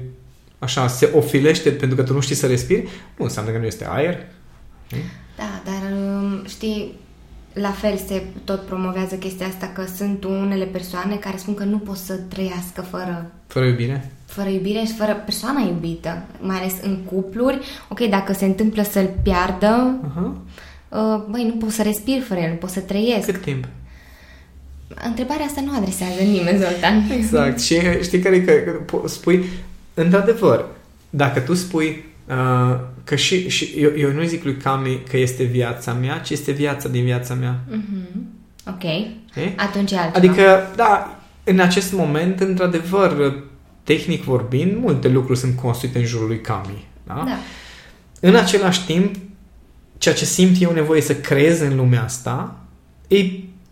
așa, 0.59 0.87
se 0.87 1.11
ofilește 1.15 1.69
pentru 1.69 1.97
că 1.97 2.03
tu 2.03 2.13
nu 2.13 2.19
știi 2.19 2.35
să 2.35 2.47
respiri, 2.47 2.87
nu 3.17 3.23
înseamnă 3.23 3.51
că 3.51 3.57
nu 3.57 3.65
este 3.65 3.85
aer. 3.89 4.17
știi? 4.87 5.03
Da, 5.37 5.61
dar 5.65 5.91
um, 5.97 6.45
știi, 6.47 6.93
la 7.53 7.71
fel 7.71 7.97
se 8.07 8.23
tot 8.43 8.65
promovează 8.65 9.15
chestia 9.15 9.45
asta 9.47 9.71
că 9.75 9.83
sunt 9.95 10.23
unele 10.23 10.65
persoane 10.65 11.15
care 11.15 11.37
spun 11.37 11.53
că 11.53 11.63
nu 11.63 11.77
pot 11.77 11.97
să 11.97 12.13
trăiască 12.13 12.81
fără 12.81 13.31
Fără 13.47 13.65
iubire. 13.65 14.11
Fără 14.29 14.49
iubire 14.49 14.79
și 14.85 14.93
fără 14.93 15.21
persoana 15.25 15.59
iubită, 15.59 16.23
mai 16.41 16.57
ales 16.57 16.73
în 16.81 16.97
cupluri. 16.97 17.59
Ok, 17.89 17.99
dacă 17.99 18.33
se 18.33 18.45
întâmplă 18.45 18.83
să-l 18.83 19.09
piardă, 19.23 19.99
Aha. 20.09 20.35
uh, 20.89 21.23
băi, 21.29 21.43
nu 21.45 21.51
pot 21.51 21.69
să 21.71 21.83
respir 21.83 22.21
fără 22.21 22.39
el, 22.39 22.49
nu 22.49 22.55
pot 22.55 22.69
să 22.69 22.79
trăiesc. 22.79 23.25
Cât 23.25 23.41
timp? 23.41 23.65
Întrebarea 25.07 25.45
asta 25.45 25.61
nu 25.61 25.77
adresează 25.77 26.21
nimeni, 26.21 26.57
Zoltan. 26.59 27.03
Exact. 27.17 27.59
Și 27.59 27.75
știi 28.01 28.19
care 28.19 28.35
e 28.35 28.39
că, 28.39 28.51
că 28.51 28.79
po- 28.85 29.05
spui, 29.05 29.45
într-adevăr, 29.93 30.65
dacă 31.09 31.39
tu 31.39 31.53
spui 31.53 32.03
uh, 32.27 32.79
că 33.03 33.15
și, 33.15 33.49
și 33.49 33.73
eu, 33.77 33.91
eu 33.97 34.11
nu 34.11 34.23
zic 34.23 34.43
lui 34.43 34.55
Cami 34.57 35.03
că 35.09 35.17
este 35.17 35.43
viața 35.43 35.93
mea, 35.93 36.17
ci 36.17 36.29
este 36.29 36.51
viața 36.51 36.89
din 36.89 37.03
viața 37.03 37.33
mea. 37.33 37.59
Mhm. 37.69 38.27
Ok. 38.67 38.83
Știi? 39.29 39.53
Atunci 39.57 39.91
e 39.91 39.97
altceva. 39.97 40.27
Adică, 40.27 40.71
da, 40.75 41.19
în 41.43 41.59
acest 41.59 41.93
moment, 41.93 42.39
într-adevăr, 42.39 43.33
tehnic 43.93 44.23
vorbind, 44.23 44.77
multe 44.81 45.07
lucruri 45.07 45.39
sunt 45.39 45.55
construite 45.55 45.97
în 45.97 46.05
jurul 46.05 46.27
lui 46.27 46.41
Cami. 46.41 46.87
Da? 47.03 47.23
Da. 47.25 47.37
În 48.19 48.35
același 48.35 48.85
timp, 48.85 49.15
ceea 49.97 50.15
ce 50.15 50.25
simt 50.25 50.61
eu 50.61 50.71
nevoie 50.71 51.01
să 51.01 51.15
creez 51.15 51.59
în 51.59 51.75
lumea 51.75 52.03
asta 52.03 52.55
e 53.07 53.25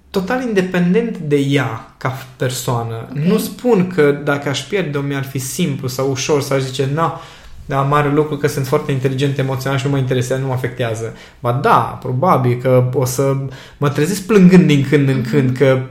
total 0.10 0.41
independent 0.41 1.17
de 1.17 1.36
ea 1.36 1.93
ca 1.97 2.27
persoană. 2.38 3.08
Ok. 3.10 3.17
Nu 3.17 3.38
spun 3.38 3.88
că 3.88 4.12
dacă 4.12 4.49
aș 4.49 4.60
pierde-o 4.60 5.01
mi-ar 5.01 5.23
fi 5.23 5.39
simplu 5.39 5.88
sau 5.88 6.10
ușor 6.10 6.41
să 6.41 6.53
aș 6.53 6.62
zice, 6.62 6.89
na, 6.93 7.21
da, 7.65 7.82
mare 7.82 8.12
lucru 8.12 8.38
că 8.38 8.47
sunt 8.47 8.67
foarte 8.67 8.91
inteligent 8.91 9.38
emoțional 9.38 9.77
și 9.77 9.86
nu 9.86 9.91
mă 9.91 9.97
interesează, 9.97 10.41
nu 10.41 10.47
mă 10.47 10.53
afectează. 10.53 11.15
Ba 11.39 11.51
da, 11.51 11.97
probabil 12.01 12.58
că 12.62 12.89
o 12.93 13.06
să 13.06 13.36
mă 13.77 13.89
trezesc 13.89 14.25
plângând 14.25 14.67
din 14.67 14.86
când 14.89 15.10
în 15.10 15.21
când 15.21 15.58
că 15.58 15.82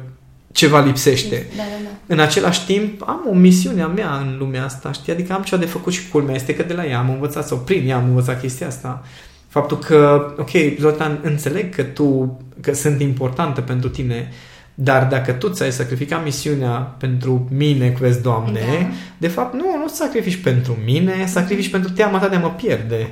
ceva 0.53 0.81
lipsește. 0.81 1.47
Da, 1.57 1.63
da, 1.63 1.83
da. 1.83 1.96
În 2.07 2.19
același 2.19 2.67
timp, 2.67 3.03
am 3.07 3.21
o 3.29 3.35
misiune 3.35 3.83
a 3.83 3.87
mea 3.87 4.17
în 4.17 4.37
lumea 4.39 4.65
asta, 4.65 4.93
știi? 4.93 5.13
Adică 5.13 5.33
am 5.33 5.43
ceva 5.43 5.61
de 5.61 5.69
făcut 5.69 5.93
și 5.93 6.09
culmea 6.09 6.35
este 6.35 6.55
că 6.55 6.63
de 6.63 6.75
la 6.75 6.87
ea 6.87 6.99
am 6.99 7.11
învățat 7.11 7.47
sau 7.47 7.59
prin 7.59 7.89
ea 7.89 7.97
am 7.97 8.05
învățat 8.05 8.41
chestia 8.41 8.67
asta. 8.67 9.05
Faptul 9.49 9.79
că, 9.79 10.27
ok, 10.39 10.51
Zoltan, 10.79 11.19
înțeleg 11.23 11.75
că 11.75 11.83
tu, 11.83 12.39
că 12.61 12.75
sunt 12.75 13.01
importantă 13.01 13.61
pentru 13.61 13.89
tine, 13.89 14.29
dar 14.75 15.07
dacă 15.07 15.33
tu 15.33 15.49
ți-ai 15.49 15.73
sacrificat 15.73 16.25
misiunea 16.25 16.71
pentru 16.79 17.49
mine, 17.51 17.91
cu 17.91 17.99
vezi, 18.01 18.23
Doamne, 18.23 18.61
Da. 18.61 18.89
de 19.19 19.29
fapt, 19.29 19.55
nu, 19.55 19.77
nu 19.79 19.89
sacrifici 19.89 20.43
pentru 20.43 20.77
mine, 20.85 21.27
sacrifici 21.27 21.71
pentru 21.71 21.91
teama 21.91 22.19
ta 22.19 22.29
de 22.29 22.37
a 22.37 22.41
mă 22.41 22.51
pierde. 22.51 23.11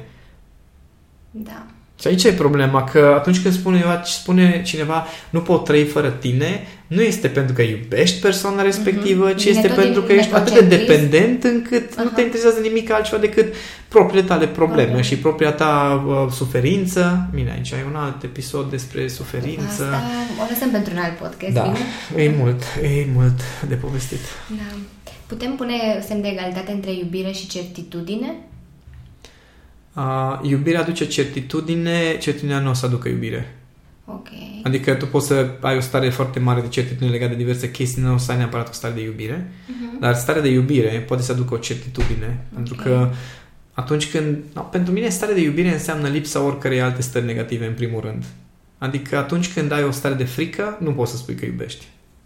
Da. 1.31 1.67
Și 2.01 2.07
aici 2.07 2.25
e 2.25 2.33
problema, 2.33 2.85
că 2.85 3.13
atunci 3.17 3.41
când 3.43 3.55
spune, 3.55 3.77
cineva- 3.79 4.03
spune 4.05 4.63
cineva 4.65 5.07
nu 5.31 5.41
pot 5.41 5.65
trăi 5.65 5.85
fără 5.85 6.11
tine, 6.11 6.67
nu 6.87 7.03
este 7.03 7.29
pentru 7.29 7.55
că 7.55 7.63
iubești 7.63 8.21
persoana 8.21 8.63
respectivă, 8.63 9.33
ci 9.33 9.43
Vine 9.43 9.57
este 9.57 9.69
tot 9.69 9.77
pentru 9.77 10.01
din 10.01 10.09
că 10.09 10.13
ești 10.15 10.35
atât 10.35 10.53
de 10.53 10.59
egocentrism. 10.59 10.87
dependent 10.87 11.45
încât 11.45 11.97
nu 11.97 12.03
Aha. 12.05 12.13
te 12.15 12.21
interesează 12.21 12.59
nimic 12.61 12.91
altceva 12.91 13.21
decât 13.21 13.55
propriile 13.89 14.27
tale 14.27 14.47
probleme 14.47 14.83
Probleme. 14.83 15.03
și 15.03 15.17
propria 15.17 15.53
ta 15.53 16.05
uh, 16.07 16.33
suferință. 16.33 17.29
Bine, 17.35 17.51
aici 17.51 17.73
ai 17.73 17.85
un 17.91 17.97
alt 17.97 18.23
episod 18.23 18.71
despre 18.71 19.09
suferință. 19.09 19.65
Asta 19.85 20.03
o 20.41 20.47
lăsăm 20.51 20.71
pentru 20.71 20.93
un 20.95 21.01
alt 21.01 21.17
podcast, 21.17 21.53
da, 21.55 21.63
bine? 21.63 22.25
e 22.25 22.35
mult, 22.39 22.63
e 22.83 23.07
mult 23.15 23.41
de 23.69 23.75
povestit. 23.75 24.21
Da. 24.49 24.77
Putem 25.27 25.55
pune 25.57 25.75
semn 26.07 26.21
de 26.23 26.29
egalitate 26.29 26.73
între 26.73 26.93
iubire 26.93 27.31
și 27.31 27.47
certitudine? 27.49 28.35
Uh, 29.97 30.39
iubirea 30.43 30.81
aduce 30.81 31.07
certitudine, 31.07 32.17
certitudinea 32.21 32.59
nu 32.61 32.71
o 32.71 32.73
să 32.73 32.87
aducă 32.87 33.09
iubire. 33.09 33.57
Ok. 34.07 34.29
Adică 34.63 34.95
tu 34.95 35.07
poți 35.07 35.27
să 35.27 35.51
ai 35.61 35.77
o 35.77 35.81
stare 35.81 36.09
foarte 36.11 36.39
mare 36.39 36.61
de 36.61 36.69
certitudine 36.69 37.11
legată 37.11 37.31
de 37.33 37.37
diverse 37.39 37.71
chestii, 37.71 38.03
nu 38.03 38.15
o 38.15 38.17
să 38.19 38.31
ai 38.31 38.37
neapărat 38.37 38.69
o 38.69 38.73
stare 38.73 38.95
de 38.95 39.03
iubire, 39.03 39.51
Mhm. 39.67 40.01
dar 40.01 40.15
starea 40.15 40.43
de 40.43 40.49
iubire 40.49 40.89
poate 41.07 41.23
să 41.23 41.33
aducă 41.33 41.55
o 41.55 41.57
certitudine. 41.57 42.45
Pentru 42.55 42.75
că 42.75 43.11
atunci 43.73 44.11
când... 44.11 44.37
No, 44.55 44.61
pentru 44.61 44.93
mine 44.93 45.09
starea 45.09 45.35
de 45.35 45.41
iubire 45.41 45.73
înseamnă 45.73 46.09
lipsa 46.09 46.43
oricărei 46.43 46.81
alte 46.83 47.03
stări 47.03 47.25
negative, 47.25 47.67
în 47.67 47.73
primul 47.73 48.01
rând. 48.01 48.25
Adică 48.79 49.17
atunci 49.19 49.53
când 49.53 49.73
ai 49.73 49.83
o 49.85 49.91
stare 49.91 50.15
de 50.15 50.25
frică, 50.25 50.77
nu 50.81 50.91
poți 50.93 51.11
să 51.11 51.17
spui 51.17 51.35
că 51.35 51.45
iubești. 51.45 51.85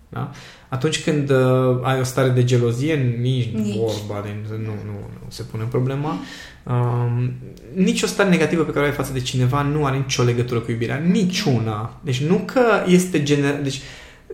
Da? 0.09 0.31
Atunci 0.69 1.03
când 1.03 1.31
uh, 1.31 1.79
ai 1.83 2.01
o 2.01 2.03
stare 2.03 2.29
de 2.29 2.45
gelozie, 2.45 2.95
nici, 3.21 3.49
Nici. 3.55 3.77
vorba, 3.77 4.23
de, 4.23 4.57
nu, 4.57 4.73
nu, 4.85 4.93
nu 5.13 5.29
se 5.29 5.43
pune 5.43 5.65
problema. 5.71 6.19
Um, 6.65 7.33
nici 7.75 8.03
o 8.03 8.07
stare 8.07 8.29
negativă 8.29 8.63
pe 8.63 8.71
care 8.71 8.85
o 8.85 8.89
ai 8.89 8.95
față 8.95 9.13
de 9.13 9.21
cineva 9.21 9.63
nu 9.63 9.85
are 9.85 9.97
nicio 9.97 10.23
legătură 10.23 10.61
cu 10.61 10.71
iubirea. 10.71 10.97
Niciuna. 10.97 12.01
Deci 12.03 12.23
nu 12.23 12.37
că 12.45 12.63
este 12.87 13.23
gener... 13.23 13.61
Deci 13.63 13.81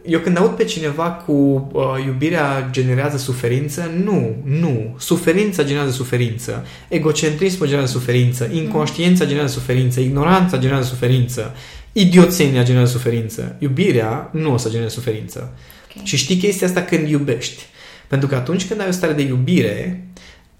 eu 0.07 0.19
când 0.19 0.39
aud 0.39 0.51
pe 0.51 0.65
cineva 0.65 1.11
cu 1.11 1.33
uh, 1.73 1.83
iubirea 2.07 2.69
generează 2.71 3.17
suferință, 3.17 3.91
nu, 4.05 4.37
nu. 4.45 4.95
Suferința 4.99 5.63
generează 5.65 5.93
suferință. 5.93 6.67
Egocentrismul 6.89 7.67
generează 7.67 7.93
suferință. 7.93 8.49
Inconștiența 8.53 9.25
generează 9.25 9.53
suferință. 9.53 10.01
Ignoranța 10.01 10.59
generează 10.59 10.89
suferință. 10.89 11.55
Idioțenia 11.97 12.63
generează 12.63 12.93
suferință. 12.93 13.57
Iubirea 13.59 14.29
nu 14.33 14.53
o 14.53 14.57
să 14.57 14.69
genereze 14.69 14.95
suferință. 14.95 15.53
Ok. 15.97 16.05
Și 16.05 16.17
știi 16.17 16.37
chestia 16.37 16.67
asta 16.67 16.83
când 16.83 17.09
iubești. 17.09 17.63
Pentru 18.09 18.29
că 18.29 18.35
atunci 18.35 18.67
când 18.67 18.81
ai 18.81 18.89
o 18.89 18.91
stare 18.91 19.13
de 19.13 19.23
iubire, 19.23 20.09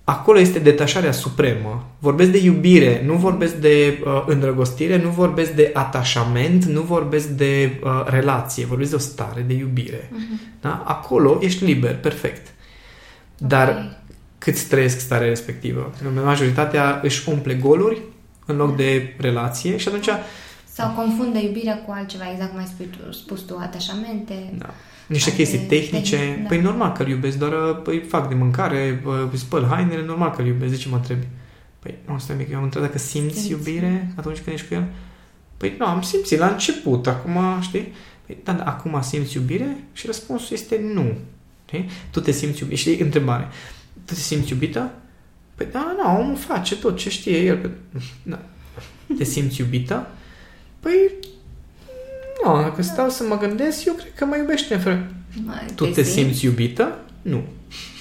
acolo 0.05 0.39
este 0.39 0.59
detașarea 0.59 1.13
supremă. 1.13 1.91
Vorbesc 1.99 2.31
de 2.31 2.39
iubire, 2.39 3.03
nu 3.07 3.15
vorbesc 3.15 3.55
de 3.55 4.03
uh, 4.05 4.25
îndrăgostire, 4.27 5.03
nu 5.03 5.09
vorbesc 5.09 5.51
de 5.51 5.71
atașament, 5.75 6.65
nu 6.65 6.81
vorbesc 6.81 7.27
de 7.27 7.81
uh, 7.85 8.05
relație, 8.07 8.67
vorbesc 8.67 8.91
de 8.91 8.97
o 8.97 8.99
stare 8.99 9.45
de 9.47 9.55
iubire. 9.55 10.11
Mhm. 10.13 10.41
Da? 10.61 10.83
Acolo 10.87 11.39
ești 11.43 11.65
liber, 11.65 11.97
perfect. 11.97 12.47
Dar 13.39 13.69
Ok. 13.69 13.77
cât 14.39 14.63
trăiesc 14.63 15.01
starea 15.01 15.29
respectivă? 15.29 15.93
Majoritatea 16.25 17.01
își 17.03 17.29
umple 17.29 17.55
goluri 17.55 18.01
în 18.47 18.57
loc 18.57 18.77
de 18.77 19.15
relație 19.19 19.77
și 19.77 19.89
atunci 19.89 20.09
Sau 20.77 20.91
confundă 20.91 21.39
iubirea 21.39 21.79
cu 21.83 21.91
altceva, 21.91 22.31
exact 22.33 22.51
cum 22.51 22.59
ai 22.59 22.67
spus 22.67 22.87
tu, 22.87 23.13
spus 23.13 23.41
tu 23.41 23.57
atașamente. 23.61 24.55
Da. 24.59 24.75
Niște 25.07 25.31
Alte 25.31 25.43
chestii 25.43 25.67
tehnice. 25.67 26.17
tehnici, 26.17 26.41
da. 26.43 26.49
Păi 26.49 26.61
normal 26.61 26.93
că 26.93 27.03
îl 27.03 27.09
iubesc, 27.09 27.39
doar 27.39 27.75
păi, 27.75 28.01
fac 28.01 28.29
de 28.29 28.35
mâncare, 28.35 29.01
bă, 29.03 29.29
îi 29.33 29.39
spăl 29.39 29.67
hainele, 29.67 30.05
normal 30.05 30.31
că 30.31 30.41
îl 30.41 30.47
iubesc. 30.47 30.73
De 30.73 30.79
ce 30.79 30.89
mă 30.89 30.97
întrebi? 30.97 31.27
Păi, 31.79 31.95
nu, 32.07 32.19
stai 32.19 32.37
mic, 32.37 32.51
eu 32.51 32.57
am 32.57 32.63
întrebat 32.63 32.89
dacă 32.89 33.01
simți, 33.01 33.35
Simți. 33.35 33.51
iubire 33.51 34.13
atunci 34.17 34.39
când 34.39 34.57
ești 34.57 34.69
cu 34.69 34.75
el? 34.75 34.85
Păi 35.57 35.75
nu, 35.79 35.87
am 35.87 36.03
simțit 36.03 36.39
la 36.39 36.47
început, 36.47 37.07
acum, 37.07 37.39
știi? 37.61 37.93
Păi, 38.27 38.37
da, 38.45 38.53
da, 38.53 38.65
acum 38.65 39.01
simți 39.03 39.37
iubire? 39.37 39.77
Și 39.93 40.07
răspunsul 40.07 40.49
este 40.57 40.81
nu. 40.93 41.13
Știi? 41.67 41.89
Tu 42.11 42.21
te 42.21 42.31
simți 42.31 42.63
iubit. 42.63 42.79
Știi, 42.79 42.99
întrebare. 42.99 43.49
Tu 44.05 44.15
te 44.15 44.21
simți 44.21 44.53
iubită? 44.53 44.91
Păi 45.55 45.67
da, 45.73 45.95
nu, 46.03 46.21
omul 46.21 46.37
face 46.37 46.77
tot 46.77 46.97
ce 46.97 47.11
știe 47.11 47.39
el. 47.39 47.59
Că... 47.61 47.71
Da. 48.23 48.39
Te 49.19 49.25
simți 49.25 49.61
iubită? 49.61 50.07
Păi, 50.85 51.11
nu, 52.45 52.63
dacă 52.63 52.83
stau 52.83 53.11
să 53.11 53.23
mă 53.23 53.39
gândesc, 53.39 53.85
eu 53.85 53.93
cred 53.93 54.13
că 54.15 54.25
mă 54.25 54.37
iubește. 54.37 54.77
Fără... 54.77 55.11
Mai 55.45 55.67
Tu 55.75 55.87
te 55.87 56.03
simți 56.03 56.45
iubită? 56.45 56.99
Nu. 57.23 57.45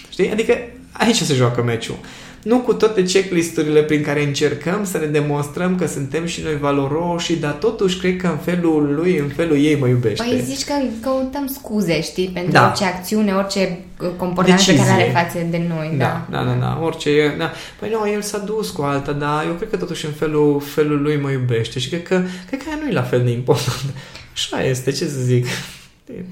Știi? 0.10 0.32
Adică 0.32 0.58
aici 0.92 1.16
se 1.16 1.34
joacă 1.34 1.64
meciul. 1.64 1.98
Nu 2.44 2.60
cu 2.60 2.74
toate 2.74 3.04
checklisturile 3.04 3.84
prin 3.84 4.02
care 4.02 4.24
încercăm 4.24 4.86
să 4.86 4.98
ne 4.98 5.06
demonstrăm 5.06 5.76
că 5.76 5.88
suntem 5.88 6.26
și 6.26 6.42
noi 6.42 6.58
valoroși, 6.58 7.36
dar 7.36 7.52
totuși 7.52 7.98
cred 7.98 8.18
că 8.18 8.28
în 8.28 8.38
felul 8.38 8.94
lui, 8.96 9.18
în 9.18 9.28
felul 9.28 9.58
ei 9.58 9.78
mă 9.80 9.88
iubește. 9.88 10.24
Păi 10.28 10.42
zici 10.42 10.64
că 10.64 10.74
căutăm 11.02 11.48
scuze, 11.48 12.02
știi, 12.02 12.30
pentru 12.34 12.52
Da. 12.52 12.68
orice 12.68 12.86
acțiune, 12.86 13.34
orice 13.34 13.80
uh, 14.02 14.10
comportament 14.18 14.66
pe 14.66 14.76
care 14.76 14.88
Decizie. 14.88 15.04
are 15.04 15.26
față 15.26 15.46
de 15.50 15.62
noi. 15.68 15.96
Da, 15.98 16.28
da, 16.30 16.44
da, 16.44 16.54
da, 16.54 16.80
orice 16.82 17.10
e, 17.10 17.36
da. 17.38 17.52
Păi 17.80 17.90
nu, 17.90 18.12
el 18.12 18.22
s-a 18.22 18.38
dus 18.38 18.70
cu 18.70 18.82
alta, 18.82 19.12
dar 19.12 19.46
eu 19.46 19.54
cred 19.54 19.70
că 19.70 19.78
totuși 19.78 20.06
în 20.06 20.12
felul, 20.12 20.60
felul 20.60 21.02
lui 21.02 21.18
mă 21.18 21.32
iubește 21.32 21.80
și 21.80 21.90
cred 21.90 22.04
că, 22.04 22.22
cred 22.48 22.64
că 22.64 22.66
aia 22.70 22.78
nu 22.82 22.90
e 22.90 22.94
la 22.94 23.04
fel 23.04 23.24
de 23.24 23.32
important. 23.32 23.94
Așa 24.34 24.64
este, 24.64 24.92
ce 24.92 25.06
să 25.06 25.20
zic. 25.20 25.46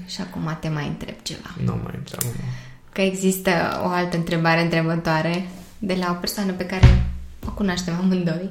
Și 0.06 0.20
acum 0.20 0.58
te 0.60 0.68
mai 0.68 0.86
întreb 0.86 1.14
ceva. 1.22 1.54
Nu 1.64 1.80
mai 1.82 1.94
întreabă, 1.98 2.26
mă. 2.36 2.42
Că 2.92 3.00
există 3.00 3.50
o 3.84 3.88
altă 3.88 4.16
întrebare 4.16 4.62
întrebătoare 4.62 5.46
de 5.84 5.96
la 6.00 6.10
o 6.10 6.14
persoană 6.14 6.52
pe 6.52 6.66
care 6.66 7.04
o 7.46 7.50
cunoaștem 7.50 7.94
amândoi. 8.00 8.50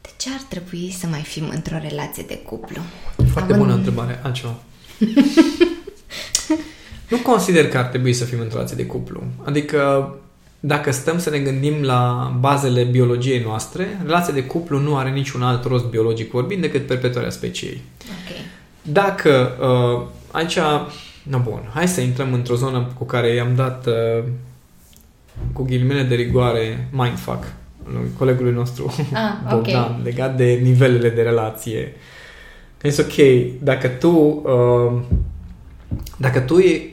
De 0.00 0.08
ce 0.16 0.28
ar 0.32 0.40
trebui 0.48 0.94
să 0.98 1.06
mai 1.06 1.20
fim 1.20 1.48
într-o 1.48 1.78
relație 1.88 2.24
de 2.26 2.38
cuplu? 2.38 2.80
Foarte 3.32 3.52
bună 3.52 3.72
întrebare. 3.72 4.20
Altceva. 4.22 4.54
nu 7.10 7.16
consider 7.16 7.68
că 7.68 7.78
ar 7.78 7.84
trebui 7.84 8.12
să 8.12 8.24
fim 8.24 8.40
într-o 8.40 8.56
relație 8.56 8.76
de 8.76 8.86
cuplu. 8.86 9.22
Adică, 9.44 10.14
dacă 10.60 10.90
stăm 10.90 11.18
să 11.18 11.30
ne 11.30 11.38
gândim 11.38 11.82
la 11.82 12.32
bazele 12.40 12.82
biologiei 12.82 13.42
noastre, 13.42 14.00
relația 14.02 14.34
de 14.34 14.44
cuplu 14.44 14.78
nu 14.78 14.96
are 14.96 15.10
niciun 15.10 15.42
alt 15.42 15.64
rost 15.64 15.84
biologic 15.84 16.30
vorbind 16.30 16.60
decât 16.60 16.86
perpetuarea 16.86 17.30
speciei. 17.30 17.82
Ok. 18.00 18.36
Dacă 18.82 19.56
uh, 19.60 20.06
aici, 20.30 20.58
no 21.22 21.38
bun, 21.38 21.70
hai 21.74 21.88
să 21.88 22.00
intrăm 22.00 22.32
într-o 22.32 22.54
zonă 22.54 22.90
cu 22.98 23.04
care 23.04 23.34
i-am 23.34 23.54
dat 23.54 23.86
uh, 23.86 24.24
cu 25.52 25.62
ghilimele 25.62 26.02
de 26.02 26.14
rigoare 26.14 26.88
mindfuck 26.90 27.44
lui 27.92 28.10
colegului 28.18 28.52
nostru 28.52 28.94
Ah, 29.12 29.32
ok. 29.52 29.54
Bogdan 29.54 30.00
legat 30.04 30.36
de 30.36 30.60
nivelele 30.62 31.08
de 31.10 31.22
relație. 31.22 31.92
Este 32.82 33.02
ok, 33.02 33.46
dacă 33.62 33.88
tu 33.88 34.10
uh, 34.44 35.00
dacă 36.16 36.40
tu 36.40 36.58
e- 36.58 36.90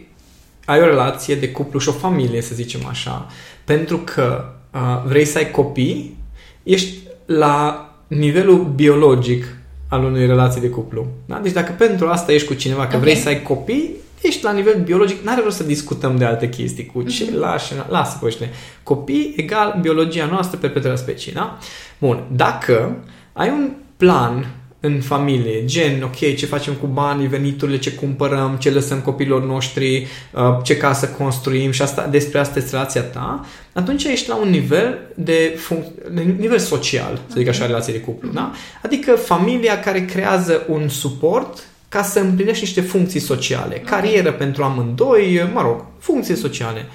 ai 0.66 0.80
o 0.82 0.86
relație 0.86 1.36
de 1.36 1.50
cuplu 1.50 1.80
și 1.80 1.90
o 1.90 1.92
familie, 1.92 2.42
să 2.42 2.56
zicem 2.56 2.86
așa, 2.86 3.28
pentru 3.64 3.98
că 3.98 4.46
uh, 4.74 5.04
vrei 5.08 5.26
să 5.26 5.38
ai 5.38 5.52
copii, 5.52 6.18
ești 6.64 6.98
la 7.26 7.90
nivelul 8.08 8.64
biologic 8.76 9.58
al 9.90 10.04
unei 10.04 10.26
relații 10.26 10.62
de 10.62 10.70
cuplu. 10.70 11.08
Da? 11.26 11.40
Deci 11.44 11.52
dacă 11.52 11.72
pentru 11.78 12.08
asta 12.08 12.32
ești 12.34 12.48
cu 12.48 12.54
cineva, 12.54 12.88
că 12.88 12.96
Ok. 12.96 13.02
vrei 13.02 13.16
să 13.16 13.28
ai 13.28 13.42
copii, 13.42 13.96
ești 14.22 14.44
la 14.44 14.52
nivel 14.52 14.82
biologic, 14.84 15.24
n-are 15.24 15.42
rost 15.44 15.58
să 15.58 15.64
discutăm 15.64 16.18
de 16.18 16.26
alte 16.26 16.50
chestii 16.50 16.86
cu 16.86 17.02
ce 17.04 17.24
Mhm. 17.30 17.38
lași, 17.40 17.74
lasă 17.90 18.18
pe 18.20 18.26
ăștia. 18.26 18.48
Copii 18.84 19.34
egal 19.38 19.78
biologia 19.82 20.26
noastră, 20.26 20.58
perpetuarea 20.58 20.98
speciei, 21.00 21.34
da? 21.34 21.58
Bun, 21.98 22.24
dacă 22.36 23.04
ai 23.34 23.50
un 23.50 23.72
plan 23.98 24.46
în 24.80 25.02
familie, 25.02 25.66
gen, 25.66 26.04
ok, 26.04 26.16
ce 26.36 26.46
facem 26.46 26.74
cu 26.74 26.86
banii, 26.86 27.28
veniturile, 27.28 27.78
ce 27.78 27.92
cumpărăm, 27.92 28.56
ce 28.60 28.70
lăsăm 28.72 29.00
copiilor 29.00 29.44
noștri, 29.46 30.08
uh, 30.34 30.42
ce 30.64 30.78
casă 30.78 31.08
construim 31.08 31.72
și 31.72 31.82
asta, 31.82 32.08
despre 32.12 32.40
asta 32.40 32.60
este 32.60 32.72
relația 32.72 33.02
ta, 33.02 33.46
atunci 33.74 34.04
ești 34.04 34.30
la 34.30 34.36
un 34.36 34.50
nivel 34.50 35.00
de, 35.16 35.58
func- 35.68 36.12
de 36.14 36.22
nivel 36.22 36.60
social, 36.60 37.20
să 37.28 37.36
zic 37.38 37.48
așa, 37.48 37.66
relație 37.66 37.94
de 37.94 38.00
cuplu, 38.00 38.30
da? 38.30 38.52
Adică 38.84 39.12
familia 39.12 39.80
care 39.80 40.06
creează 40.06 40.66
un 40.70 40.88
suport 40.90 41.64
ca 41.96 42.04
să 42.04 42.20
împlinești 42.20 42.64
niște 42.64 42.82
funcții 42.82 43.20
sociale, 43.20 43.76
carieră 43.76 44.32
pentru 44.32 44.64
amândoi, 44.64 45.50
mă 45.54 45.62
rog, 45.62 45.86
funcții 46.00 46.36
sociale. 46.36 46.86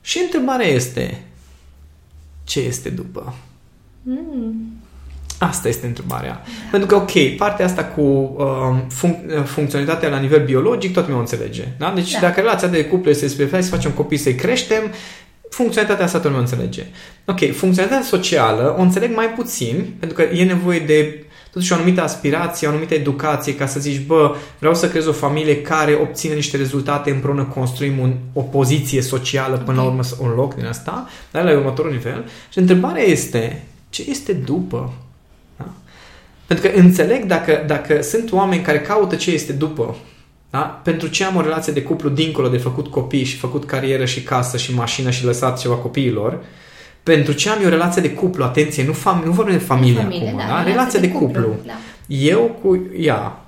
Și 0.00 0.18
întrebarea 0.24 0.66
este, 0.66 1.22
ce 2.44 2.60
este 2.60 2.88
după? 2.88 3.34
Asta 5.38 5.68
este 5.68 5.86
întrebarea. 5.86 6.42
Pentru 6.70 6.88
că, 6.88 6.94
ok, 6.94 7.36
partea 7.36 7.64
asta 7.64 7.84
cu 7.84 8.00
um, 8.00 8.86
func- 8.86 9.44
funcționalitatea 9.44 10.08
la 10.08 10.18
nivel 10.18 10.44
biologic, 10.44 10.92
tot 10.92 11.02
lumea 11.02 11.16
o 11.16 11.20
înțelege. 11.20 11.68
Da? 11.78 11.92
Deci 11.94 12.12
Da. 12.12 12.20
dacă 12.20 12.40
relația 12.40 12.68
de 12.68 12.84
cuplu 12.84 13.10
este 13.10 13.24
despre 13.24 13.48
hai 13.50 13.62
să 13.62 13.74
facem 13.74 13.90
copii, 13.90 14.16
să-i 14.18 14.34
creștem, 14.34 14.82
funcționalitatea 15.50 16.04
asta 16.04 16.18
tot 16.18 16.30
lumea 16.30 16.46
o 16.46 16.50
înțelege. 16.50 16.86
Ok, 17.24 17.38
funcționalitatea 17.38 18.06
socială 18.06 18.74
o 18.78 18.80
înțeleg 18.80 19.14
mai 19.14 19.28
puțin, 19.28 19.94
pentru 19.98 20.16
că 20.16 20.22
e 20.34 20.44
nevoie 20.44 20.78
de 20.78 21.24
totuși 21.52 21.72
o 21.72 21.74
anumită 21.74 22.02
aspirație, 22.02 22.66
o 22.66 22.70
anumită 22.70 22.94
educație 22.94 23.54
ca 23.54 23.66
să 23.66 23.80
zici, 23.80 24.06
bă, 24.06 24.34
vreau 24.58 24.74
să 24.74 24.88
creez 24.88 25.06
o 25.06 25.12
familie 25.12 25.62
care 25.62 25.94
obține 25.94 26.34
niște 26.34 26.56
rezultate, 26.56 27.10
împreună 27.10 27.44
construim 27.44 27.98
un, 27.98 28.14
o 28.32 28.40
poziție 28.40 29.02
socială, 29.02 29.56
până 29.56 29.76
la 29.76 29.82
Ok. 29.82 29.88
urmă 29.88 30.02
un 30.20 30.30
loc 30.34 30.54
din 30.54 30.66
asta, 30.66 31.08
dar 31.30 31.44
la 31.44 31.56
următorul 31.56 31.90
nivel. 31.92 32.24
Și 32.52 32.58
întrebarea 32.58 33.02
este, 33.02 33.62
ce 33.90 34.04
este 34.08 34.32
după? 34.32 34.92
Da? 35.56 35.68
Pentru 36.46 36.68
că 36.68 36.78
înțeleg 36.78 37.24
dacă, 37.24 37.64
dacă 37.66 38.02
sunt 38.02 38.32
oameni 38.32 38.62
care 38.62 38.80
caută 38.80 39.16
ce 39.16 39.30
este 39.30 39.52
după, 39.52 39.96
da? 40.50 40.80
pentru 40.82 41.08
ce 41.08 41.24
am 41.24 41.36
o 41.36 41.40
relație 41.40 41.72
de 41.72 41.82
cuplu 41.82 42.08
dincolo 42.08 42.48
de 42.48 42.56
făcut 42.56 42.86
copii 42.86 43.24
și 43.24 43.36
făcut 43.36 43.64
carieră 43.64 44.04
și 44.04 44.22
casă 44.22 44.56
și 44.56 44.74
mașină 44.74 45.10
și 45.10 45.24
lăsat 45.24 45.60
ceva 45.60 45.74
copiilor, 45.74 46.38
pentru 47.02 47.32
ce 47.32 47.48
am 47.50 47.58
eu 47.60 47.66
o 47.66 47.70
relație 47.70 48.02
de 48.02 48.10
cuplu, 48.10 48.44
atenție, 48.44 48.84
nu, 48.86 48.92
fam- 48.92 49.24
nu 49.24 49.30
vorbim 49.32 49.52
de 49.56 49.64
familie, 49.64 50.00
Familie, 50.02 50.28
acum, 50.28 50.38
da, 50.38 50.46
da? 50.46 50.62
relație 50.62 51.00
de 51.00 51.08
cuplu. 51.08 51.54
Da. 51.66 51.72
Eu 52.06 52.58
cu 52.62 52.86
ea, 52.98 53.44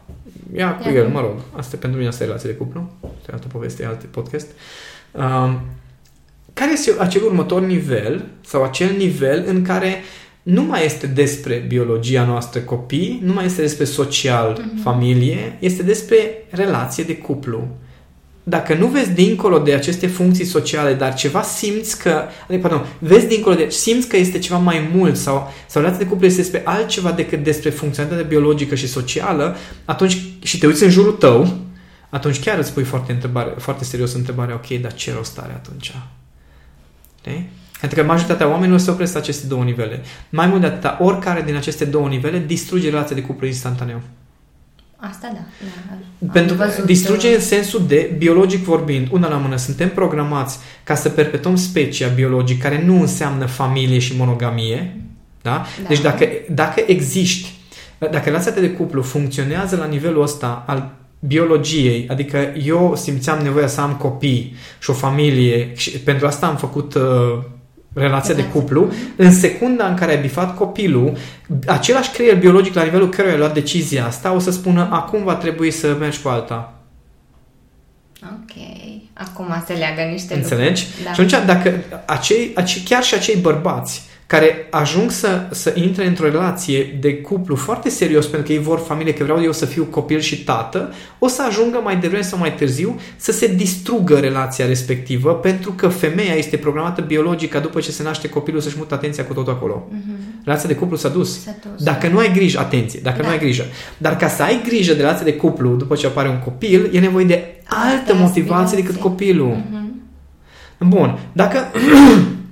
ea 0.54 0.70
cu 0.74 0.88
Ea 0.88 0.94
el, 0.94 1.04
cu- 1.04 1.10
mă 1.12 1.20
rog, 1.20 1.34
asta 1.56 1.76
pentru 1.80 1.98
mine 1.98 2.10
asta 2.10 2.22
e 2.22 2.26
relație 2.26 2.50
de 2.50 2.56
cuplu, 2.56 2.90
este 3.20 3.32
altă 3.32 3.46
poveste, 3.52 3.84
alt 3.84 4.02
podcast. 4.04 4.46
Um, 5.12 5.60
care 6.52 6.72
este 6.72 6.92
acel 6.98 7.22
următor 7.22 7.60
nivel 7.62 8.24
sau 8.46 8.62
acel 8.62 8.90
nivel 8.96 9.44
în 9.46 9.62
care 9.62 10.02
nu 10.42 10.62
mai 10.62 10.84
este 10.84 11.06
despre 11.06 11.64
biologia 11.68 12.24
noastră 12.24 12.60
copii, 12.60 13.20
nu 13.24 13.32
mai 13.32 13.44
este 13.44 13.60
despre 13.60 13.84
social, 13.84 14.64
Mhm. 14.72 14.82
familie, 14.82 15.56
este 15.58 15.82
despre 15.82 16.44
relație 16.50 17.04
de 17.04 17.16
cuplu. 17.16 17.68
Dacă 18.46 18.74
nu 18.74 18.86
vezi 18.86 19.10
dincolo 19.10 19.58
de 19.58 19.74
aceste 19.74 20.06
funcții 20.06 20.44
sociale, 20.44 20.94
dar 20.94 21.14
ceva 21.14 21.42
simți 21.42 21.98
că, 21.98 22.22
adică, 22.48 22.68
pardon, 22.68 22.86
vezi 22.98 23.26
dincolo 23.26 23.54
de, 23.54 23.68
simți 23.68 24.08
că 24.08 24.16
este 24.16 24.38
ceva 24.38 24.58
mai 24.58 24.90
mult 24.94 25.16
sau, 25.16 25.52
sau 25.66 25.82
relația 25.82 26.04
de 26.04 26.10
cuplu 26.10 26.26
este 26.26 26.40
despre 26.40 26.62
altceva 26.64 27.12
decât 27.12 27.42
despre 27.42 27.70
funcționalitatea 27.70 28.28
biologică 28.28 28.74
și 28.74 28.88
socială, 28.88 29.56
atunci, 29.84 30.22
și 30.42 30.58
te 30.58 30.66
uiți 30.66 30.82
în 30.82 30.90
jurul 30.90 31.12
tău, 31.12 31.56
atunci 32.08 32.40
chiar 32.40 32.58
îți 32.58 32.72
pui 32.72 32.84
foarte, 32.84 33.12
întrebare, 33.12 33.54
foarte 33.58 33.84
serios 33.84 34.12
întrebarea, 34.12 34.54
ok, 34.54 34.80
dar 34.80 34.94
ce 34.94 35.12
rost 35.12 35.38
are 35.38 35.52
atunci? 35.52 35.94
Știi? 37.18 37.50
Pentru 37.80 37.98
că 37.98 38.04
majoritatea 38.04 38.48
oamenilor 38.48 38.78
se 38.78 38.90
opresc 38.90 39.12
la 39.12 39.20
aceste 39.20 39.46
două 39.46 39.64
nivele. 39.64 40.02
Mai 40.30 40.46
mult 40.46 40.60
de 40.60 40.66
atâta, 40.66 40.98
oricare 41.00 41.42
din 41.42 41.56
aceste 41.56 41.84
două 41.84 42.08
nivele 42.08 42.38
distruge 42.38 42.90
relația 42.90 43.16
de 43.16 43.22
cuplu 43.22 43.46
instantaneu. 43.46 44.00
Asta 45.10 45.30
da. 45.32 45.38
da. 46.18 46.26
Am 46.26 46.32
Pentru 46.32 46.56
că 46.56 46.64
văzut, 46.64 46.84
distruge 46.84 47.28
uh, 47.28 47.34
în 47.34 47.40
sensul 47.40 47.86
de, 47.86 48.14
biologic 48.18 48.64
vorbind, 48.64 49.08
una 49.10 49.28
la 49.28 49.36
mână, 49.36 49.56
suntem 49.56 49.88
programați 49.88 50.58
ca 50.84 50.94
să 50.94 51.08
perpetuăm 51.08 51.56
specia 51.56 52.08
biologic, 52.08 52.62
care 52.62 52.82
nu 52.84 53.00
înseamnă 53.00 53.46
familie 53.46 53.98
și 53.98 54.16
monogamie. 54.16 55.00
Da? 55.42 55.50
Da. 55.50 55.88
Deci 55.88 56.00
dacă, 56.00 56.28
dacă 56.50 56.82
existi, 56.86 57.52
dacă 57.98 58.22
relația 58.24 58.52
ta 58.52 58.60
de 58.60 58.70
cuplu 58.70 59.02
funcționează 59.02 59.76
la 59.76 59.86
nivelul 59.86 60.22
ăsta 60.22 60.64
al 60.66 60.92
biologiei, 61.26 62.06
adică 62.10 62.52
eu 62.64 62.96
simțeam 62.96 63.42
nevoia 63.42 63.66
să 63.66 63.80
am 63.80 63.92
copii 63.92 64.54
și 64.78 64.90
o 64.90 64.92
familie 64.92 65.72
și 65.74 65.90
pentru 65.90 66.26
asta 66.26 66.46
am 66.46 66.56
făcut 66.56 66.94
uh, 66.94 67.02
relația 67.94 68.34
de 68.34 68.40
Relație. 68.40 68.60
cuplu, 68.60 68.92
în 69.16 69.32
secunda 69.32 69.86
în 69.86 69.94
care 69.94 70.10
ai 70.10 70.20
bifat 70.20 70.56
copilul, 70.56 71.12
același 71.66 72.10
creier 72.10 72.38
biologic 72.38 72.74
la 72.74 72.82
nivelul 72.82 73.08
căruia 73.08 73.32
ai 73.32 73.38
luat 73.38 73.54
decizia 73.54 74.06
asta 74.06 74.32
o 74.32 74.38
să 74.38 74.50
spună 74.50 74.88
acum 74.90 75.24
va 75.24 75.34
trebui 75.34 75.70
să 75.70 75.96
mergi 75.98 76.20
cu 76.22 76.28
alta. 76.28 76.72
Ok. 78.22 78.62
Acum 79.12 79.62
se 79.66 79.72
leagă 79.72 80.02
niște 80.10 80.34
Înțelegi? 80.34 80.82
lucruri. 80.84 81.04
Da. 81.04 81.12
Și 81.12 81.20
atunci, 81.20 81.46
dacă 81.46 81.80
acei, 82.06 82.52
acei, 82.54 82.82
chiar 82.82 83.02
și 83.02 83.14
acei 83.14 83.36
bărbați 83.36 84.02
care 84.26 84.66
ajung 84.70 85.10
să, 85.10 85.46
să 85.50 85.72
intre 85.76 86.06
într-o 86.06 86.24
relație 86.28 86.96
de 87.00 87.14
cuplu 87.16 87.56
foarte 87.56 87.88
serios 87.88 88.26
pentru 88.26 88.46
că 88.46 88.52
ei 88.52 88.62
vor 88.62 88.78
familie, 88.78 89.12
că 89.12 89.24
vreau 89.24 89.42
eu 89.42 89.52
să 89.52 89.64
fiu 89.66 89.84
copil 89.84 90.20
și 90.20 90.44
tată, 90.44 90.92
o 91.18 91.26
să 91.28 91.42
ajungă 91.48 91.80
mai 91.82 91.96
devreme 91.96 92.22
sau 92.22 92.38
mai 92.38 92.54
târziu 92.54 93.00
să 93.16 93.32
se 93.32 93.46
distrugă 93.46 94.18
relația 94.18 94.66
respectivă 94.66 95.34
pentru 95.34 95.72
că 95.72 95.88
femeia 95.88 96.32
este 96.34 96.56
programată 96.56 97.00
biologic 97.00 97.50
ca 97.50 97.58
după 97.58 97.80
ce 97.80 97.90
se 97.90 98.02
naște 98.02 98.28
copilul 98.28 98.60
să-și 98.60 98.76
mută 98.78 98.94
atenția 98.94 99.24
cu 99.24 99.32
totul 99.32 99.52
acolo. 99.52 99.88
Mhm. 99.90 100.42
Relația 100.44 100.68
de 100.68 100.74
cuplu 100.74 100.96
s-a 100.96 101.08
dus. 101.08 101.42
S-a 101.42 101.54
dus. 101.72 101.84
Dacă 101.84 102.08
nu 102.08 102.18
ai 102.18 102.32
grijă, 102.32 102.58
atenție, 102.58 103.00
dacă 103.02 103.16
Da. 103.20 103.26
nu 103.26 103.30
ai 103.32 103.38
grijă. 103.38 103.64
Dar 103.98 104.16
ca 104.16 104.28
să 104.28 104.42
ai 104.42 104.62
grijă 104.66 104.92
de 104.92 105.00
relația 105.00 105.24
de 105.24 105.34
cuplu 105.34 105.74
după 105.74 105.94
ce 105.94 106.06
apare 106.06 106.28
un 106.28 106.38
copil, 106.38 106.90
e 106.92 106.98
nevoie 107.00 107.24
de 107.24 107.44
altă 107.68 107.92
Alte 107.98 108.12
motivație 108.12 108.54
aspirații. 108.64 108.76
decât 108.86 109.00
copilul. 109.00 109.62
Mhm. 109.70 109.92
Bun, 110.88 111.18
dacă, 111.32 111.58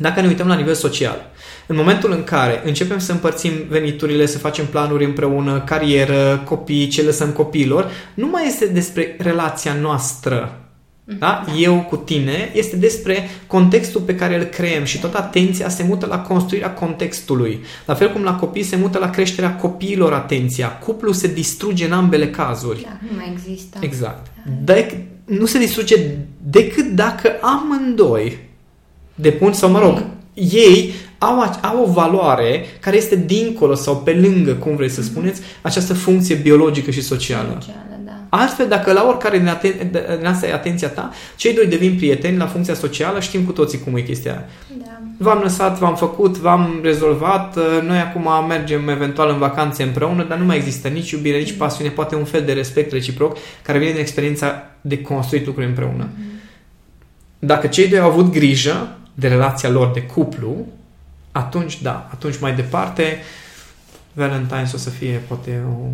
dacă 0.00 0.20
ne 0.20 0.26
uităm 0.26 0.46
la 0.46 0.54
nivel 0.54 0.74
social, 0.74 1.30
în 1.66 1.76
momentul 1.76 2.12
în 2.12 2.24
care 2.24 2.62
începem 2.64 2.98
să 2.98 3.12
împărțim 3.12 3.52
veniturile, 3.68 4.26
să 4.26 4.38
facem 4.38 4.66
planuri 4.66 5.04
împreună, 5.04 5.60
carieră, 5.60 6.42
copii, 6.44 6.88
ce 6.88 7.02
lăsăm 7.02 7.28
copiilor, 7.28 7.90
nu 8.14 8.26
mai 8.26 8.46
este 8.46 8.66
despre 8.66 9.16
relația 9.18 9.72
noastră 9.72 10.60
Da? 11.18 11.44
Eu 11.58 11.86
cu 11.88 11.96
tine 11.96 12.50
este 12.54 12.76
despre 12.76 13.28
contextul 13.46 14.00
pe 14.00 14.14
care 14.14 14.36
îl 14.36 14.44
creăm 14.44 14.84
și 14.84 15.00
toată 15.00 15.18
atenția 15.18 15.68
se 15.68 15.82
mută 15.82 16.06
la 16.06 16.18
construirea 16.18 16.70
contextului. 16.70 17.60
La 17.86 17.94
fel 17.94 18.12
cum 18.12 18.22
la 18.22 18.34
copii 18.34 18.62
se 18.62 18.76
mută 18.76 18.98
la 18.98 19.10
creșterea 19.10 19.56
copiilor 19.56 20.12
atenția. 20.12 20.68
Cuplul 20.68 21.12
se 21.12 21.32
distruge 21.32 21.84
în 21.84 21.92
ambele 21.92 22.30
cazuri. 22.30 22.82
Da, 22.82 22.98
nu 23.10 23.16
mai 23.16 23.32
există. 23.32 23.78
Exact. 23.80 24.26
De, 24.64 25.04
nu 25.24 25.46
se 25.46 25.58
distruge 25.58 25.96
decât 26.42 26.86
dacă 26.86 27.32
amândoi 27.40 28.38
depun, 29.20 29.52
sau 29.52 29.70
mă 29.70 29.78
rog, 29.78 30.04
ei 30.34 30.92
au, 31.18 31.58
au 31.62 31.82
o 31.82 31.92
valoare 31.92 32.64
care 32.80 32.96
este 32.96 33.16
dincolo 33.16 33.74
sau 33.74 33.96
pe 33.96 34.12
lângă, 34.12 34.52
cum 34.52 34.76
vreți 34.76 34.94
să 34.94 35.02
spuneți, 35.02 35.40
această 35.62 35.94
funcție 35.94 36.34
biologică 36.34 36.90
și 36.90 37.02
socială. 37.02 37.58
Socială, 37.60 38.00
da. 38.04 38.12
Altfel, 38.28 38.68
dacă 38.68 38.92
la 38.92 39.06
oricare 39.08 39.38
din, 39.38 39.48
aten- 39.48 39.90
din 40.18 40.26
asta 40.26 40.46
e 40.46 40.52
atenția 40.52 40.88
ta, 40.88 41.10
cei 41.36 41.54
doi 41.54 41.66
devin 41.66 41.96
prieteni 41.96 42.36
la 42.36 42.46
funcția 42.46 42.74
socială, 42.74 43.20
știm 43.20 43.42
cu 43.42 43.52
toții 43.52 43.78
cum 43.78 43.96
e 43.96 44.00
chestia 44.00 44.30
aia. 44.32 44.44
da. 44.78 44.84
V-am 45.16 45.40
lăsat, 45.42 45.78
v-am 45.78 45.96
făcut, 45.96 46.36
v-am 46.36 46.80
rezolvat, 46.82 47.58
noi 47.86 47.98
acum 47.98 48.46
mergem 48.48 48.88
eventual 48.88 49.30
în 49.30 49.38
vacanțe 49.38 49.82
împreună, 49.82 50.24
dar 50.28 50.38
nu 50.38 50.44
mai 50.44 50.56
există 50.56 50.88
nici 50.88 51.10
iubire, 51.10 51.38
nici 51.38 51.52
pasiune, 51.52 51.90
poate 51.90 52.14
un 52.14 52.24
fel 52.24 52.42
de 52.42 52.52
respect 52.52 52.92
reciproc 52.92 53.36
care 53.62 53.78
vine 53.78 53.90
din 53.90 54.00
experiența 54.00 54.62
de 54.80 55.00
construit 55.00 55.46
lucruri 55.46 55.66
împreună. 55.66 56.08
Dacă 57.38 57.66
cei 57.66 57.88
doi 57.88 57.98
au 57.98 58.10
avut 58.10 58.32
grijă 58.32 58.99
de 59.14 59.28
relația 59.28 59.68
lor 59.68 59.90
de 59.90 60.02
cuplu, 60.02 60.66
atunci 61.32 61.82
da, 61.82 62.08
atunci 62.12 62.38
mai 62.38 62.54
departe 62.54 63.18
Valentine's 64.14 64.72
o 64.74 64.76
să 64.76 64.90
fie 64.90 65.22
poate 65.28 65.60
o 65.68 65.86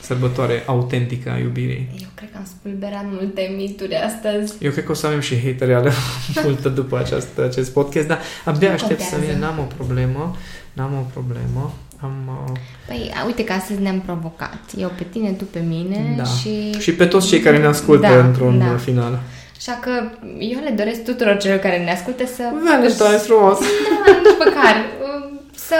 sărbătoare 0.00 0.62
autentică 0.66 1.30
a 1.30 1.38
iubirii. 1.38 1.88
Eu 2.02 2.08
cred 2.14 2.30
că 2.30 2.36
am 2.38 2.44
spulberat 2.44 3.04
multe 3.10 3.52
mituri 3.56 3.94
astăzi. 3.96 4.54
Eu 4.60 4.70
cred 4.70 4.84
că 4.84 4.90
o 4.90 4.94
să 4.94 5.06
avem 5.06 5.20
și 5.20 5.40
hatereală 5.42 5.90
multă 6.44 6.68
după 6.68 6.98
această, 6.98 7.44
acest 7.44 7.72
podcast, 7.72 8.06
dar 8.06 8.18
abia 8.44 8.68
Nu 8.68 8.74
aștept 8.74 9.00
să 9.00 9.10
contează. 9.10 9.32
vină, 9.32 9.46
n-am 9.46 9.58
o 9.58 9.66
problemă, 9.76 10.36
n-am 10.72 10.92
o 10.94 11.06
problemă. 11.12 11.72
Am, 12.00 12.44
uh, 12.48 12.58
Păi, 12.86 13.12
a, 13.22 13.24
uite 13.26 13.44
că 13.44 13.52
astăzi 13.52 13.80
ne-am 13.80 14.00
provocat. 14.00 14.58
Eu 14.76 14.92
pe 14.98 15.04
tine, 15.12 15.30
tu 15.30 15.44
pe 15.44 15.60
mine 15.68 16.14
da. 16.16 16.24
și... 16.24 16.72
și 16.78 16.92
pe 16.94 17.06
toți 17.06 17.28
cei 17.28 17.40
care 17.40 17.58
ne 17.58 17.66
ascultă 17.66 18.06
Da, 18.06 18.24
într-un 18.24 18.58
da. 18.58 18.76
final. 18.76 19.20
Așa 19.66 19.78
că 19.80 19.90
eu 20.38 20.60
le 20.64 20.70
doresc 20.70 21.04
tuturor 21.04 21.36
celor 21.36 21.58
care 21.58 21.84
ne 21.84 21.90
ascultă 21.90 22.26
să... 22.26 22.42
Valentine's 22.42 23.24
frumos! 23.26 23.58
Da, 24.04 24.12
nici 24.22 24.38
măcar. 24.38 24.74
um, 25.04 25.40
Să, 25.54 25.76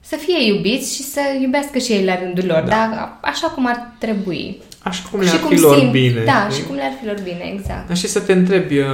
să 0.00 0.16
fie 0.16 0.54
iubiți 0.54 0.94
și 0.94 1.02
să 1.02 1.20
iubească 1.40 1.78
și 1.78 1.92
ei 1.92 2.04
la 2.04 2.18
rândul 2.18 2.44
lor, 2.46 2.60
Da. 2.62 2.68
da. 2.68 3.18
așa 3.22 3.46
cum 3.46 3.66
ar 3.66 3.92
trebui. 3.98 4.62
Așa 4.82 5.02
cum 5.10 5.20
le-ar 5.20 5.36
fi 5.48 5.60
lor 5.60 5.88
bine. 5.90 6.24
Da, 6.24 6.46
știi? 6.50 6.62
și 6.62 6.66
cum 6.66 6.76
le-ar 6.76 6.92
fi 7.00 7.06
lor 7.06 7.20
bine, 7.22 7.52
exact. 7.54 7.86
Dar 7.86 7.96
și 7.96 8.08
să 8.08 8.20
te 8.20 8.32
întrebi, 8.32 8.78
uh, 8.78 8.86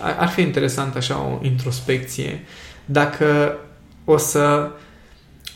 ar 0.00 0.16
ar 0.18 0.28
fi 0.28 0.40
interesant 0.40 0.96
așa 0.96 1.18
o 1.18 1.44
introspecție, 1.44 2.44
dacă 2.84 3.58
o 4.04 4.16
să... 4.16 4.70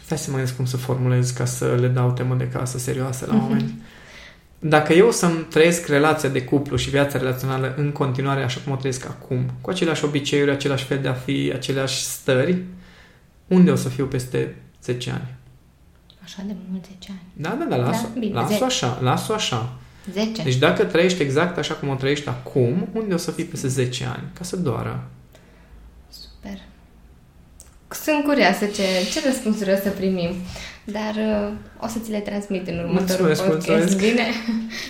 Stai 0.05 0.19
să 0.19 0.27
mă 0.31 0.37
gândesc 0.37 0.57
cum 0.57 0.67
să 0.67 0.77
formulez 0.77 1.31
ca 1.31 1.45
să 1.45 1.77
le 1.81 1.87
dau 1.87 2.11
temă 2.11 2.35
de 2.35 2.49
casă 2.49 2.79
serioasă 2.79 3.27
la 3.29 3.35
moment. 3.35 3.71
Dacă 4.59 4.93
eu 4.93 5.07
o 5.07 5.11
să-mi 5.11 5.47
trăiesc 5.51 5.87
relația 5.87 6.29
de 6.29 6.43
cuplu 6.43 6.77
și 6.77 6.91
viața 6.91 7.19
relațională 7.19 7.75
în 7.77 7.93
continuare 7.93 8.43
așa 8.43 8.61
cum 8.65 8.73
o 8.73 8.77
trăiesc 8.77 9.07
acum, 9.07 9.51
cu 9.61 9.71
aceleași 9.71 10.05
obiceiuri, 10.05 10.51
același 10.51 10.85
fel 10.85 10.99
de 10.99 11.09
a 11.09 11.13
fi, 11.13 11.53
aceleași 11.55 12.03
stări, 12.03 12.63
unde 13.47 13.71
o 13.71 13.77
să 13.77 13.89
fiu 13.89 14.07
peste 14.07 14.57
10 14.83 15.11
ani? 15.11 15.35
Așa 16.23 16.43
de 16.47 16.55
mult, 16.71 16.85
10 16.85 16.97
ani. 17.09 17.21
Da, 17.33 17.57
da, 17.59 17.77
da, 17.77 17.77
las-o, 17.77 18.07
bine, 18.19 18.35
las-o 18.35 18.53
zece. 18.53 18.65
așa, 18.65 18.99
las-o 19.03 19.33
așa. 19.33 19.79
10. 20.13 20.43
Deci 20.43 20.57
dacă 20.57 20.85
trăiești 20.85 21.23
exact 21.23 21.59
așa 21.59 21.75
cum 21.75 21.89
o 21.89 21.95
trăiești 21.95 22.29
acum, 22.29 22.89
unde 22.93 23.15
o 23.15 23.17
să 23.17 23.31
fii 23.31 23.45
peste 23.45 23.69
10 23.69 24.05
ani? 24.05 24.23
Ca 24.33 24.45
să 24.45 24.57
doară. 24.57 25.09
Super. 26.09 26.59
Sunt 27.89 28.25
curioasă 28.25 28.65
ce, 28.65 28.83
ce 29.13 29.27
răspunsuri 29.27 29.73
o 29.73 29.77
să 29.77 29.91
primim, 29.91 30.31
dar 30.93 31.15
uh, 31.15 31.53
o 31.81 31.87
să 31.89 31.99
ți 31.99 32.11
le 32.11 32.21
transmit 32.21 32.69
în 32.69 32.79
următorul 32.79 33.27
Mulțumesc, 33.27 33.45
podcast. 33.47 33.69
mulțumesc. 33.69 33.99
Bine? 33.99 34.27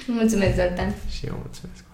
mulțumesc, 0.18 0.54
Zoltan. 0.54 0.94
Și 1.10 1.26
eu 1.26 1.34
mulțumesc. 1.42 1.84